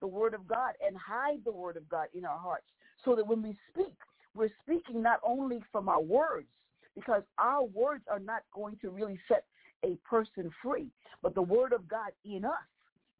the 0.00 0.06
word 0.06 0.34
of 0.34 0.46
God 0.46 0.74
and 0.86 0.96
hide 0.96 1.38
the 1.44 1.52
word 1.52 1.76
of 1.76 1.88
God 1.88 2.06
in 2.14 2.24
our 2.24 2.38
hearts 2.38 2.66
so 3.04 3.14
that 3.14 3.26
when 3.26 3.42
we 3.42 3.56
speak, 3.70 3.94
we're 4.34 4.50
speaking 4.62 5.02
not 5.02 5.20
only 5.24 5.62
from 5.70 5.88
our 5.88 6.02
words, 6.02 6.48
because 6.94 7.22
our 7.38 7.64
words 7.64 8.04
are 8.10 8.20
not 8.20 8.42
going 8.52 8.76
to 8.80 8.90
really 8.90 9.18
set 9.28 9.44
a 9.84 9.96
person 10.08 10.50
free, 10.62 10.88
but 11.22 11.34
the 11.34 11.42
word 11.42 11.72
of 11.72 11.88
God 11.88 12.10
in 12.24 12.44
us 12.44 12.52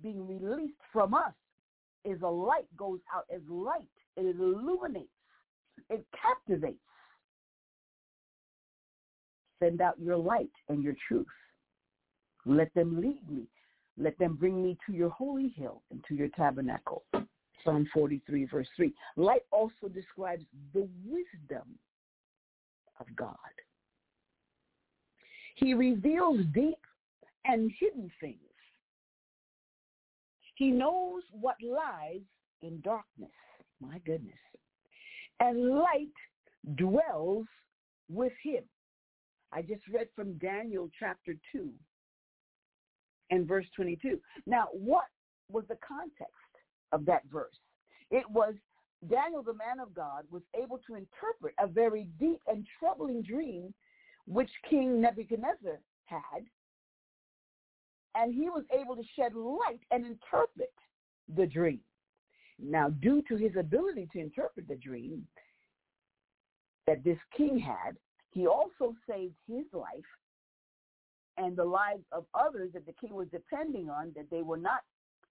being 0.02 0.26
released 0.26 0.78
from 0.92 1.14
us 1.14 1.32
is 2.04 2.20
a 2.22 2.28
light, 2.28 2.66
goes 2.76 3.00
out 3.14 3.24
as 3.34 3.40
light. 3.48 3.88
It 4.16 4.36
illuminates. 4.36 5.08
It 5.90 6.04
captivates. 6.20 6.78
Send 9.60 9.80
out 9.80 9.98
your 10.00 10.16
light 10.16 10.50
and 10.68 10.82
your 10.82 10.94
truth. 11.08 11.26
Let 12.44 12.72
them 12.74 13.00
lead 13.00 13.28
me. 13.30 13.46
Let 13.96 14.18
them 14.18 14.34
bring 14.34 14.62
me 14.62 14.76
to 14.86 14.92
your 14.92 15.10
holy 15.10 15.48
hill 15.56 15.82
and 15.90 16.04
to 16.08 16.14
your 16.14 16.28
tabernacle. 16.28 17.04
Psalm 17.64 17.88
43, 17.94 18.44
verse 18.46 18.68
3. 18.76 18.92
Light 19.16 19.42
also 19.50 19.88
describes 19.92 20.44
the 20.74 20.88
wisdom 21.06 21.78
of 23.00 23.06
God. 23.16 23.36
He 25.54 25.72
reveals 25.72 26.40
deep 26.52 26.78
and 27.44 27.72
hidden 27.78 28.10
things. 28.20 28.38
He 30.56 30.70
knows 30.70 31.22
what 31.32 31.56
lies 31.62 32.20
in 32.62 32.80
darkness. 32.80 33.30
My 33.80 33.98
goodness. 34.04 34.34
And 35.40 35.78
light 35.78 36.08
dwells 36.76 37.46
with 38.08 38.32
him. 38.42 38.64
I 39.54 39.62
just 39.62 39.82
read 39.92 40.08
from 40.16 40.36
Daniel 40.38 40.90
chapter 40.98 41.34
2 41.52 41.70
and 43.30 43.46
verse 43.46 43.66
22. 43.76 44.18
Now, 44.46 44.66
what 44.72 45.04
was 45.48 45.64
the 45.68 45.78
context 45.86 46.32
of 46.92 47.06
that 47.06 47.22
verse? 47.32 47.56
It 48.10 48.28
was 48.28 48.54
Daniel, 49.08 49.42
the 49.42 49.54
man 49.54 49.80
of 49.80 49.94
God, 49.94 50.24
was 50.30 50.42
able 50.60 50.78
to 50.86 50.94
interpret 50.94 51.54
a 51.60 51.68
very 51.68 52.08
deep 52.18 52.40
and 52.46 52.66
troubling 52.78 53.22
dream 53.22 53.72
which 54.26 54.50
King 54.68 55.00
Nebuchadnezzar 55.00 55.78
had. 56.06 56.44
And 58.16 58.34
he 58.34 58.48
was 58.48 58.64
able 58.72 58.96
to 58.96 59.02
shed 59.16 59.34
light 59.34 59.80
and 59.90 60.06
interpret 60.06 60.72
the 61.36 61.46
dream. 61.46 61.80
Now, 62.58 62.88
due 62.88 63.22
to 63.28 63.36
his 63.36 63.52
ability 63.58 64.08
to 64.12 64.20
interpret 64.20 64.68
the 64.68 64.76
dream 64.76 65.26
that 66.86 67.02
this 67.04 67.18
king 67.36 67.58
had, 67.58 67.96
he 68.34 68.46
also 68.46 68.94
saved 69.08 69.34
his 69.46 69.64
life 69.72 69.88
and 71.38 71.56
the 71.56 71.64
lives 71.64 72.02
of 72.12 72.24
others 72.34 72.70
that 72.74 72.84
the 72.84 72.92
king 73.00 73.14
was 73.14 73.28
depending 73.30 73.88
on 73.88 74.12
that 74.16 74.28
they 74.30 74.42
were 74.42 74.56
not 74.56 74.80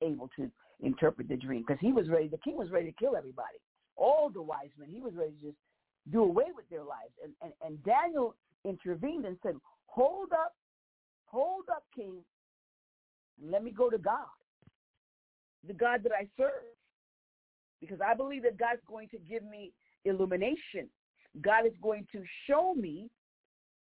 able 0.02 0.30
to 0.38 0.50
interpret 0.82 1.28
the 1.28 1.36
dream 1.36 1.64
because 1.68 1.80
he 1.82 1.92
was 1.92 2.10
ready, 2.10 2.28
the 2.28 2.38
king 2.38 2.58
was 2.58 2.72
ready 2.72 2.88
to 2.88 2.98
kill 2.98 3.16
everybody. 3.16 3.58
All 3.96 4.30
the 4.34 4.42
wise 4.42 4.70
men, 4.80 4.90
he 4.90 5.02
was 5.02 5.14
ready 5.16 5.34
to 5.42 5.48
just 5.48 5.58
do 6.12 6.24
away 6.24 6.46
with 6.56 6.68
their 6.70 6.84
lives. 6.84 7.14
And, 7.24 7.34
and, 7.42 7.54
and 7.66 7.84
Daniel 7.84 8.36
intervened 8.66 9.26
and 9.26 9.38
said, 9.44 9.56
hold 9.88 10.32
up, 10.32 10.56
hold 11.26 11.66
up, 11.70 11.84
king, 11.96 12.16
let 13.44 13.64
me 13.64 13.72
go 13.72 13.90
to 13.90 13.98
God, 13.98 14.26
the 15.68 15.74
God 15.74 16.04
that 16.04 16.12
I 16.12 16.28
serve. 16.38 16.52
Because 17.82 18.00
I 18.00 18.14
believe 18.14 18.44
that 18.44 18.58
God's 18.58 18.82
going 18.88 19.10
to 19.10 19.18
give 19.18 19.44
me 19.44 19.74
illumination. 20.06 20.88
God 21.42 21.66
is 21.66 21.74
going 21.82 22.08
to 22.12 22.24
show 22.48 22.74
me 22.74 23.10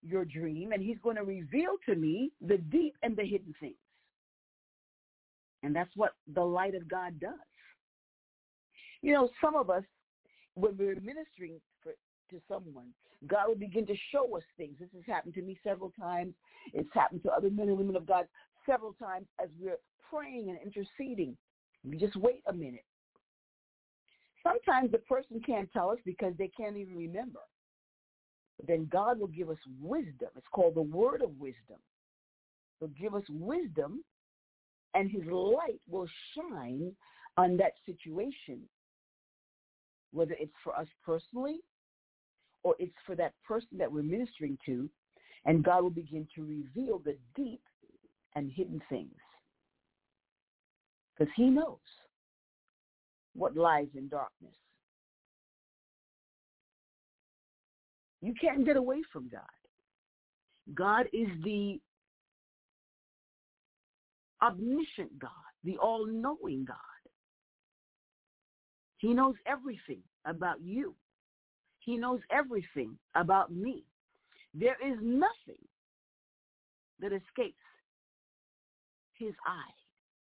your 0.01 0.25
dream, 0.25 0.71
and 0.71 0.81
he's 0.81 0.97
going 1.03 1.15
to 1.15 1.23
reveal 1.23 1.75
to 1.87 1.95
me 1.95 2.31
the 2.41 2.57
deep 2.57 2.95
and 3.03 3.15
the 3.15 3.23
hidden 3.23 3.53
things. 3.59 3.75
And 5.63 5.75
that's 5.75 5.89
what 5.95 6.13
the 6.33 6.43
light 6.43 6.75
of 6.75 6.87
God 6.87 7.19
does. 7.19 7.33
You 9.01 9.13
know, 9.13 9.29
some 9.41 9.55
of 9.55 9.69
us, 9.69 9.83
when 10.53 10.77
we're 10.77 10.99
ministering 10.99 11.59
for, 11.81 11.93
to 12.29 12.41
someone, 12.47 12.87
God 13.27 13.47
will 13.47 13.55
begin 13.55 13.85
to 13.87 13.95
show 14.11 14.37
us 14.37 14.43
things. 14.57 14.75
This 14.79 14.89
has 14.93 15.03
happened 15.07 15.33
to 15.35 15.41
me 15.41 15.57
several 15.63 15.91
times. 15.99 16.33
It's 16.73 16.89
happened 16.93 17.23
to 17.23 17.31
other 17.31 17.49
men 17.49 17.69
and 17.69 17.77
women 17.77 17.95
of 17.95 18.05
God 18.05 18.27
several 18.65 18.93
times 18.93 19.25
as 19.41 19.49
we're 19.59 19.79
praying 20.09 20.49
and 20.49 20.59
interceding. 20.63 21.35
We 21.83 21.97
just 21.97 22.15
wait 22.15 22.41
a 22.47 22.53
minute. 22.53 22.85
Sometimes 24.45 24.91
the 24.91 24.99
person 24.99 25.41
can't 25.45 25.71
tell 25.73 25.89
us 25.89 25.97
because 26.05 26.33
they 26.37 26.49
can't 26.55 26.77
even 26.77 26.95
remember. 26.95 27.39
But 28.57 28.67
then 28.67 28.87
God 28.91 29.19
will 29.19 29.27
give 29.27 29.49
us 29.49 29.57
wisdom. 29.81 30.29
It's 30.35 30.47
called 30.51 30.75
the 30.75 30.81
word 30.81 31.21
of 31.21 31.31
wisdom. 31.39 31.79
He'll 32.79 32.89
give 32.89 33.15
us 33.15 33.23
wisdom 33.29 34.03
and 34.93 35.11
his 35.11 35.23
light 35.25 35.81
will 35.89 36.07
shine 36.33 36.91
on 37.37 37.57
that 37.57 37.73
situation, 37.85 38.61
whether 40.11 40.35
it's 40.39 40.53
for 40.63 40.75
us 40.77 40.87
personally 41.05 41.59
or 42.63 42.75
it's 42.79 42.95
for 43.05 43.15
that 43.15 43.33
person 43.45 43.77
that 43.77 43.91
we're 43.91 44.01
ministering 44.01 44.57
to, 44.65 44.89
and 45.45 45.63
God 45.63 45.83
will 45.83 45.89
begin 45.89 46.27
to 46.35 46.43
reveal 46.43 46.99
the 46.99 47.17
deep 47.35 47.61
and 48.35 48.51
hidden 48.51 48.81
things. 48.89 49.11
Because 51.17 51.31
he 51.35 51.49
knows 51.49 51.77
what 53.35 53.55
lies 53.55 53.87
in 53.95 54.07
darkness. 54.07 54.55
You 58.21 58.33
can't 58.39 58.65
get 58.65 58.77
away 58.77 59.01
from 59.11 59.29
God. 59.29 59.41
God 60.73 61.05
is 61.13 61.27
the 61.43 61.79
omniscient 64.41 65.19
God, 65.19 65.29
the 65.63 65.77
all-knowing 65.77 66.65
God. 66.65 66.77
He 68.97 69.13
knows 69.13 69.35
everything 69.45 70.01
about 70.25 70.61
you. 70.61 70.95
He 71.79 71.97
knows 71.97 72.19
everything 72.31 72.97
about 73.13 73.51
me. 73.51 73.83
There 74.55 74.77
is 74.83 74.97
nothing 75.01 75.61
that 76.99 77.11
escapes 77.13 77.59
his 79.13 79.33
eye 79.45 79.73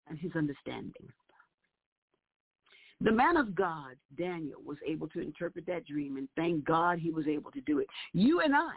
and 0.09 0.19
his 0.19 0.33
understanding. 0.35 1.09
The 3.03 3.11
man 3.11 3.37
of 3.37 3.55
God, 3.55 3.97
Daniel, 4.17 4.61
was 4.65 4.79
able 4.87 5.09
to 5.09 5.21
interpret 5.21 5.67
that 5.67 5.87
dream, 5.87 6.17
and 6.19 6.29
thank 6.37 6.65
God 6.65 7.01
he 7.01 7.11
was 7.11 7.27
able 7.27 7.51
to 7.51 7.61
do 7.63 7.81
it. 7.81 7.89
You 8.13 8.41
and 8.41 8.55
I 8.55 8.75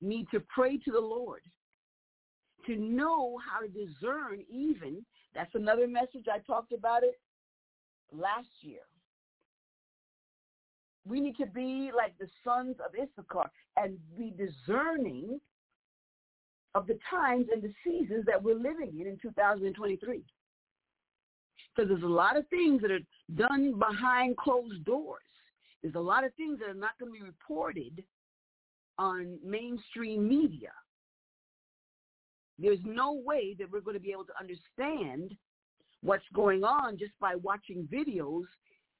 need 0.00 0.26
to 0.30 0.40
pray 0.40 0.78
to 0.78 0.90
the 0.90 1.00
Lord 1.00 1.42
to 2.66 2.76
know 2.76 3.38
how 3.38 3.60
to 3.60 3.68
discern 3.68 4.42
even. 4.50 5.04
That's 5.34 5.54
another 5.54 5.86
message. 5.86 6.26
I 6.32 6.38
talked 6.38 6.72
about 6.72 7.02
it 7.02 7.18
last 8.10 8.48
year. 8.62 8.80
We 11.06 11.20
need 11.20 11.36
to 11.36 11.46
be 11.46 11.90
like 11.94 12.16
the 12.18 12.28
sons 12.42 12.76
of 12.84 12.92
Issachar 12.94 13.50
and 13.76 13.98
be 14.16 14.32
discerning 14.36 15.40
of 16.74 16.86
the 16.86 16.98
times 17.10 17.46
and 17.52 17.62
the 17.62 17.72
seasons 17.84 18.24
that 18.26 18.42
we're 18.42 18.54
living 18.54 18.98
in 18.98 19.06
in 19.06 19.18
2023. 19.20 20.22
Because 21.78 21.90
there's 21.90 22.02
a 22.02 22.06
lot 22.06 22.36
of 22.36 22.44
things 22.48 22.82
that 22.82 22.90
are 22.90 22.98
done 23.36 23.78
behind 23.78 24.36
closed 24.36 24.84
doors. 24.84 25.22
There's 25.80 25.94
a 25.94 26.00
lot 26.00 26.24
of 26.24 26.34
things 26.34 26.58
that 26.58 26.68
are 26.68 26.74
not 26.74 26.98
going 26.98 27.12
to 27.12 27.18
be 27.20 27.24
reported 27.24 28.02
on 28.98 29.38
mainstream 29.44 30.28
media. 30.28 30.72
There's 32.58 32.80
no 32.84 33.22
way 33.24 33.54
that 33.60 33.70
we're 33.70 33.80
going 33.80 33.94
to 33.94 34.02
be 34.02 34.10
able 34.10 34.24
to 34.24 34.32
understand 34.40 35.36
what's 36.02 36.24
going 36.34 36.64
on 36.64 36.98
just 36.98 37.12
by 37.20 37.36
watching 37.36 37.88
videos 37.92 38.46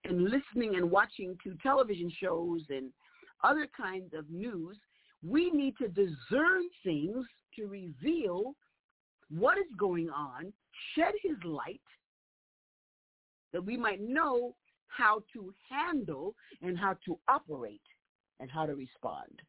and 0.05 0.31
listening 0.31 0.77
and 0.77 0.89
watching 0.89 1.37
to 1.43 1.57
television 1.61 2.13
shows 2.23 2.61
and 2.71 2.93
other 3.43 3.67
kinds 3.77 4.15
of 4.17 4.31
news. 4.31 4.77
We 5.27 5.51
need 5.51 5.75
to 5.79 5.89
discern 5.89 6.63
things 6.85 7.27
to 7.57 7.67
reveal 7.67 8.55
what 9.37 9.59
is 9.59 9.67
going 9.77 10.11
on, 10.11 10.53
shed 10.95 11.15
his 11.25 11.37
light, 11.43 11.81
that 13.53 13.65
we 13.65 13.77
might 13.77 14.01
know 14.01 14.55
how 14.89 15.23
to 15.33 15.53
handle 15.69 16.35
and 16.63 16.79
how 16.79 16.97
to 17.05 17.19
operate 17.29 17.81
and 18.41 18.51
how 18.51 18.67
to 18.67 18.75
respond. 18.75 19.43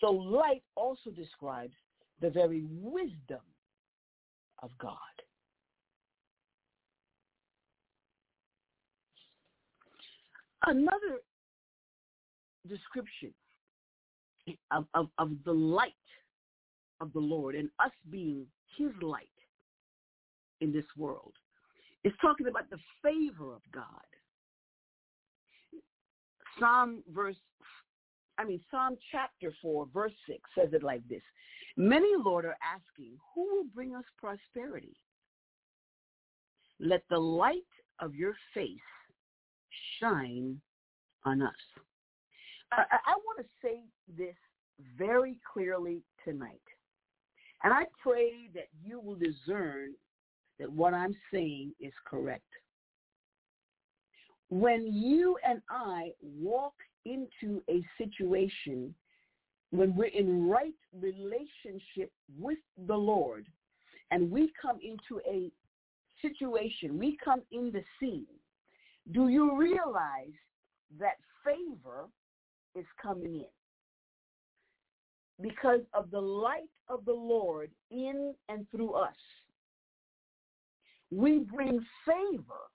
So 0.00 0.10
light 0.10 0.62
also 0.76 1.10
describes 1.10 1.74
the 2.20 2.30
very 2.30 2.64
wisdom 2.68 3.40
of 4.62 4.70
God. 4.78 4.96
Another 10.66 11.20
description 12.68 13.32
of, 14.70 14.86
of, 14.94 15.08
of 15.18 15.30
the 15.44 15.52
light 15.52 15.92
of 17.00 17.12
the 17.12 17.20
Lord 17.20 17.54
and 17.54 17.68
us 17.78 17.92
being 18.10 18.46
his 18.78 18.90
light 19.02 19.28
in 20.60 20.72
this 20.72 20.84
world 20.96 21.34
is 22.04 22.12
talking 22.20 22.46
about 22.48 22.68
the 22.70 22.78
favor 23.02 23.54
of 23.54 23.62
God. 23.72 23.82
Psalm 26.58 27.02
verse, 27.12 27.36
I 28.38 28.44
mean, 28.44 28.60
Psalm 28.70 28.96
chapter 29.10 29.52
4, 29.62 29.88
verse 29.92 30.12
6 30.28 30.38
says 30.56 30.68
it 30.72 30.82
like 30.82 31.06
this. 31.08 31.22
Many, 31.76 32.10
Lord, 32.16 32.44
are 32.44 32.56
asking, 32.62 33.16
who 33.34 33.42
will 33.42 33.66
bring 33.74 33.96
us 33.96 34.04
prosperity? 34.18 34.94
Let 36.78 37.02
the 37.10 37.18
light 37.18 37.62
of 38.00 38.14
your 38.14 38.34
face 38.52 38.68
shine 39.98 40.60
on 41.24 41.42
us. 41.42 41.52
I, 42.72 42.84
I 43.06 43.14
want 43.24 43.38
to 43.38 43.44
say 43.62 43.80
this 44.16 44.36
very 44.96 45.38
clearly 45.52 46.02
tonight. 46.24 46.60
And 47.62 47.72
I 47.72 47.84
pray 48.02 48.50
that 48.54 48.68
you 48.84 49.00
will 49.00 49.16
discern 49.16 49.94
that 50.58 50.70
what 50.70 50.94
I'm 50.94 51.14
saying 51.32 51.72
is 51.80 51.92
correct. 52.06 52.42
When 54.50 54.92
you 54.92 55.36
and 55.46 55.60
I 55.70 56.12
walk 56.22 56.74
into 57.04 57.62
a 57.68 57.82
situation, 57.98 58.94
when 59.70 59.94
we're 59.96 60.04
in 60.06 60.48
right 60.48 60.74
relationship 61.00 62.12
with 62.38 62.58
the 62.86 62.94
Lord, 62.94 63.46
and 64.10 64.30
we 64.30 64.52
come 64.60 64.78
into 64.82 65.20
a 65.28 65.50
situation, 66.22 66.98
we 66.98 67.18
come 67.24 67.42
in 67.50 67.72
the 67.72 67.82
scene, 67.98 68.26
do 69.12 69.28
you 69.28 69.58
realize 69.58 70.32
that 70.98 71.16
favor 71.44 72.06
is 72.76 72.86
coming 73.02 73.36
in? 73.36 73.44
Because 75.42 75.80
of 75.92 76.10
the 76.10 76.20
light 76.20 76.70
of 76.88 77.04
the 77.04 77.12
Lord 77.12 77.70
in 77.90 78.34
and 78.48 78.70
through 78.70 78.92
us. 78.92 79.16
We 81.10 81.38
bring 81.38 81.84
favor 82.06 82.70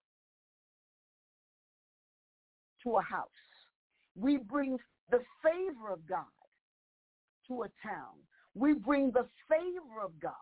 to 2.84 2.97
a 2.97 3.01
house. 3.01 3.27
We 4.15 4.38
bring 4.38 4.77
the 5.11 5.19
favor 5.43 5.91
of 5.91 6.07
God 6.07 6.25
to 7.47 7.63
a 7.63 7.67
town. 7.84 8.15
We 8.55 8.73
bring 8.73 9.11
the 9.11 9.27
favor 9.49 10.01
of 10.03 10.11
God 10.19 10.34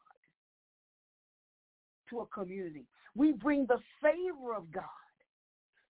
to 2.09 2.19
a 2.19 2.25
community. 2.27 2.85
We 3.15 3.31
bring 3.31 3.65
the 3.65 3.79
favor 4.01 4.55
of 4.55 4.71
God 4.71 4.83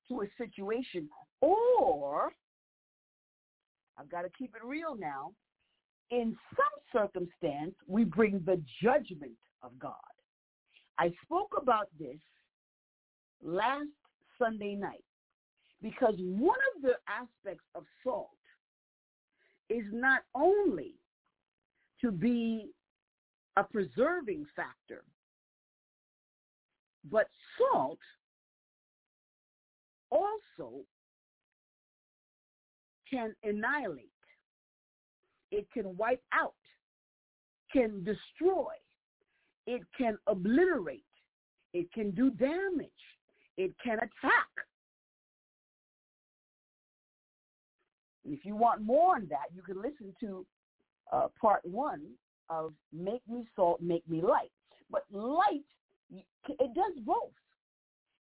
to 0.09 0.21
a 0.21 0.27
situation. 0.37 1.09
Or, 1.41 2.31
I've 3.97 4.09
got 4.09 4.21
to 4.21 4.29
keep 4.37 4.55
it 4.55 4.65
real 4.65 4.95
now, 4.95 5.33
in 6.09 6.37
some 6.55 7.01
circumstance, 7.01 7.75
we 7.85 8.05
bring 8.05 8.41
the 8.45 8.61
judgment 8.81 9.33
of 9.61 9.77
God. 9.77 9.93
I 10.99 11.13
spoke 11.23 11.53
about 11.61 11.89
this 11.99 12.17
last 13.43 13.89
Sunday 14.39 14.75
night 14.75 15.03
because 15.81 16.15
one 16.17 16.57
of 16.75 16.81
the 16.81 16.95
aspects 17.07 17.65
of 17.75 17.83
salt 18.03 18.29
is 19.69 19.83
not 19.91 20.21
only 20.33 20.95
to 22.01 22.11
be 22.11 22.71
a 23.57 23.63
preserving 23.63 24.45
factor, 24.55 25.03
but 27.11 27.27
salt 27.57 27.99
also 30.09 30.83
can 33.09 33.35
annihilate. 33.43 34.09
It 35.51 35.67
can 35.73 35.95
wipe 35.97 36.23
out, 36.33 36.53
can 37.71 38.03
destroy, 38.03 38.73
it 39.67 39.81
can 39.95 40.17
obliterate, 40.25 41.03
it 41.73 41.91
can 41.93 42.11
do 42.11 42.31
damage, 42.31 42.89
it 43.57 43.71
can 43.83 43.97
attack. 43.97 44.47
If 48.25 48.43
you 48.43 48.55
want 48.55 48.81
more 48.81 49.15
on 49.15 49.27
that, 49.29 49.47
you 49.53 49.61
can 49.61 49.81
listen 49.81 50.15
to 50.21 50.45
uh, 51.11 51.27
part 51.39 51.61
one 51.63 52.01
of 52.49 52.73
Make 52.93 53.21
Me 53.29 53.45
Salt, 53.55 53.81
Make 53.81 54.07
Me 54.09 54.21
Light. 54.21 54.51
But 54.89 55.03
light, 55.11 55.63
it 56.09 56.73
does 56.73 56.93
both. 57.05 57.31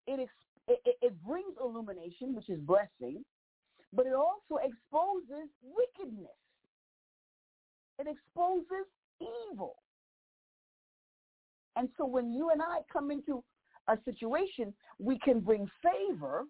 It, 0.08 0.28
it, 0.68 0.96
it 1.00 1.24
brings 1.24 1.54
illumination, 1.60 2.34
which 2.34 2.48
is 2.48 2.60
blessing, 2.60 3.24
but 3.92 4.06
it 4.06 4.14
also 4.14 4.60
exposes 4.62 5.48
wickedness. 5.62 6.28
It 7.98 8.06
exposes 8.08 8.86
evil. 9.20 9.76
And 11.76 11.88
so 11.96 12.06
when 12.06 12.32
you 12.32 12.50
and 12.50 12.62
I 12.62 12.78
come 12.92 13.10
into 13.10 13.44
a 13.88 13.98
situation, 14.04 14.72
we 14.98 15.18
can 15.18 15.40
bring 15.40 15.68
favor 15.82 16.44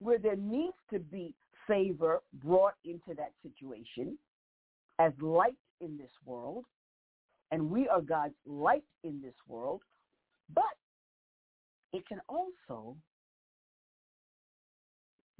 where 0.00 0.18
there 0.18 0.36
needs 0.36 0.76
to 0.92 0.98
be 0.98 1.34
favor 1.66 2.22
brought 2.34 2.74
into 2.84 3.14
that 3.16 3.32
situation 3.42 4.16
as 4.98 5.12
light 5.20 5.56
in 5.80 5.98
this 5.98 6.10
world. 6.24 6.64
And 7.50 7.70
we 7.70 7.88
are 7.88 8.00
God's 8.00 8.34
light 8.46 8.84
in 9.04 9.20
this 9.22 9.34
world. 9.46 9.82
But 10.54 10.64
it 11.92 12.06
can 12.06 12.20
also 12.28 12.96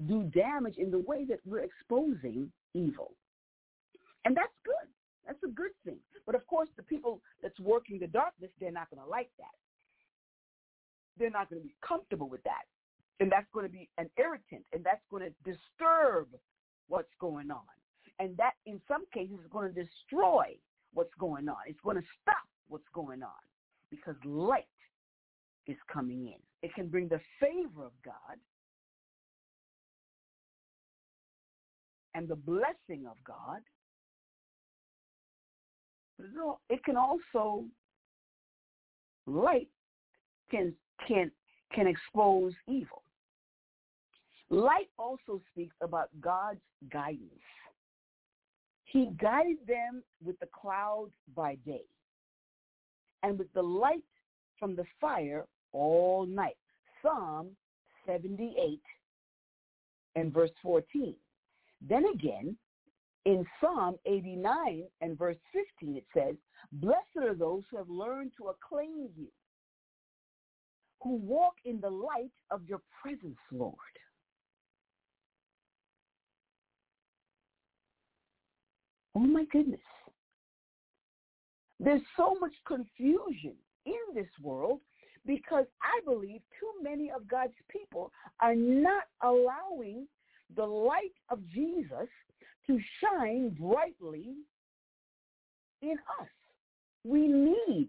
do 0.06 0.24
damage 0.24 0.76
in 0.78 0.90
the 0.90 0.98
way 0.98 1.24
that 1.28 1.40
we're 1.44 1.64
exposing 1.64 2.50
evil. 2.74 3.12
And 4.24 4.36
that's 4.36 4.52
good. 4.64 4.88
That's 5.28 5.42
a 5.44 5.48
good 5.48 5.72
thing. 5.84 5.98
But 6.26 6.34
of 6.34 6.46
course, 6.46 6.70
the 6.76 6.82
people 6.82 7.20
that's 7.42 7.60
working 7.60 7.98
the 8.00 8.06
darkness, 8.06 8.50
they're 8.58 8.72
not 8.72 8.90
going 8.90 9.02
to 9.02 9.08
like 9.08 9.30
that. 9.38 9.54
They're 11.18 11.30
not 11.30 11.50
going 11.50 11.60
to 11.60 11.68
be 11.68 11.74
comfortable 11.86 12.28
with 12.28 12.42
that. 12.44 12.64
And 13.20 13.30
that's 13.30 13.46
going 13.52 13.66
to 13.66 13.72
be 13.72 13.88
an 13.98 14.08
irritant, 14.16 14.64
and 14.72 14.82
that's 14.82 15.02
going 15.10 15.24
to 15.24 15.32
disturb 15.44 16.28
what's 16.88 17.12
going 17.20 17.50
on. 17.50 17.60
And 18.18 18.36
that, 18.38 18.52
in 18.64 18.80
some 18.88 19.04
cases, 19.12 19.36
is 19.44 19.50
going 19.50 19.72
to 19.72 19.84
destroy 19.84 20.56
what's 20.94 21.14
going 21.20 21.48
on. 21.48 21.56
It's 21.66 21.80
going 21.84 21.96
to 21.96 22.08
stop 22.22 22.48
what's 22.68 22.88
going 22.94 23.22
on 23.22 23.42
because 23.90 24.14
light 24.24 24.64
is 25.66 25.76
coming 25.92 26.26
in. 26.26 26.40
It 26.62 26.74
can 26.74 26.88
bring 26.88 27.08
the 27.08 27.20
favor 27.38 27.84
of 27.84 27.92
God 28.04 28.38
and 32.14 32.28
the 32.28 32.36
blessing 32.36 33.06
of 33.08 33.16
God. 33.24 33.60
It 36.68 36.84
can 36.84 36.96
also 36.96 37.64
light 39.26 39.68
can 40.50 40.74
can 41.06 41.30
can 41.74 41.86
expose 41.86 42.52
evil. 42.66 43.02
Light 44.50 44.88
also 44.98 45.40
speaks 45.52 45.74
about 45.82 46.08
God's 46.20 46.60
guidance. 46.90 47.28
He 48.84 49.10
guided 49.20 49.58
them 49.66 50.02
with 50.24 50.38
the 50.40 50.48
clouds 50.58 51.12
by 51.36 51.56
day 51.66 51.84
and 53.22 53.38
with 53.38 53.52
the 53.52 53.62
light 53.62 54.02
from 54.58 54.74
the 54.74 54.84
fire 55.00 55.46
all 55.72 56.24
night. 56.26 56.56
Psalm 57.02 57.48
78 58.06 58.80
and 60.16 60.32
verse 60.32 60.50
14. 60.62 61.14
Then 61.86 62.06
again, 62.06 62.56
in 63.28 63.44
Psalm 63.60 63.96
89 64.06 64.84
and 65.02 65.18
verse 65.18 65.36
15, 65.52 65.96
it 65.96 66.06
says, 66.14 66.34
Blessed 66.72 67.18
are 67.20 67.34
those 67.34 67.62
who 67.70 67.76
have 67.76 67.90
learned 67.90 68.32
to 68.38 68.46
acclaim 68.46 69.10
you, 69.14 69.26
who 71.02 71.16
walk 71.16 71.52
in 71.66 71.78
the 71.78 71.90
light 71.90 72.32
of 72.50 72.62
your 72.66 72.80
presence, 73.02 73.36
Lord. 73.52 73.74
Oh 79.14 79.20
my 79.20 79.44
goodness. 79.52 79.78
There's 81.78 82.00
so 82.16 82.34
much 82.40 82.54
confusion 82.66 83.52
in 83.84 84.14
this 84.14 84.30
world 84.42 84.80
because 85.26 85.66
I 85.82 86.00
believe 86.06 86.40
too 86.58 86.82
many 86.82 87.10
of 87.10 87.28
God's 87.28 87.52
people 87.68 88.10
are 88.40 88.54
not 88.54 89.02
allowing 89.22 90.08
the 90.56 90.64
light 90.64 91.12
of 91.28 91.46
Jesus 91.46 92.08
to 92.68 92.78
shine 93.00 93.50
brightly 93.50 94.34
in 95.82 95.96
us. 96.20 96.28
We 97.04 97.26
need 97.26 97.88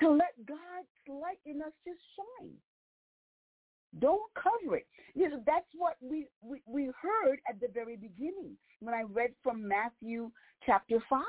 to 0.00 0.10
let 0.10 0.34
God's 0.46 0.88
light 1.08 1.38
in 1.46 1.62
us 1.62 1.72
just 1.86 2.00
shine. 2.16 2.52
Don't 4.00 4.22
cover 4.34 4.76
it. 4.76 4.86
You 5.14 5.28
know, 5.28 5.42
that's 5.46 5.66
what 5.76 5.96
we, 6.00 6.26
we, 6.42 6.60
we 6.66 6.86
heard 7.00 7.38
at 7.48 7.60
the 7.60 7.68
very 7.72 7.96
beginning 7.96 8.56
when 8.80 8.94
I 8.94 9.02
read 9.02 9.30
from 9.42 9.66
Matthew 9.68 10.30
chapter 10.66 10.98
5. 11.08 11.20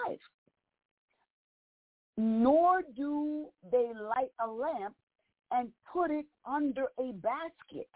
Nor 2.17 2.81
do 2.95 3.47
they 3.71 3.91
light 3.93 4.31
a 4.43 4.47
lamp 4.47 4.95
and 5.51 5.69
put 5.91 6.09
it 6.09 6.25
under 6.49 6.85
a 6.99 7.11
basket, 7.13 7.89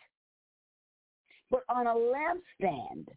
but 1.52 1.64
on 1.70 1.88
a 1.88 1.94
lampstand 1.94 3.08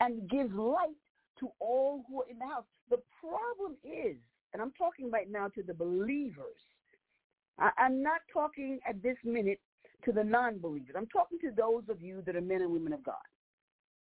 and 0.00 0.28
gives 0.28 0.52
light 0.54 0.96
to 1.40 1.50
all 1.60 2.04
who 2.08 2.22
are 2.22 2.28
in 2.30 2.38
the 2.38 2.46
house. 2.46 2.64
The 2.90 3.00
problem 3.20 3.76
is, 3.84 4.16
and 4.52 4.62
I'm 4.62 4.72
talking 4.72 5.10
right 5.10 5.30
now 5.30 5.48
to 5.48 5.62
the 5.62 5.74
believers, 5.74 6.58
I, 7.58 7.70
I'm 7.78 8.02
not 8.02 8.20
talking 8.32 8.78
at 8.88 9.02
this 9.02 9.16
minute 9.24 9.60
to 10.04 10.12
the 10.12 10.24
non-believers. 10.24 10.94
I'm 10.96 11.06
talking 11.08 11.38
to 11.40 11.50
those 11.50 11.82
of 11.88 12.00
you 12.00 12.22
that 12.26 12.36
are 12.36 12.40
men 12.40 12.62
and 12.62 12.72
women 12.72 12.92
of 12.92 13.02
God. 13.02 13.14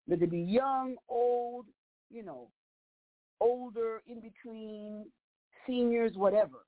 Whether 0.06 0.22
they 0.22 0.32
be 0.32 0.40
young, 0.40 0.96
old, 1.10 1.66
you 2.10 2.24
know, 2.24 2.48
older, 3.42 4.02
in 4.08 4.22
between, 4.22 5.06
seniors, 5.66 6.14
whatever. 6.16 6.66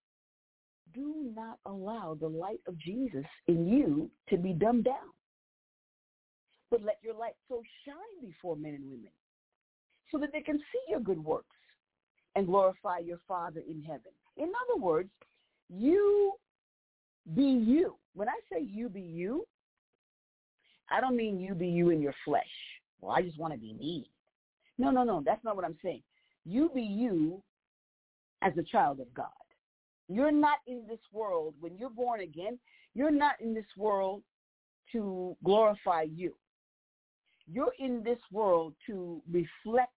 Do 0.93 1.31
not 1.35 1.59
allow 1.65 2.17
the 2.19 2.27
light 2.27 2.61
of 2.67 2.77
Jesus 2.77 3.25
in 3.47 3.67
you 3.67 4.09
to 4.29 4.37
be 4.37 4.53
dumbed 4.53 4.85
down. 4.85 5.13
But 6.71 6.83
let 6.83 6.97
your 7.01 7.15
light 7.15 7.35
so 7.47 7.61
shine 7.85 8.29
before 8.29 8.55
men 8.55 8.75
and 8.75 8.85
women 8.85 9.11
so 10.11 10.17
that 10.19 10.31
they 10.31 10.41
can 10.41 10.57
see 10.57 10.79
your 10.87 10.99
good 10.99 11.23
works 11.23 11.55
and 12.35 12.45
glorify 12.45 12.99
your 12.99 13.19
Father 13.27 13.61
in 13.67 13.81
heaven. 13.81 14.11
In 14.37 14.51
other 14.67 14.81
words, 14.81 15.09
you 15.69 16.33
be 17.35 17.43
you. 17.43 17.95
When 18.13 18.29
I 18.29 18.39
say 18.51 18.61
you 18.61 18.89
be 18.89 19.01
you, 19.01 19.45
I 20.89 21.01
don't 21.01 21.15
mean 21.15 21.39
you 21.39 21.53
be 21.53 21.67
you 21.67 21.89
in 21.89 22.01
your 22.01 22.15
flesh. 22.25 22.43
Well, 23.01 23.11
I 23.11 23.21
just 23.21 23.39
want 23.39 23.53
to 23.53 23.59
be 23.59 23.73
me. 23.73 24.09
No, 24.77 24.91
no, 24.91 25.03
no. 25.03 25.21
That's 25.25 25.43
not 25.43 25.55
what 25.55 25.65
I'm 25.65 25.77
saying. 25.83 26.01
You 26.45 26.69
be 26.73 26.81
you 26.81 27.41
as 28.41 28.53
a 28.57 28.63
child 28.63 28.99
of 28.99 29.13
God. 29.13 29.27
You're 30.07 30.31
not 30.31 30.59
in 30.67 30.85
this 30.87 30.99
world. 31.13 31.53
When 31.59 31.77
you're 31.77 31.89
born 31.89 32.21
again, 32.21 32.57
you're 32.95 33.11
not 33.11 33.33
in 33.39 33.53
this 33.53 33.65
world 33.77 34.23
to 34.91 35.35
glorify 35.43 36.03
you. 36.03 36.33
You're 37.51 37.73
in 37.79 38.03
this 38.03 38.19
world 38.31 38.73
to 38.87 39.21
reflect 39.31 39.91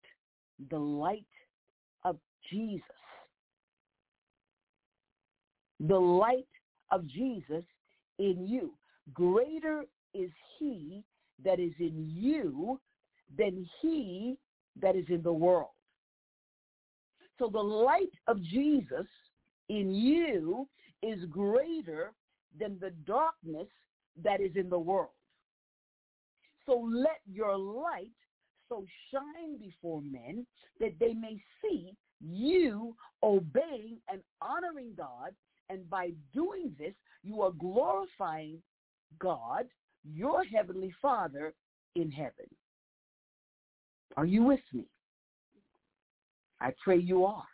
the 0.71 0.79
light 0.79 1.27
of 2.05 2.17
Jesus. 2.51 2.83
The 5.81 5.99
light 5.99 6.47
of 6.91 7.07
Jesus 7.07 7.65
in 8.19 8.47
you. 8.47 8.75
Greater 9.15 9.85
is 10.15 10.31
he 10.59 11.03
that 11.45 11.59
is 11.59 11.73
in 11.79 12.09
you 12.09 12.79
than 13.37 13.67
he 13.81 14.37
that 14.81 14.95
is 14.95 15.07
in 15.09 15.23
the 15.23 15.33
world. 15.33 15.71
So 17.39 17.49
the 17.49 17.59
light 17.59 18.13
of 18.29 18.43
Jesus 18.43 19.07
in 19.69 19.95
you 19.95 20.69
is 21.03 21.25
greater 21.31 22.13
than 22.59 22.79
the 22.81 22.91
darkness 23.07 23.69
that 24.23 24.41
is 24.41 24.53
in 24.57 24.69
the 24.69 24.79
world. 24.79 25.11
So 26.67 26.89
let 26.93 27.21
your 27.31 27.57
light 27.57 28.11
so 28.69 28.85
shine 29.13 29.59
before 29.59 30.03
men 30.03 30.47
that 30.79 30.93
they 31.01 31.15
may 31.15 31.41
see 31.63 31.95
you 32.21 32.95
obeying 33.23 33.99
and 34.11 34.21
honoring 34.41 34.93
God 34.97 35.35
and 35.71 35.89
by 35.89 36.11
doing 36.35 36.75
this, 36.79 36.95
you 37.23 37.43
are 37.43 37.53
glorifying 37.53 38.59
God, 39.21 39.67
your 40.05 40.45
heavenly 40.45 40.93
Father 41.01 41.55
in 41.95 42.11
heaven. 42.11 42.47
Are 44.17 44.27
you 44.27 44.43
with 44.43 44.61
me? 44.73 44.87
I 46.61 46.73
pray 46.83 46.99
you 46.99 47.25
are. 47.25 47.47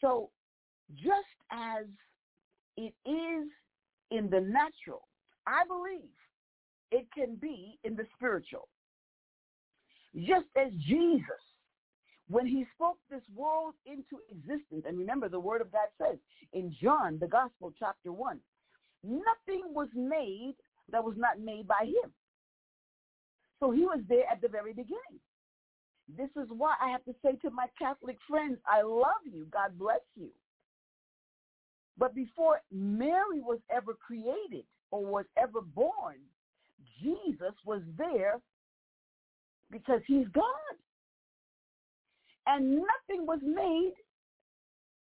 So 0.00 0.30
just 0.96 1.28
as 1.52 1.86
it 2.76 2.92
is 3.06 3.48
in 4.10 4.28
the 4.28 4.40
natural, 4.40 5.06
I 5.46 5.62
believe 5.66 6.10
it 6.94 7.06
can 7.12 7.36
be 7.36 7.78
in 7.84 7.96
the 7.96 8.06
spiritual. 8.16 8.68
Just 10.14 10.46
as 10.56 10.72
Jesus 10.86 11.42
when 12.28 12.46
he 12.46 12.64
spoke 12.74 12.96
this 13.10 13.22
world 13.34 13.74
into 13.84 14.18
existence, 14.30 14.84
and 14.86 14.98
remember 14.98 15.28
the 15.28 15.40
word 15.40 15.60
of 15.60 15.70
God 15.70 15.88
says 16.00 16.16
in 16.52 16.74
John, 16.82 17.18
the 17.20 17.26
gospel, 17.26 17.72
chapter 17.78 18.12
1, 18.12 18.38
nothing 19.02 19.62
was 19.74 19.88
made 19.94 20.54
that 20.90 21.04
was 21.04 21.14
not 21.16 21.40
made 21.40 21.68
by 21.68 21.84
him. 21.84 22.12
So 23.60 23.70
he 23.70 23.82
was 23.82 24.00
there 24.08 24.24
at 24.30 24.40
the 24.40 24.48
very 24.48 24.72
beginning. 24.72 25.20
This 26.16 26.30
is 26.36 26.48
why 26.48 26.74
I 26.80 26.90
have 26.90 27.04
to 27.04 27.14
say 27.24 27.36
to 27.42 27.50
my 27.50 27.66
Catholic 27.78 28.18
friends, 28.28 28.58
I 28.66 28.82
love 28.82 29.24
you. 29.24 29.46
God 29.50 29.78
bless 29.78 30.00
you. 30.16 30.28
But 31.96 32.14
before 32.14 32.60
Mary 32.72 33.40
was 33.40 33.58
ever 33.70 33.94
created 33.94 34.64
or 34.90 35.04
was 35.04 35.24
ever 35.36 35.60
born, 35.60 36.16
Jesus 37.02 37.54
was 37.64 37.82
there 37.96 38.40
because 39.70 40.00
he's 40.06 40.26
God. 40.28 40.44
And 42.46 42.76
nothing 42.76 43.26
was 43.26 43.40
made 43.42 43.94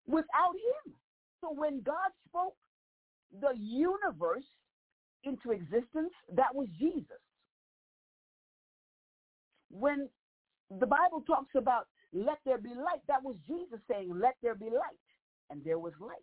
without 0.06 0.54
him. 0.54 0.94
So 1.40 1.52
when 1.52 1.80
God 1.82 2.10
spoke 2.28 2.54
the 3.40 3.56
universe 3.56 4.44
into 5.24 5.52
existence, 5.52 6.12
that 6.34 6.54
was 6.54 6.68
Jesus. 6.78 7.20
When 9.70 10.08
the 10.78 10.86
Bible 10.86 11.22
talks 11.26 11.54
about 11.56 11.86
let 12.12 12.38
there 12.44 12.58
be 12.58 12.70
light, 12.70 13.02
that 13.08 13.22
was 13.22 13.36
Jesus 13.46 13.78
saying, 13.90 14.12
let 14.20 14.34
there 14.42 14.54
be 14.54 14.66
light. 14.66 15.00
And 15.48 15.64
there 15.64 15.78
was 15.78 15.92
light. 16.00 16.16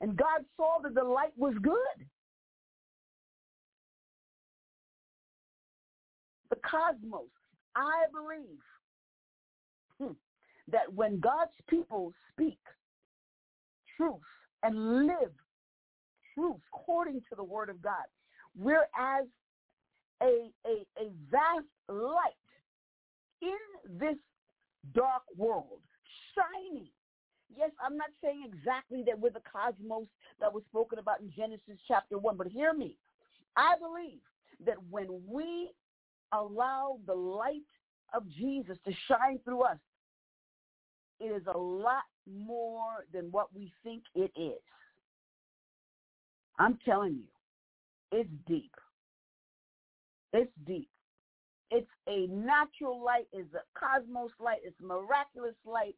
And 0.00 0.16
God 0.16 0.44
saw 0.56 0.78
that 0.82 0.94
the 0.94 1.04
light 1.04 1.32
was 1.36 1.54
good. 1.62 2.06
Cosmos, 6.62 7.28
I 7.76 8.04
believe 8.12 8.58
hmm, 9.98 10.12
that 10.70 10.92
when 10.92 11.20
God's 11.20 11.52
people 11.68 12.12
speak 12.32 12.58
truth 13.96 14.16
and 14.62 15.06
live 15.06 15.32
truth 16.34 16.60
according 16.74 17.20
to 17.28 17.36
the 17.36 17.44
word 17.44 17.68
of 17.68 17.80
God, 17.82 18.04
we're 18.56 18.88
as 18.98 19.26
a, 20.22 20.50
a, 20.66 20.86
a 20.98 21.10
vast 21.30 21.66
light 21.88 22.34
in 23.42 23.98
this 23.98 24.16
dark 24.92 25.22
world, 25.36 25.80
shining 26.34 26.88
Yes, 27.56 27.70
I'm 27.84 27.96
not 27.96 28.10
saying 28.22 28.44
exactly 28.46 29.02
that 29.06 29.18
we're 29.18 29.30
the 29.30 29.42
cosmos 29.50 30.06
that 30.40 30.52
was 30.52 30.62
spoken 30.68 30.98
about 30.98 31.20
in 31.20 31.32
Genesis 31.36 31.78
chapter 31.88 32.18
1, 32.18 32.36
but 32.36 32.46
hear 32.46 32.72
me. 32.72 32.96
I 33.56 33.74
believe 33.78 34.20
that 34.64 34.76
when 34.90 35.08
we 35.26 35.70
allow 36.32 36.98
the 37.06 37.14
light 37.14 37.62
of 38.14 38.28
Jesus 38.28 38.76
to 38.84 38.92
shine 39.08 39.38
through 39.44 39.62
us, 39.62 39.78
it 41.20 41.26
is 41.26 41.42
a 41.52 41.58
lot 41.58 42.04
more 42.26 43.04
than 43.12 43.30
what 43.30 43.54
we 43.54 43.72
think 43.84 44.02
it 44.14 44.30
is. 44.36 44.62
I'm 46.58 46.78
telling 46.84 47.14
you, 47.14 48.18
it's 48.18 48.30
deep. 48.46 48.74
It's 50.32 50.52
deep. 50.66 50.88
It's 51.70 51.90
a 52.08 52.26
natural 52.26 53.02
light, 53.02 53.28
it's 53.32 53.54
a 53.54 53.62
cosmos 53.78 54.30
light, 54.40 54.58
it's 54.64 54.80
miraculous 54.80 55.54
light, 55.64 55.94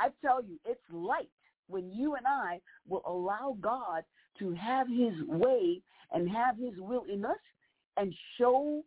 I 0.00 0.08
tell 0.22 0.42
you, 0.42 0.58
it's 0.64 0.80
light 0.90 1.28
when 1.68 1.90
you 1.90 2.16
and 2.16 2.26
I 2.26 2.60
will 2.88 3.02
allow 3.06 3.56
God 3.60 4.02
to 4.38 4.52
have 4.52 4.88
his 4.88 5.12
way 5.26 5.82
and 6.12 6.28
have 6.28 6.56
his 6.56 6.78
will 6.78 7.04
in 7.12 7.24
us 7.24 7.36
and 7.96 8.14
show 8.38 8.82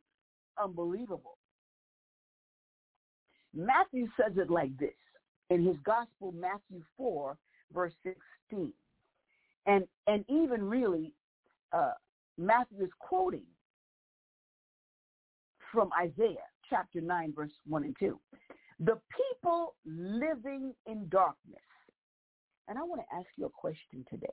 unbelievable. 0.61 1.37
Matthew 3.53 4.07
says 4.19 4.33
it 4.37 4.49
like 4.49 4.75
this 4.77 4.93
in 5.49 5.63
his 5.63 5.77
gospel, 5.83 6.31
Matthew 6.31 6.81
4, 6.97 7.37
verse 7.73 7.93
16. 8.03 8.73
And, 9.65 9.85
and 10.07 10.25
even 10.27 10.63
really, 10.63 11.13
uh, 11.71 11.91
Matthew 12.37 12.83
is 12.83 12.89
quoting 12.99 13.43
from 15.71 15.89
Isaiah 15.99 16.37
chapter 16.69 17.01
9, 17.01 17.33
verse 17.35 17.51
1 17.67 17.83
and 17.83 17.95
2. 17.99 18.19
The 18.79 18.99
people 19.15 19.75
living 19.85 20.73
in 20.87 21.07
darkness. 21.09 21.59
And 22.67 22.77
I 22.77 22.83
want 22.83 23.01
to 23.01 23.15
ask 23.15 23.27
you 23.37 23.45
a 23.45 23.49
question 23.49 24.05
today. 24.09 24.27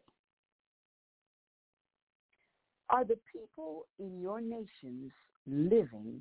Are 2.89 3.05
the 3.05 3.19
people 3.33 3.87
in 3.99 4.21
your 4.21 4.41
nations 4.41 5.13
living 5.47 6.21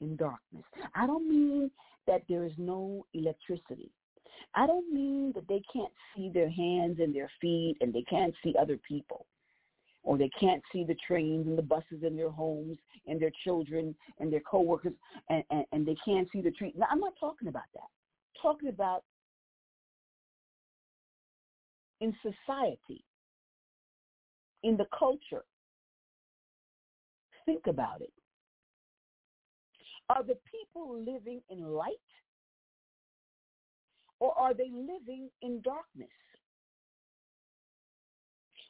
in 0.00 0.16
darkness? 0.16 0.64
I 0.94 1.06
don't 1.06 1.28
mean 1.28 1.70
that 2.06 2.22
there 2.28 2.44
is 2.44 2.52
no 2.58 3.06
electricity. 3.14 3.90
I 4.54 4.66
don't 4.66 4.92
mean 4.92 5.32
that 5.34 5.48
they 5.48 5.62
can't 5.72 5.92
see 6.14 6.30
their 6.32 6.50
hands 6.50 6.98
and 7.00 7.14
their 7.14 7.30
feet 7.40 7.76
and 7.80 7.92
they 7.92 8.02
can't 8.02 8.34
see 8.42 8.54
other 8.60 8.78
people 8.88 9.26
or 10.06 10.16
they 10.16 10.30
can't 10.38 10.62
see 10.72 10.84
the 10.84 10.96
trains 11.06 11.46
and 11.46 11.58
the 11.58 11.62
buses 11.62 12.02
in 12.02 12.16
their 12.16 12.30
homes 12.30 12.78
and 13.06 13.20
their 13.20 13.32
children 13.44 13.94
and 14.20 14.32
their 14.32 14.40
coworkers 14.40 14.92
and, 15.28 15.42
and, 15.50 15.64
and 15.72 15.86
they 15.86 15.96
can't 16.04 16.28
see 16.32 16.40
the 16.40 16.50
trees. 16.52 16.74
Now, 16.76 16.86
I'm 16.90 17.00
not 17.00 17.14
talking 17.18 17.48
about 17.48 17.64
that. 17.74 17.80
I'm 17.82 18.40
talking 18.42 18.68
about 18.68 19.02
in 22.00 22.14
society, 22.22 23.04
in 24.62 24.76
the 24.76 24.86
culture. 24.96 25.44
Think 27.44 27.66
about 27.66 28.00
it. 28.00 28.12
Are 30.08 30.22
the 30.22 30.38
people 30.50 30.98
living 30.98 31.40
in 31.50 31.64
light 31.64 31.90
or 34.20 34.38
are 34.38 34.54
they 34.54 34.70
living 34.72 35.28
in 35.42 35.60
darkness? 35.62 36.08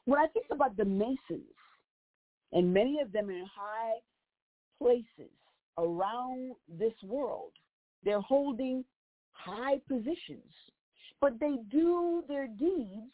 When 0.07 0.19
I 0.19 0.27
think 0.29 0.47
about 0.51 0.77
the 0.77 0.85
Masons, 0.85 1.43
and 2.53 2.73
many 2.73 3.01
of 3.01 3.13
them 3.13 3.29
in 3.29 3.45
high 3.55 3.99
places 4.81 5.33
around 5.79 6.55
this 6.69 6.95
world, 7.03 7.53
they're 8.05 8.21
holding 8.21 8.85
high 9.33 9.79
positions, 9.89 10.53
but 11.21 11.39
they 11.41 11.57
do 11.71 12.23
their 12.29 12.47
deeds 12.47 13.13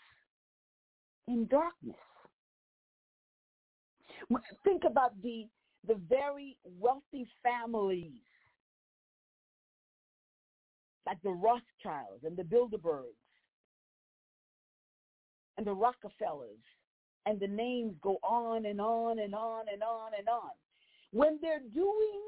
in 1.29 1.47
darkness. 1.51 1.97
Think 4.65 4.85
about 4.85 5.21
the 5.23 5.47
the 5.87 6.01
very 6.09 6.57
wealthy 6.65 7.27
families 7.43 8.21
like 11.07 11.21
the 11.23 11.31
Rothschilds 11.31 12.25
and 12.25 12.37
the 12.37 12.45
Bilderbergs 12.45 13.17
and 15.59 15.67
the 15.67 15.73
Rockefellers 15.73 16.63
and 17.27 17.39
the 17.41 17.47
names 17.49 17.95
go 18.03 18.19
on 18.23 18.67
and 18.67 18.81
on 18.81 19.19
and 19.19 19.35
on 19.35 19.65
and 19.73 19.83
on 19.83 20.13
and 20.19 20.29
on. 20.29 20.51
When 21.13 21.39
they're 21.43 21.61
doing 21.75 22.23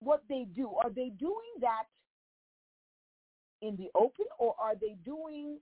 what 0.00 0.22
they 0.28 0.46
do, 0.54 0.70
are 0.82 0.90
they 0.90 1.10
doing 1.18 1.54
that 1.60 1.84
in 3.62 3.76
the 3.76 3.88
open 3.94 4.26
or 4.38 4.54
are 4.60 4.74
they 4.74 4.96
doing 5.04 5.58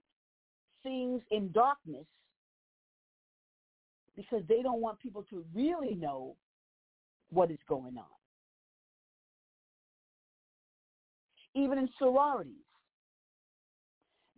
things 0.82 1.22
in 1.30 1.52
darkness 1.52 2.06
because 4.16 4.42
they 4.48 4.62
don't 4.62 4.80
want 4.80 4.98
people 4.98 5.24
to 5.30 5.44
really 5.54 5.94
know 5.94 6.36
what 7.30 7.50
is 7.50 7.58
going 7.68 7.96
on? 7.96 8.04
Even 11.54 11.78
in 11.78 11.88
sororities, 11.98 12.54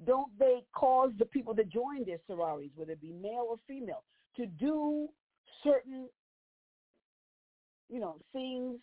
don't 0.05 0.37
they 0.39 0.64
cause 0.75 1.12
the 1.18 1.25
people 1.25 1.55
that 1.55 1.68
join 1.68 2.05
their 2.05 2.18
sororities, 2.27 2.72
whether 2.75 2.93
it 2.93 3.01
be 3.01 3.12
male 3.12 3.47
or 3.49 3.57
female, 3.66 4.03
to 4.37 4.47
do 4.47 5.09
certain, 5.62 6.09
you 7.89 8.01
know, 8.01 8.16
things? 8.33 8.81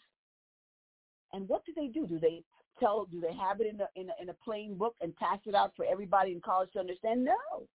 And 1.34 1.48
what 1.48 1.66
do 1.66 1.74
they 1.76 1.88
do? 1.88 2.08
Do 2.08 2.20
they 2.20 2.44
tell? 2.80 3.06
Do 3.06 3.22
they 3.22 3.34
have 3.34 3.62
it 3.62 3.68
in 3.68 3.82
a 3.82 3.88
in 3.96 4.10
a, 4.10 4.22
in 4.22 4.30
a 4.30 4.36
plain 4.44 4.78
book 4.78 4.96
and 5.02 5.16
pass 5.16 5.40
it 5.46 5.56
out 5.56 5.74
for 5.76 5.86
everybody 5.86 6.32
in 6.32 6.42
college 6.42 6.72
to 6.74 6.80
understand? 6.80 7.24
No. 7.24 7.68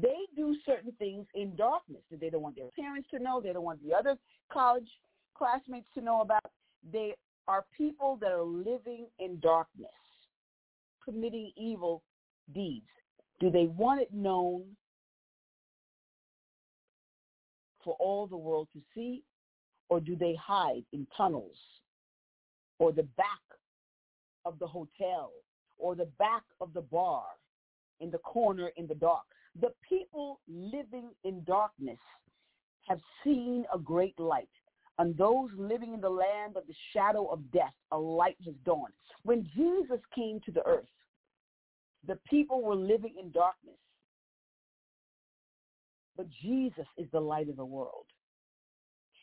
They 0.00 0.26
do 0.36 0.54
certain 0.66 0.92
things 0.98 1.26
in 1.34 1.56
darkness 1.56 2.02
that 2.10 2.20
they 2.20 2.28
don't 2.28 2.42
want 2.42 2.56
their 2.56 2.70
parents 2.78 3.08
to 3.12 3.18
know. 3.18 3.40
They 3.40 3.52
don't 3.52 3.64
want 3.64 3.82
the 3.82 3.94
other 3.94 4.16
college 4.52 4.88
classmates 5.34 5.88
to 5.94 6.02
know 6.02 6.20
about. 6.20 6.44
They 6.92 7.14
are 7.48 7.64
people 7.76 8.18
that 8.20 8.30
are 8.30 8.42
living 8.42 9.06
in 9.18 9.40
darkness, 9.40 9.88
committing 11.04 11.52
evil 11.56 12.02
deeds? 12.54 12.86
Do 13.40 13.50
they 13.50 13.66
want 13.66 14.00
it 14.00 14.12
known 14.12 14.64
for 17.84 17.94
all 18.00 18.26
the 18.26 18.36
world 18.36 18.68
to 18.72 18.80
see, 18.94 19.22
or 19.88 20.00
do 20.00 20.16
they 20.16 20.34
hide 20.34 20.84
in 20.92 21.06
tunnels 21.16 21.56
or 22.78 22.92
the 22.92 23.04
back 23.16 23.26
of 24.44 24.58
the 24.58 24.66
hotel 24.66 25.30
or 25.78 25.94
the 25.94 26.08
back 26.18 26.42
of 26.60 26.72
the 26.72 26.80
bar 26.80 27.24
in 28.00 28.10
the 28.10 28.18
corner 28.18 28.70
in 28.76 28.86
the 28.86 28.94
dark? 28.94 29.24
The 29.60 29.72
people 29.88 30.40
living 30.48 31.10
in 31.24 31.42
darkness 31.44 31.98
have 32.88 33.00
seen 33.24 33.64
a 33.72 33.78
great 33.78 34.18
light. 34.18 34.48
And 34.98 35.16
those 35.16 35.50
living 35.56 35.92
in 35.92 36.00
the 36.00 36.08
land 36.08 36.56
of 36.56 36.66
the 36.66 36.74
shadow 36.92 37.26
of 37.26 37.50
death, 37.52 37.74
a 37.92 37.98
light 37.98 38.36
has 38.44 38.54
dawned. 38.64 38.94
When 39.24 39.46
Jesus 39.54 40.00
came 40.14 40.40
to 40.46 40.52
the 40.52 40.66
earth, 40.66 40.88
the 42.06 42.18
people 42.28 42.62
were 42.62 42.74
living 42.74 43.14
in 43.20 43.30
darkness. 43.30 43.76
But 46.16 46.26
Jesus 46.42 46.86
is 46.96 47.06
the 47.12 47.20
light 47.20 47.48
of 47.48 47.56
the 47.56 47.64
world. 47.64 48.06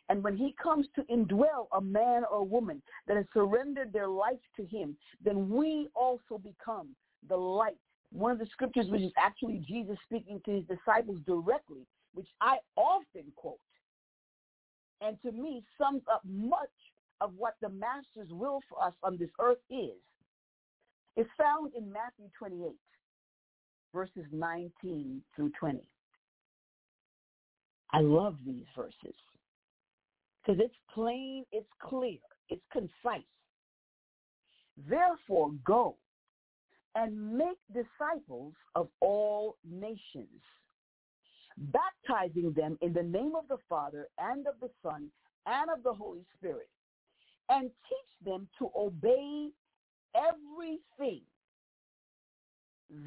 And 0.09 0.23
when 0.23 0.36
he 0.38 0.53
comes 0.61 0.86
to 0.95 1.01
indwell 1.03 1.67
a 1.75 1.81
man 1.81 2.23
or 2.29 2.39
a 2.39 2.43
woman 2.43 2.81
that 3.07 3.17
has 3.17 3.25
surrendered 3.34 3.91
their 3.93 4.09
life 4.09 4.41
to 4.57 4.65
him, 4.65 4.95
then 5.23 5.49
we 5.49 5.88
also 5.95 6.38
become 6.38 6.89
the 7.29 7.38
light. 7.38 7.77
One 8.14 8.32
of 8.32 8.39
the 8.39 8.45
scriptures, 8.51 8.86
which 8.89 9.01
is 9.01 9.11
actually 9.18 9.64
Jesus 9.68 9.97
speaking 10.05 10.39
to 10.45 10.51
his 10.51 10.64
disciples 10.66 11.20
directly, 11.26 11.88
which 12.14 12.28
I 12.39 12.57
often 12.76 13.32
quote, 13.36 13.57
and 15.01 15.18
to 15.24 15.32
me 15.32 15.64
sums 15.78 16.03
up 16.11 16.22
much 16.24 16.70
of 17.22 17.34
what 17.36 17.55
the 17.61 17.70
Master's 17.70 18.30
will 18.30 18.59
for 18.70 18.84
us 18.84 18.93
on 19.01 19.18
this 19.18 19.30
earth 19.39 19.57
is, 19.70 19.97
is 21.18 21.26
found 21.38 21.74
in 21.76 21.91
Matthew 21.91 22.30
28, 22.38 22.72
verses 23.93 24.26
19 24.32 25.22
through 25.36 25.51
20. 25.59 25.82
I 27.91 27.99
love 27.99 28.36
these 28.45 28.66
verses 28.76 29.16
because 30.41 30.61
it's 30.64 30.76
plain, 30.93 31.45
it's 31.51 31.70
clear, 31.82 32.18
it's 32.49 32.64
concise. 32.72 33.26
Therefore, 34.88 35.51
go 35.66 35.95
and 36.96 37.38
make 37.38 37.58
disciples 37.74 38.54
of 38.76 38.89
all 39.00 39.58
nations, 39.64 40.41
baptizing 41.58 42.54
them 42.54 42.78
in 42.82 42.94
the 42.94 43.04
name 43.04 43.34
of 43.36 43.48
the 43.48 43.58
Father 43.68 44.08
and 44.20 44.48
of 44.48 44.56
the 44.62 44.70
Son 44.82 45.10
and 45.46 45.70
of 45.72 45.84
the 45.84 45.94
Holy 45.94 46.26
Spirit, 46.38 46.70
and 47.50 47.70
teach 47.89 48.26
them 48.26 48.48
to 48.60 48.70
obey 48.76 49.50
everything 50.16 51.22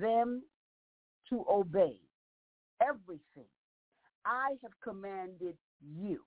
them 0.01 0.43
to 1.29 1.45
obey 1.51 1.97
everything 2.83 3.47
I 4.25 4.57
have 4.63 4.73
commanded 4.83 5.57
you. 5.81 6.23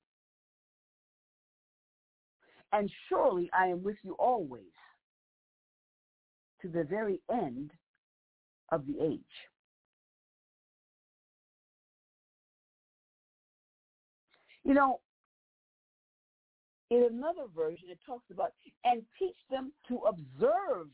And 2.72 2.90
surely 3.08 3.50
I 3.54 3.68
am 3.68 3.84
with 3.84 3.98
you 4.04 4.14
always 4.20 4.72
to 6.62 6.68
the 6.68 6.84
very 6.84 7.20
end 7.32 7.72
of 8.72 8.86
the 8.86 8.96
age. 9.02 9.20
You 14.64 14.74
know, 14.74 15.00
in 16.92 17.08
another 17.12 17.48
version, 17.56 17.90
it 17.90 18.00
talks 18.06 18.30
about, 18.32 18.54
and 18.84 19.04
teach 19.18 19.38
them 19.50 19.72
to 19.88 19.98
observe. 20.08 20.88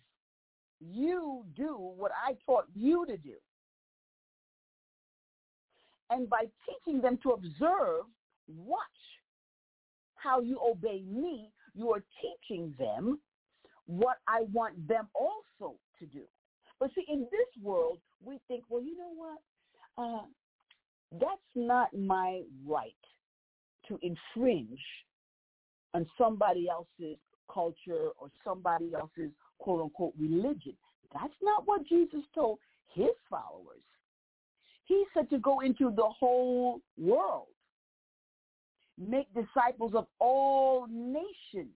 You 0.80 1.46
do 1.56 1.76
what 1.98 2.12
I 2.12 2.34
taught 2.46 2.66
you 2.76 3.06
to 3.06 3.18
do. 3.18 3.36
And 6.10 6.30
by 6.30 6.46
teaching 6.66 7.02
them 7.02 7.18
to 7.24 7.32
observe, 7.32 8.06
watch 8.48 8.80
how 10.16 10.42
you 10.42 10.60
obey 10.64 11.02
me, 11.08 11.50
you 11.74 11.92
are 11.92 12.04
teaching 12.22 12.74
them 12.78 13.20
what 13.88 14.18
I 14.28 14.42
want 14.52 14.88
them 14.88 15.08
also 15.14 15.76
to 16.00 16.06
do. 16.06 16.24
But 16.80 16.92
see, 16.96 17.06
in 17.12 17.22
this 17.32 17.64
world, 17.64 18.00
we 18.24 18.40
think, 18.48 18.64
well, 18.70 18.82
you 18.82 18.98
know 18.98 19.14
what? 19.16 19.40
Uh, 19.98 20.26
that's 21.12 21.42
not 21.56 21.96
my 21.98 22.42
right 22.66 22.92
to 23.88 24.00
infringe 24.02 24.80
on 25.94 26.06
somebody 26.18 26.68
else's 26.70 27.18
culture 27.52 28.10
or 28.18 28.30
somebody 28.44 28.92
else's 28.94 29.32
quote 29.60 29.82
unquote 29.82 30.14
religion. 30.20 30.74
That's 31.14 31.34
not 31.42 31.66
what 31.66 31.86
Jesus 31.88 32.22
told 32.34 32.60
his 32.94 33.12
followers. 33.30 33.84
He 34.86 35.04
said 35.14 35.30
to 35.30 35.38
go 35.38 35.62
into 35.62 35.92
the 35.96 36.08
whole 36.20 36.82
world, 36.98 37.48
make 38.98 39.28
disciples 39.34 39.94
of 39.96 40.08
all 40.20 40.88
nations, 40.88 41.74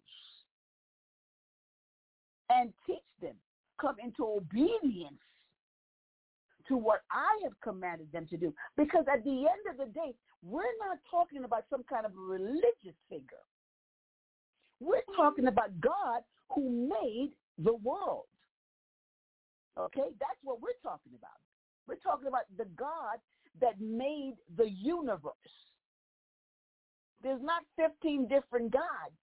and 2.49 2.73
teach 2.85 2.97
them, 3.21 3.35
come 3.79 3.95
into 4.03 4.25
obedience 4.25 5.21
to 6.67 6.77
what 6.77 7.01
I 7.11 7.39
have 7.43 7.53
commanded 7.61 8.11
them 8.11 8.27
to 8.29 8.37
do. 8.37 8.53
Because 8.77 9.05
at 9.11 9.23
the 9.23 9.47
end 9.47 9.65
of 9.69 9.77
the 9.77 9.91
day, 9.91 10.13
we're 10.43 10.77
not 10.79 10.97
talking 11.09 11.43
about 11.43 11.65
some 11.69 11.83
kind 11.89 12.05
of 12.05 12.11
religious 12.15 12.95
figure. 13.09 13.43
We're 14.79 15.03
talking 15.17 15.47
about 15.47 15.79
God 15.81 16.21
who 16.53 16.89
made 16.89 17.31
the 17.57 17.73
world. 17.73 18.25
Okay? 19.77 20.09
That's 20.19 20.39
what 20.43 20.61
we're 20.61 20.79
talking 20.81 21.13
about. 21.17 21.39
We're 21.87 21.95
talking 21.95 22.27
about 22.27 22.43
the 22.57 22.65
God 22.77 23.17
that 23.61 23.81
made 23.81 24.35
the 24.57 24.69
universe. 24.69 25.33
There's 27.21 27.41
not 27.41 27.63
15 27.75 28.27
different 28.27 28.71
gods. 28.71 29.17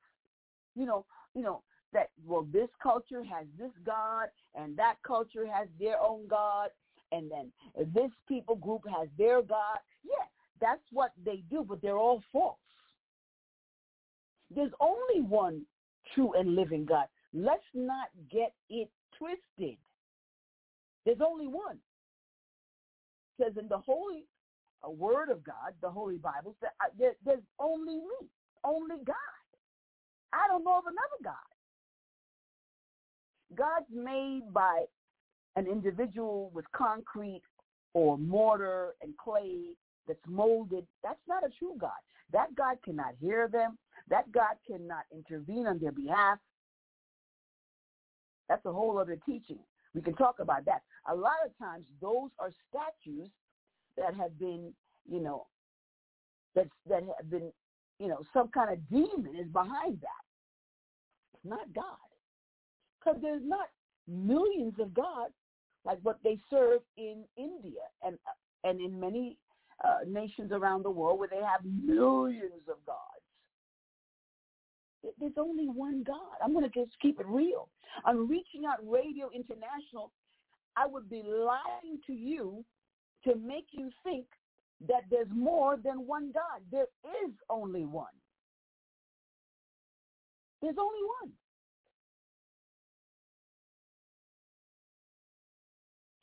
You 0.74 0.84
know, 0.84 1.06
you 1.34 1.42
know, 1.42 1.62
that 1.96 2.10
well 2.26 2.46
this 2.52 2.68
culture 2.82 3.24
has 3.24 3.46
this 3.58 3.72
God 3.84 4.28
and 4.54 4.76
that 4.76 4.96
culture 5.06 5.46
has 5.46 5.66
their 5.80 5.98
own 5.98 6.28
God 6.28 6.68
and 7.12 7.30
then 7.30 7.52
this 7.94 8.10
people 8.28 8.56
group 8.56 8.82
has 8.86 9.08
their 9.16 9.42
God. 9.42 9.78
Yeah, 10.04 10.26
that's 10.60 10.82
what 10.92 11.12
they 11.24 11.42
do, 11.50 11.64
but 11.66 11.80
they're 11.80 11.98
all 11.98 12.22
false. 12.32 12.58
There's 14.54 14.72
only 14.80 15.22
one 15.26 15.62
true 16.14 16.34
and 16.34 16.54
living 16.54 16.84
God. 16.84 17.06
Let's 17.32 17.64
not 17.74 18.08
get 18.30 18.52
it 18.70 18.88
twisted. 19.18 19.78
There's 21.04 21.20
only 21.26 21.46
one. 21.46 21.78
Because 23.36 23.54
in 23.58 23.68
the 23.68 23.78
holy 23.78 24.24
uh, 24.86 24.90
word 24.90 25.30
of 25.30 25.44
God, 25.44 25.74
the 25.82 25.90
Holy 25.90 26.16
Bible, 26.16 26.54
uh, 26.62 26.66
there's 26.98 27.42
only 27.58 27.96
me, 27.96 28.28
only 28.64 28.96
God. 29.04 29.16
I 30.32 30.48
don't 30.48 30.64
know 30.64 30.78
of 30.78 30.84
another 30.84 31.22
God. 31.22 31.55
God's 33.54 33.86
made 33.92 34.52
by 34.52 34.84
an 35.56 35.66
individual 35.66 36.50
with 36.52 36.64
concrete 36.72 37.42
or 37.94 38.18
mortar 38.18 38.94
and 39.02 39.16
clay 39.16 39.76
that's 40.06 40.18
molded. 40.26 40.86
That's 41.02 41.20
not 41.28 41.44
a 41.44 41.50
true 41.58 41.74
God. 41.78 41.90
That 42.32 42.54
God 42.54 42.76
cannot 42.84 43.14
hear 43.20 43.48
them. 43.48 43.78
That 44.08 44.30
God 44.32 44.56
cannot 44.66 45.04
intervene 45.12 45.66
on 45.66 45.78
their 45.78 45.92
behalf. 45.92 46.38
That's 48.48 48.64
a 48.66 48.72
whole 48.72 48.98
other 48.98 49.18
teaching. 49.26 49.58
We 49.94 50.02
can 50.02 50.14
talk 50.14 50.36
about 50.40 50.64
that. 50.66 50.82
A 51.10 51.14
lot 51.14 51.36
of 51.44 51.56
times 51.58 51.84
those 52.00 52.30
are 52.38 52.50
statues 52.68 53.30
that 53.96 54.14
have 54.14 54.38
been, 54.38 54.72
you 55.10 55.20
know, 55.20 55.46
that 56.54 56.68
that 56.88 57.02
have 57.16 57.30
been, 57.30 57.50
you 57.98 58.08
know, 58.08 58.20
some 58.32 58.48
kind 58.48 58.72
of 58.72 58.88
demon 58.88 59.34
is 59.36 59.48
behind 59.48 60.00
that. 60.02 60.24
It's 61.34 61.44
not 61.44 61.72
God. 61.74 62.05
Because 63.06 63.22
there's 63.22 63.42
not 63.44 63.68
millions 64.08 64.74
of 64.80 64.92
gods 64.92 65.32
like 65.84 65.98
what 66.02 66.18
they 66.24 66.38
serve 66.50 66.80
in 66.96 67.22
India 67.36 67.82
and 68.04 68.18
and 68.64 68.80
in 68.80 68.98
many 68.98 69.36
uh, 69.84 69.98
nations 70.08 70.50
around 70.50 70.84
the 70.84 70.90
world 70.90 71.18
where 71.18 71.28
they 71.28 71.36
have 71.36 71.60
millions 71.64 72.62
of 72.68 72.76
gods. 72.84 73.00
There's 75.20 75.38
only 75.38 75.68
one 75.68 76.02
God. 76.04 76.36
I'm 76.42 76.52
going 76.52 76.68
to 76.68 76.80
just 76.84 76.98
keep 77.00 77.20
it 77.20 77.26
real. 77.28 77.68
I'm 78.04 78.26
Reaching 78.28 78.64
Out 78.68 78.78
Radio 78.82 79.30
International, 79.32 80.10
I 80.76 80.86
would 80.86 81.08
be 81.08 81.22
lying 81.24 82.00
to 82.08 82.12
you 82.12 82.64
to 83.24 83.36
make 83.36 83.66
you 83.70 83.90
think 84.02 84.26
that 84.88 85.02
there's 85.10 85.28
more 85.32 85.76
than 85.76 86.06
one 86.06 86.32
God. 86.32 86.62
There 86.72 86.86
is 87.24 87.32
only 87.48 87.84
one. 87.84 88.06
There's 90.60 90.76
only 90.78 91.00
one. 91.22 91.32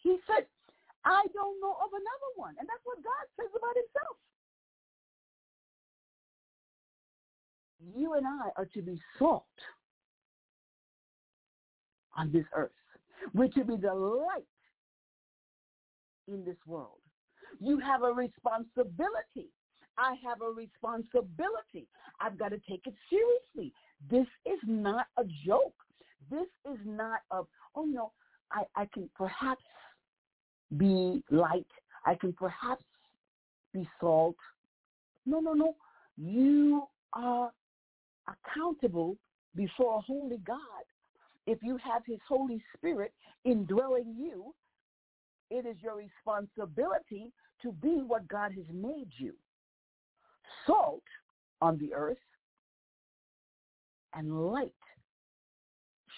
He 0.04 0.18
said, 0.28 0.46
I 1.06 1.24
don't 1.34 1.60
know 1.62 1.76
of 1.82 1.90
another 1.92 2.32
one. 2.36 2.56
And 2.60 2.68
that's 2.68 2.84
what 2.84 2.98
God 3.04 3.26
says 3.40 3.50
about 3.56 3.76
himself. 3.76 4.18
You 7.96 8.14
and 8.14 8.26
I 8.28 8.50
are 8.58 8.66
to 8.74 8.82
be 8.82 9.00
salt 9.18 9.46
on 12.16 12.32
this 12.32 12.46
earth. 12.56 12.72
We're 13.34 13.48
to 13.50 13.64
be 13.64 13.78
the 13.78 13.94
light 13.94 14.44
in 16.28 16.46
this 16.46 16.58
world. 16.68 17.00
You 17.60 17.80
have 17.80 18.04
a 18.04 18.12
responsibility. 18.12 19.50
I 19.98 20.16
have 20.26 20.42
a 20.42 20.52
responsibility. 20.52 21.88
I've 22.20 22.38
got 22.38 22.50
to 22.50 22.60
take 22.70 22.88
it 22.88 22.96
seriously. 23.10 23.74
This 24.10 24.28
is 24.46 24.60
not 24.66 25.08
a 25.18 25.24
joke. 25.46 25.76
This 26.30 26.48
is 26.72 26.80
not 26.86 27.20
a, 27.32 27.42
oh 27.76 27.86
no, 27.86 28.12
I, 28.52 28.64
I 28.76 28.88
can 28.94 29.10
perhaps 29.16 29.64
be 30.78 31.24
light. 31.30 31.68
I 32.06 32.16
can 32.16 32.34
perhaps 32.34 32.84
be 33.74 33.88
salt. 34.00 34.36
No, 35.26 35.40
no, 35.40 35.54
no. 35.54 35.76
You 36.18 36.84
are 37.14 37.52
accountable 38.28 39.18
before 39.56 39.98
a 39.98 40.02
holy 40.02 40.38
God. 40.46 40.58
If 41.46 41.60
you 41.62 41.78
have 41.78 42.04
his 42.06 42.20
Holy 42.28 42.62
Spirit 42.78 43.14
indwelling 43.44 44.16
you, 44.18 44.54
it 45.50 45.66
is 45.66 45.76
your 45.82 45.98
responsibility 45.98 47.32
to 47.62 47.72
be 47.72 48.02
what 48.06 48.28
God 48.28 48.52
has 48.54 48.66
made 48.74 49.10
you. 49.18 49.34
Salt 50.66 51.04
on 51.62 51.78
the 51.78 51.94
earth 51.94 52.18
and 54.14 54.52
light, 54.52 54.72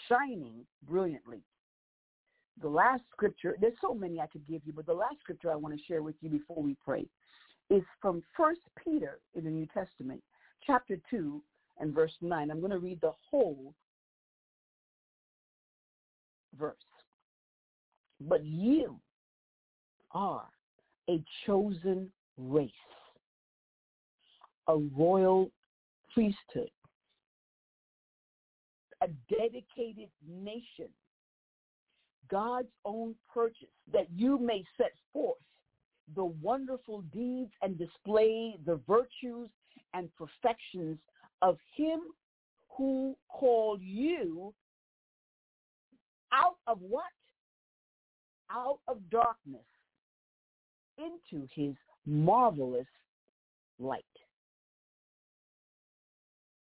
shining 0.10 0.66
brilliantly. 0.88 1.42
The 2.62 2.70
last 2.70 3.04
scripture, 3.12 3.56
there's 3.60 3.74
so 3.82 3.94
many 3.94 4.22
I 4.22 4.28
could 4.28 4.48
give 4.48 4.62
you, 4.66 4.74
but 4.74 4.86
the 4.86 4.94
last 4.94 5.18
scripture 5.20 5.52
I 5.52 5.56
want 5.56 5.78
to 5.78 5.86
share 5.86 6.02
with 6.02 6.16
you 6.22 6.30
before 6.30 6.64
we 6.64 6.76
pray 6.84 7.06
is 7.70 7.84
from 8.02 8.24
First 8.38 8.62
Peter 8.84 9.20
in 9.34 9.44
the 9.44 9.50
New 9.50 9.68
Testament, 9.74 10.22
chapter 10.66 10.98
2 11.10 11.42
and 11.80 11.94
verse 11.94 12.14
9. 12.22 12.50
I'm 12.50 12.60
going 12.60 12.72
to 12.72 12.80
read 12.80 13.02
the 13.02 13.12
whole 13.30 13.74
verse. 16.58 16.76
But 18.22 18.46
you 18.46 19.00
are 20.12 20.46
a 21.10 21.22
chosen 21.46 22.10
race, 22.38 22.72
a 24.68 24.78
royal 24.78 25.52
priesthood, 26.14 26.70
a 29.02 29.08
dedicated 29.30 30.10
nation, 30.26 30.88
God's 32.30 32.72
own 32.84 33.16
purchase, 33.34 33.68
that 33.92 34.08
you 34.16 34.38
may 34.40 34.64
set 34.78 34.94
forth 35.14 35.38
the 36.16 36.26
wonderful 36.26 37.02
deeds 37.14 37.52
and 37.62 37.78
display 37.78 38.58
the 38.66 38.80
virtues 38.88 39.50
and 39.94 40.10
perfections 40.16 40.98
of 41.42 41.58
him 41.76 42.00
who 42.70 43.16
called 43.30 43.82
you 43.82 44.54
out 46.32 46.58
of 46.68 46.80
what? 46.82 47.04
Out 48.52 48.80
of 48.88 48.98
darkness 49.10 49.66
into 50.98 51.48
his 51.54 51.74
marvelous 52.06 52.88
light. 53.80 54.04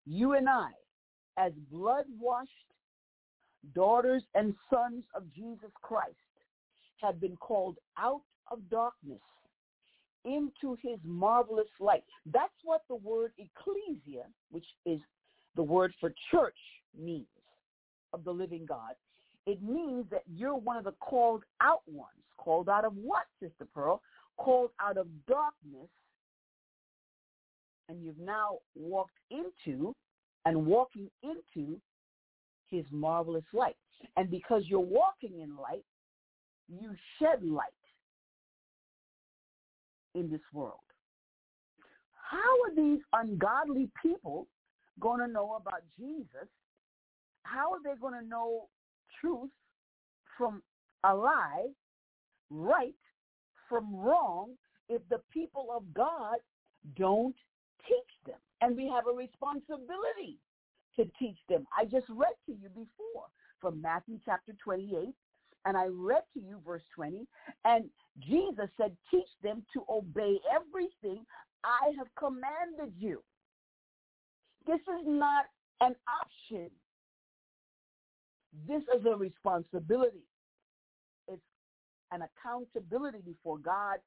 You 0.05 0.35
and 0.35 0.49
I, 0.49 0.71
as 1.39 1.53
blood-washed 1.71 2.51
daughters 3.75 4.23
and 4.35 4.55
sons 4.73 5.05
of 5.15 5.33
Jesus 5.35 5.71
Christ, 5.83 6.17
have 7.01 7.21
been 7.21 7.37
called 7.37 7.79
out 7.99 8.23
of 8.51 8.59
darkness 8.71 9.21
into 10.25 10.77
his 10.81 10.99
marvelous 11.05 11.69
light. 11.81 12.05
That's 12.27 12.53
what 12.65 12.83
the 12.89 12.97
word 12.97 13.33
ecclesia, 13.39 14.25
which 14.51 14.67
is 14.87 15.01
the 15.57 15.63
word 15.63 15.93
for 16.01 16.15
church, 16.31 16.57
means 16.99 17.27
of 18.13 18.25
the 18.25 18.31
living 18.31 18.67
God. 18.67 18.95
It 19.47 19.63
means 19.63 20.07
that 20.11 20.23
you're 20.33 20.55
one 20.55 20.77
of 20.77 20.85
the 20.85 20.93
called 20.93 21.43
out 21.61 21.83
ones. 21.87 22.11
Called 22.37 22.69
out 22.69 22.85
of 22.85 22.95
what, 22.97 23.25
Sister 23.41 23.67
Pearl? 23.75 24.01
Called 24.37 24.71
out 24.81 24.97
of 24.97 25.07
darkness. 25.27 25.89
And 27.89 28.03
you've 28.05 28.19
now 28.19 28.59
walked 28.75 29.19
into 29.31 29.95
and 30.45 30.67
walking 30.67 31.11
into 31.23 31.81
his 32.73 32.87
marvelous 32.91 33.45
light. 33.53 33.77
And 34.17 34.31
because 34.31 34.63
you're 34.67 34.81
walking 34.81 35.41
in 35.41 35.57
light, 35.57 35.85
you 36.69 36.95
shed 37.19 37.45
light 37.45 37.69
in 40.15 40.31
this 40.31 40.41
world. 40.53 40.79
How 42.13 42.39
are 42.65 42.75
these 42.75 43.01
ungodly 43.13 43.91
people 44.03 44.49
going 45.01 45.21
to 45.21 45.29
know 45.29 45.59
about 45.61 45.83
Jesus? 45.99 46.49
How 47.43 47.73
are 47.73 47.83
they 47.85 47.99
going 48.01 48.19
to 48.19 48.27
know 48.27 48.69
truth 49.21 49.51
from 50.39 50.63
a 51.05 51.15
lie, 51.15 51.69
right 52.51 52.95
from 53.69 53.95
wrong, 53.95 54.53
if 54.89 55.03
the 55.11 55.21
people 55.33 55.69
of 55.77 55.83
God 55.93 56.37
don't 56.97 57.37
teach 57.87 58.27
them? 58.27 58.39
And 58.63 58.77
we 58.77 58.89
have 58.89 59.05
a 59.07 59.17
responsibility 59.17 60.39
to 60.97 61.05
teach 61.19 61.39
them. 61.49 61.67
I 61.77 61.85
just 61.85 62.07
read 62.09 62.35
to 62.47 62.53
you 62.53 62.69
before 62.69 63.27
from 63.61 63.81
Matthew 63.81 64.19
chapter 64.25 64.53
28, 64.63 65.15
and 65.65 65.77
I 65.77 65.87
read 65.87 66.23
to 66.35 66.41
you 66.41 66.61
verse 66.67 66.83
20, 66.95 67.27
and 67.65 67.85
Jesus 68.19 68.69
said, 68.77 68.97
teach 69.11 69.29
them 69.43 69.65
to 69.73 69.85
obey 69.89 70.39
everything 70.55 71.25
I 71.65 71.93
have 71.97 72.09
commanded 72.19 72.95
you. 72.99 73.23
This 74.67 74.81
is 74.81 75.07
not 75.07 75.47
an 75.81 75.95
option. 76.23 76.71
This 78.69 78.83
is 78.97 79.07
a 79.07 79.17
responsibility. 79.17 80.25
It's 81.29 81.41
an 82.11 82.23
accountability 82.23 83.19
before 83.25 83.59
God 83.59 83.99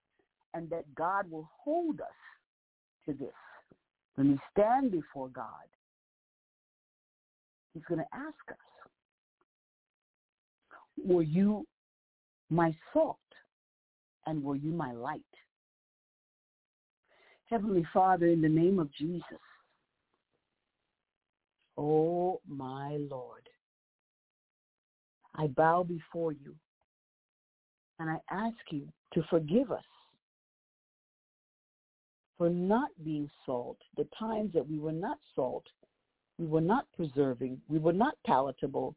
and 0.54 0.70
that 0.70 0.86
God 0.96 1.30
will 1.30 1.50
hold 1.64 2.00
us 2.02 2.08
to 3.06 3.14
this. 3.14 3.34
When 4.16 4.32
we 4.32 4.40
stand 4.52 4.92
before 4.92 5.28
God, 5.30 5.68
he's 7.76 7.84
going 7.90 8.00
to 8.00 8.18
ask 8.18 8.50
us, 8.50 8.58
were 11.06 11.22
you 11.22 11.68
my 12.50 12.74
salt 12.94 13.18
and 14.26 14.42
were 14.42 14.56
you 14.56 14.72
my 14.72 14.94
light? 14.94 15.22
Heavenly 17.50 17.86
Father, 17.94 18.28
in 18.28 18.42
the 18.42 18.50
name 18.50 18.80
of 18.80 18.92
Jesus, 18.94 19.24
oh 21.78 22.40
my 22.48 22.98
Lord, 23.12 23.48
I 25.36 25.48
bow 25.48 25.84
before 25.84 26.32
you 26.32 26.56
and 28.00 28.10
I 28.10 28.20
ask 28.32 28.56
you 28.72 28.88
to 29.14 29.24
forgive 29.30 29.72
us 29.72 29.84
for 32.38 32.50
not 32.50 32.90
being 33.04 33.30
salt, 33.46 33.78
the 33.98 34.08
times 34.18 34.52
that 34.54 34.68
we 34.68 34.80
were 34.80 34.92
not 34.92 35.18
salt, 35.36 35.66
we 36.38 36.46
were 36.46 36.62
not 36.62 36.86
preserving, 36.96 37.62
we 37.68 37.80
were 37.80 37.94
not 37.94 38.16
palatable, 38.26 38.96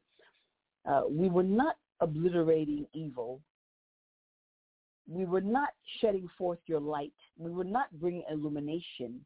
uh, 0.88 1.02
we 1.08 1.28
were 1.28 1.42
not 1.42 1.76
obliterating 2.00 2.86
evil, 2.94 3.40
we 5.06 5.24
were 5.24 5.40
not 5.40 5.70
shedding 6.00 6.28
forth 6.36 6.58
your 6.66 6.80
light, 6.80 7.12
we 7.38 7.50
were 7.50 7.64
not 7.64 7.86
bringing 8.00 8.24
illumination, 8.30 9.24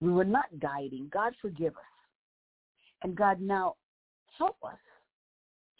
we 0.00 0.10
were 0.10 0.24
not 0.24 0.46
guiding. 0.58 1.08
God 1.12 1.34
forgive 1.42 1.76
us. 1.76 1.82
And 3.02 3.14
God 3.14 3.40
now 3.40 3.74
help 4.38 4.56
us 4.64 4.78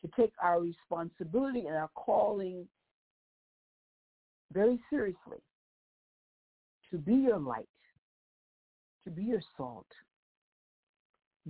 to 0.02 0.10
take 0.16 0.32
our 0.42 0.60
responsibility 0.60 1.66
and 1.66 1.76
our 1.76 1.90
calling 1.94 2.66
very 4.52 4.80
seriously, 4.90 5.38
to 6.90 6.98
be 6.98 7.14
your 7.14 7.38
light, 7.38 7.68
to 9.04 9.10
be 9.10 9.22
your 9.22 9.42
salt. 9.56 9.86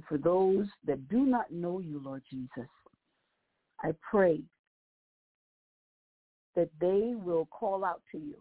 For 0.09 0.18
those 0.18 0.66
that 0.86 1.09
do 1.09 1.24
not 1.26 1.51
know 1.51 1.80
you, 1.80 2.01
Lord 2.03 2.22
Jesus, 2.30 2.68
I 3.82 3.93
pray 4.09 4.41
that 6.55 6.70
they 6.80 7.14
will 7.14 7.47
call 7.47 7.84
out 7.84 8.03
to 8.12 8.18
you. 8.18 8.36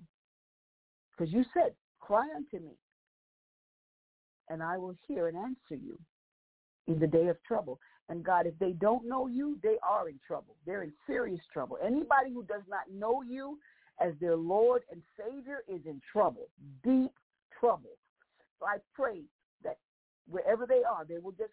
Because 1.11 1.33
you 1.33 1.43
said, 1.53 1.73
cry 1.99 2.27
unto 2.35 2.63
me, 2.63 2.73
and 4.49 4.63
I 4.63 4.77
will 4.77 4.95
hear 5.07 5.27
and 5.27 5.37
answer 5.37 5.75
you 5.75 5.97
in 6.87 6.99
the 6.99 7.07
day 7.07 7.27
of 7.27 7.37
trouble. 7.43 7.79
And 8.09 8.23
God, 8.23 8.47
if 8.47 8.57
they 8.59 8.71
don't 8.71 9.07
know 9.07 9.27
you, 9.27 9.59
they 9.61 9.77
are 9.87 10.09
in 10.09 10.19
trouble. 10.25 10.55
They're 10.65 10.83
in 10.83 10.93
serious 11.05 11.41
trouble. 11.53 11.77
Anybody 11.83 12.31
who 12.33 12.43
does 12.43 12.63
not 12.67 12.91
know 12.91 13.21
you 13.21 13.59
as 13.99 14.13
their 14.19 14.35
Lord 14.35 14.81
and 14.91 15.01
Savior 15.17 15.59
is 15.67 15.81
in 15.85 16.01
trouble, 16.11 16.47
deep 16.83 17.11
trouble. 17.59 17.97
So 18.59 18.65
I 18.65 18.77
pray 18.93 19.21
wherever 20.29 20.65
they 20.65 20.81
are, 20.83 21.05
they 21.07 21.17
will 21.17 21.31
just 21.31 21.51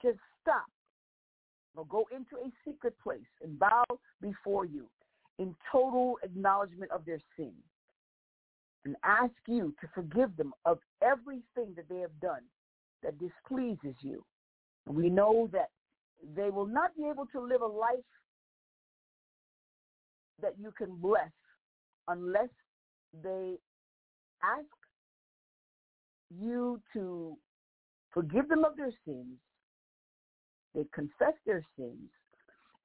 just 0.00 0.18
stop 0.40 0.66
or 1.76 1.86
go 1.86 2.06
into 2.14 2.36
a 2.36 2.50
secret 2.66 2.94
place 3.02 3.20
and 3.42 3.58
bow 3.58 3.84
before 4.20 4.64
you 4.64 4.86
in 5.38 5.54
total 5.70 6.18
acknowledgement 6.22 6.90
of 6.90 7.04
their 7.04 7.20
sin 7.36 7.52
and 8.84 8.96
ask 9.04 9.32
you 9.46 9.72
to 9.80 9.88
forgive 9.94 10.36
them 10.36 10.52
of 10.64 10.78
everything 11.02 11.72
that 11.76 11.88
they 11.88 11.98
have 11.98 12.18
done 12.20 12.42
that 13.02 13.14
displeases 13.18 13.94
you. 14.00 14.24
We 14.86 15.08
know 15.08 15.48
that 15.52 15.70
they 16.36 16.50
will 16.50 16.66
not 16.66 16.96
be 16.96 17.04
able 17.08 17.26
to 17.26 17.40
live 17.40 17.62
a 17.62 17.66
life 17.66 17.98
that 20.40 20.54
you 20.60 20.72
can 20.76 20.96
bless 20.96 21.30
unless 22.08 22.48
they 23.22 23.54
ask 24.42 24.66
you 26.40 26.80
to 26.92 27.36
forgive 28.12 28.48
them 28.48 28.64
of 28.64 28.76
their 28.76 28.92
sins, 29.04 29.38
they 30.74 30.86
confess 30.94 31.34
their 31.46 31.64
sins, 31.76 32.10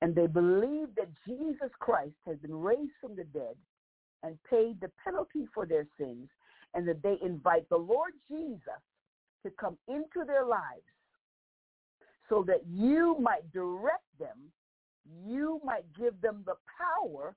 and 0.02 0.14
they 0.14 0.28
believe 0.28 0.89
that 0.95 1.10
Jesus 1.26 1.72
Christ 1.80 2.16
has 2.26 2.38
been 2.38 2.56
raised 2.56 2.91
from 3.02 3.16
the 3.16 3.24
dead 3.26 3.56
and 4.24 4.38
paid 4.50 4.80
the 4.82 4.91
penalty 5.04 5.48
for 5.54 5.66
their 5.66 5.88
sins, 5.98 6.28
and 6.74 6.88
that 6.88 7.02
they 7.02 7.18
invite 7.24 7.68
the 7.70 7.78
Lord 7.78 8.14
Jesus 8.30 8.82
to 9.43 9.52
come 9.60 9.78
into 9.88 10.26
their 10.26 10.45
lives 10.45 10.82
so 12.30 12.43
that 12.48 12.62
you 12.68 13.18
might 13.20 13.52
direct 13.54 14.04
them, 14.20 14.38
you 15.26 15.62
might 15.64 15.86
give 15.98 16.20
them 16.22 16.43
the 16.45 16.56
power 16.78 17.36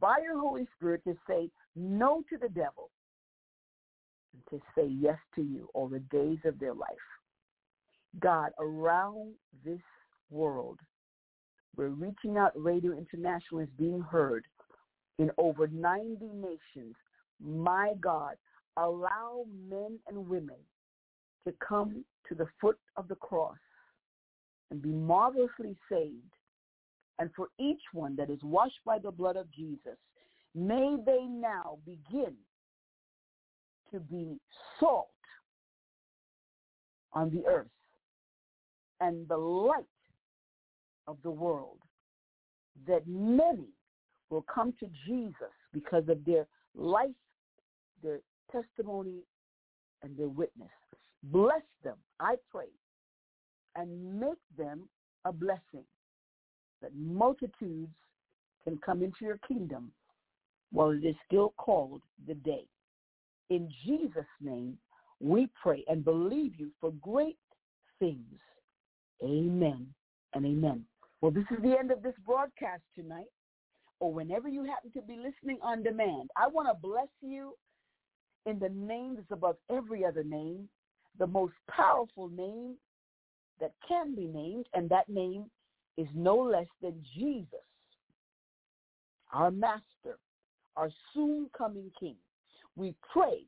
by 0.00 0.18
your 0.22 0.38
Holy 0.38 0.66
Spirit 0.76 1.02
to 1.04 1.14
say 1.28 1.50
no 1.76 2.22
to 2.30 2.38
the 2.38 2.48
devil 2.48 2.90
to 4.50 4.60
say 4.76 4.86
yes 4.86 5.18
to 5.34 5.42
you 5.42 5.68
all 5.74 5.88
the 5.88 6.00
days 6.00 6.38
of 6.44 6.58
their 6.58 6.74
life. 6.74 6.88
God, 8.18 8.50
around 8.58 9.34
this 9.64 9.80
world, 10.30 10.78
where 11.74 11.88
Reaching 11.88 12.36
Out 12.36 12.52
Radio 12.54 12.92
International 12.92 13.60
is 13.60 13.68
being 13.78 14.00
heard 14.00 14.44
in 15.18 15.30
over 15.38 15.68
90 15.68 16.24
nations, 16.34 16.96
my 17.40 17.92
God, 18.00 18.34
allow 18.76 19.44
men 19.68 19.98
and 20.08 20.28
women 20.28 20.56
to 21.46 21.54
come 21.66 22.04
to 22.28 22.34
the 22.34 22.46
foot 22.60 22.78
of 22.96 23.08
the 23.08 23.14
cross 23.16 23.56
and 24.70 24.82
be 24.82 24.90
marvelously 24.90 25.76
saved. 25.90 26.34
And 27.18 27.30
for 27.36 27.48
each 27.58 27.82
one 27.92 28.16
that 28.16 28.30
is 28.30 28.42
washed 28.42 28.80
by 28.84 28.98
the 28.98 29.10
blood 29.10 29.36
of 29.36 29.50
Jesus, 29.52 29.98
may 30.54 30.96
they 31.04 31.24
now 31.24 31.78
begin 31.84 32.34
to 33.92 34.00
be 34.00 34.38
salt 34.78 35.08
on 37.12 37.30
the 37.30 37.44
earth 37.46 37.66
and 39.00 39.26
the 39.28 39.36
light 39.36 39.84
of 41.06 41.16
the 41.22 41.30
world 41.30 41.78
that 42.86 43.06
many 43.06 43.68
will 44.30 44.44
come 44.52 44.72
to 44.78 44.86
Jesus 45.06 45.52
because 45.72 46.08
of 46.08 46.24
their 46.24 46.46
life, 46.74 47.10
their 48.02 48.20
testimony, 48.52 49.22
and 50.02 50.16
their 50.16 50.28
witness. 50.28 50.70
Bless 51.24 51.62
them, 51.84 51.96
I 52.20 52.36
pray, 52.50 52.70
and 53.76 54.20
make 54.20 54.38
them 54.56 54.88
a 55.24 55.32
blessing 55.32 55.84
that 56.80 56.94
multitudes 56.96 57.92
can 58.64 58.78
come 58.78 59.02
into 59.02 59.24
your 59.24 59.38
kingdom 59.46 59.90
while 60.72 60.90
it 60.90 61.04
is 61.04 61.16
still 61.26 61.52
called 61.58 62.02
the 62.26 62.34
day. 62.34 62.64
In 63.50 63.68
Jesus' 63.84 64.24
name, 64.40 64.78
we 65.20 65.48
pray 65.60 65.84
and 65.88 66.04
believe 66.04 66.54
you 66.56 66.70
for 66.80 66.92
great 67.02 67.36
things. 67.98 68.38
Amen 69.22 69.86
and 70.34 70.46
amen. 70.46 70.84
Well, 71.20 71.32
this 71.32 71.44
is 71.50 71.62
the 71.62 71.76
end 71.78 71.90
of 71.90 72.02
this 72.02 72.14
broadcast 72.24 72.82
tonight, 72.94 73.26
or 73.98 74.12
whenever 74.12 74.48
you 74.48 74.64
happen 74.64 74.90
to 74.92 75.02
be 75.02 75.16
listening 75.16 75.58
on 75.62 75.82
demand. 75.82 76.30
I 76.36 76.46
want 76.48 76.68
to 76.68 76.74
bless 76.80 77.08
you 77.20 77.54
in 78.46 78.58
the 78.58 78.70
name 78.70 79.16
that's 79.16 79.30
above 79.30 79.56
every 79.70 80.04
other 80.04 80.24
name, 80.24 80.68
the 81.18 81.26
most 81.26 81.52
powerful 81.68 82.28
name 82.28 82.76
that 83.60 83.72
can 83.86 84.14
be 84.14 84.26
named, 84.26 84.66
and 84.72 84.88
that 84.88 85.08
name 85.10 85.50
is 85.98 86.06
no 86.14 86.36
less 86.36 86.68
than 86.80 86.94
Jesus, 87.14 87.46
our 89.34 89.50
Master, 89.50 90.18
our 90.76 90.90
soon 91.12 91.50
coming 91.56 91.90
King. 92.00 92.16
We 92.80 92.94
pray 93.12 93.44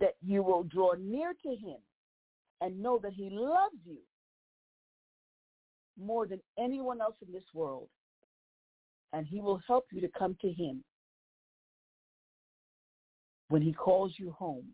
that 0.00 0.14
you 0.22 0.42
will 0.42 0.62
draw 0.62 0.94
near 0.98 1.34
to 1.42 1.48
him 1.50 1.76
and 2.62 2.82
know 2.82 2.98
that 3.02 3.12
he 3.12 3.28
loves 3.30 3.76
you 3.84 3.98
more 6.00 6.26
than 6.26 6.40
anyone 6.58 7.02
else 7.02 7.16
in 7.24 7.30
this 7.30 7.44
world. 7.52 7.88
And 9.12 9.26
he 9.26 9.42
will 9.42 9.60
help 9.68 9.84
you 9.92 10.00
to 10.00 10.08
come 10.18 10.38
to 10.40 10.50
him 10.50 10.82
when 13.50 13.60
he 13.60 13.74
calls 13.74 14.14
you 14.16 14.30
home, 14.30 14.64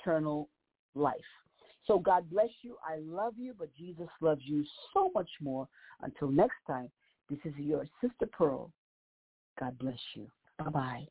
eternal 0.00 0.48
life. 0.94 1.16
So 1.86 1.98
God 1.98 2.30
bless 2.30 2.48
you. 2.62 2.76
I 2.82 2.96
love 3.02 3.34
you, 3.36 3.52
but 3.58 3.68
Jesus 3.76 4.08
loves 4.22 4.40
you 4.46 4.64
so 4.94 5.10
much 5.14 5.28
more. 5.42 5.68
Until 6.00 6.30
next 6.30 6.56
time, 6.66 6.90
this 7.28 7.40
is 7.44 7.52
your 7.58 7.84
sister 8.00 8.24
Pearl. 8.32 8.72
God 9.60 9.78
bless 9.78 10.00
you. 10.14 10.28
Bye-bye. 10.58 11.06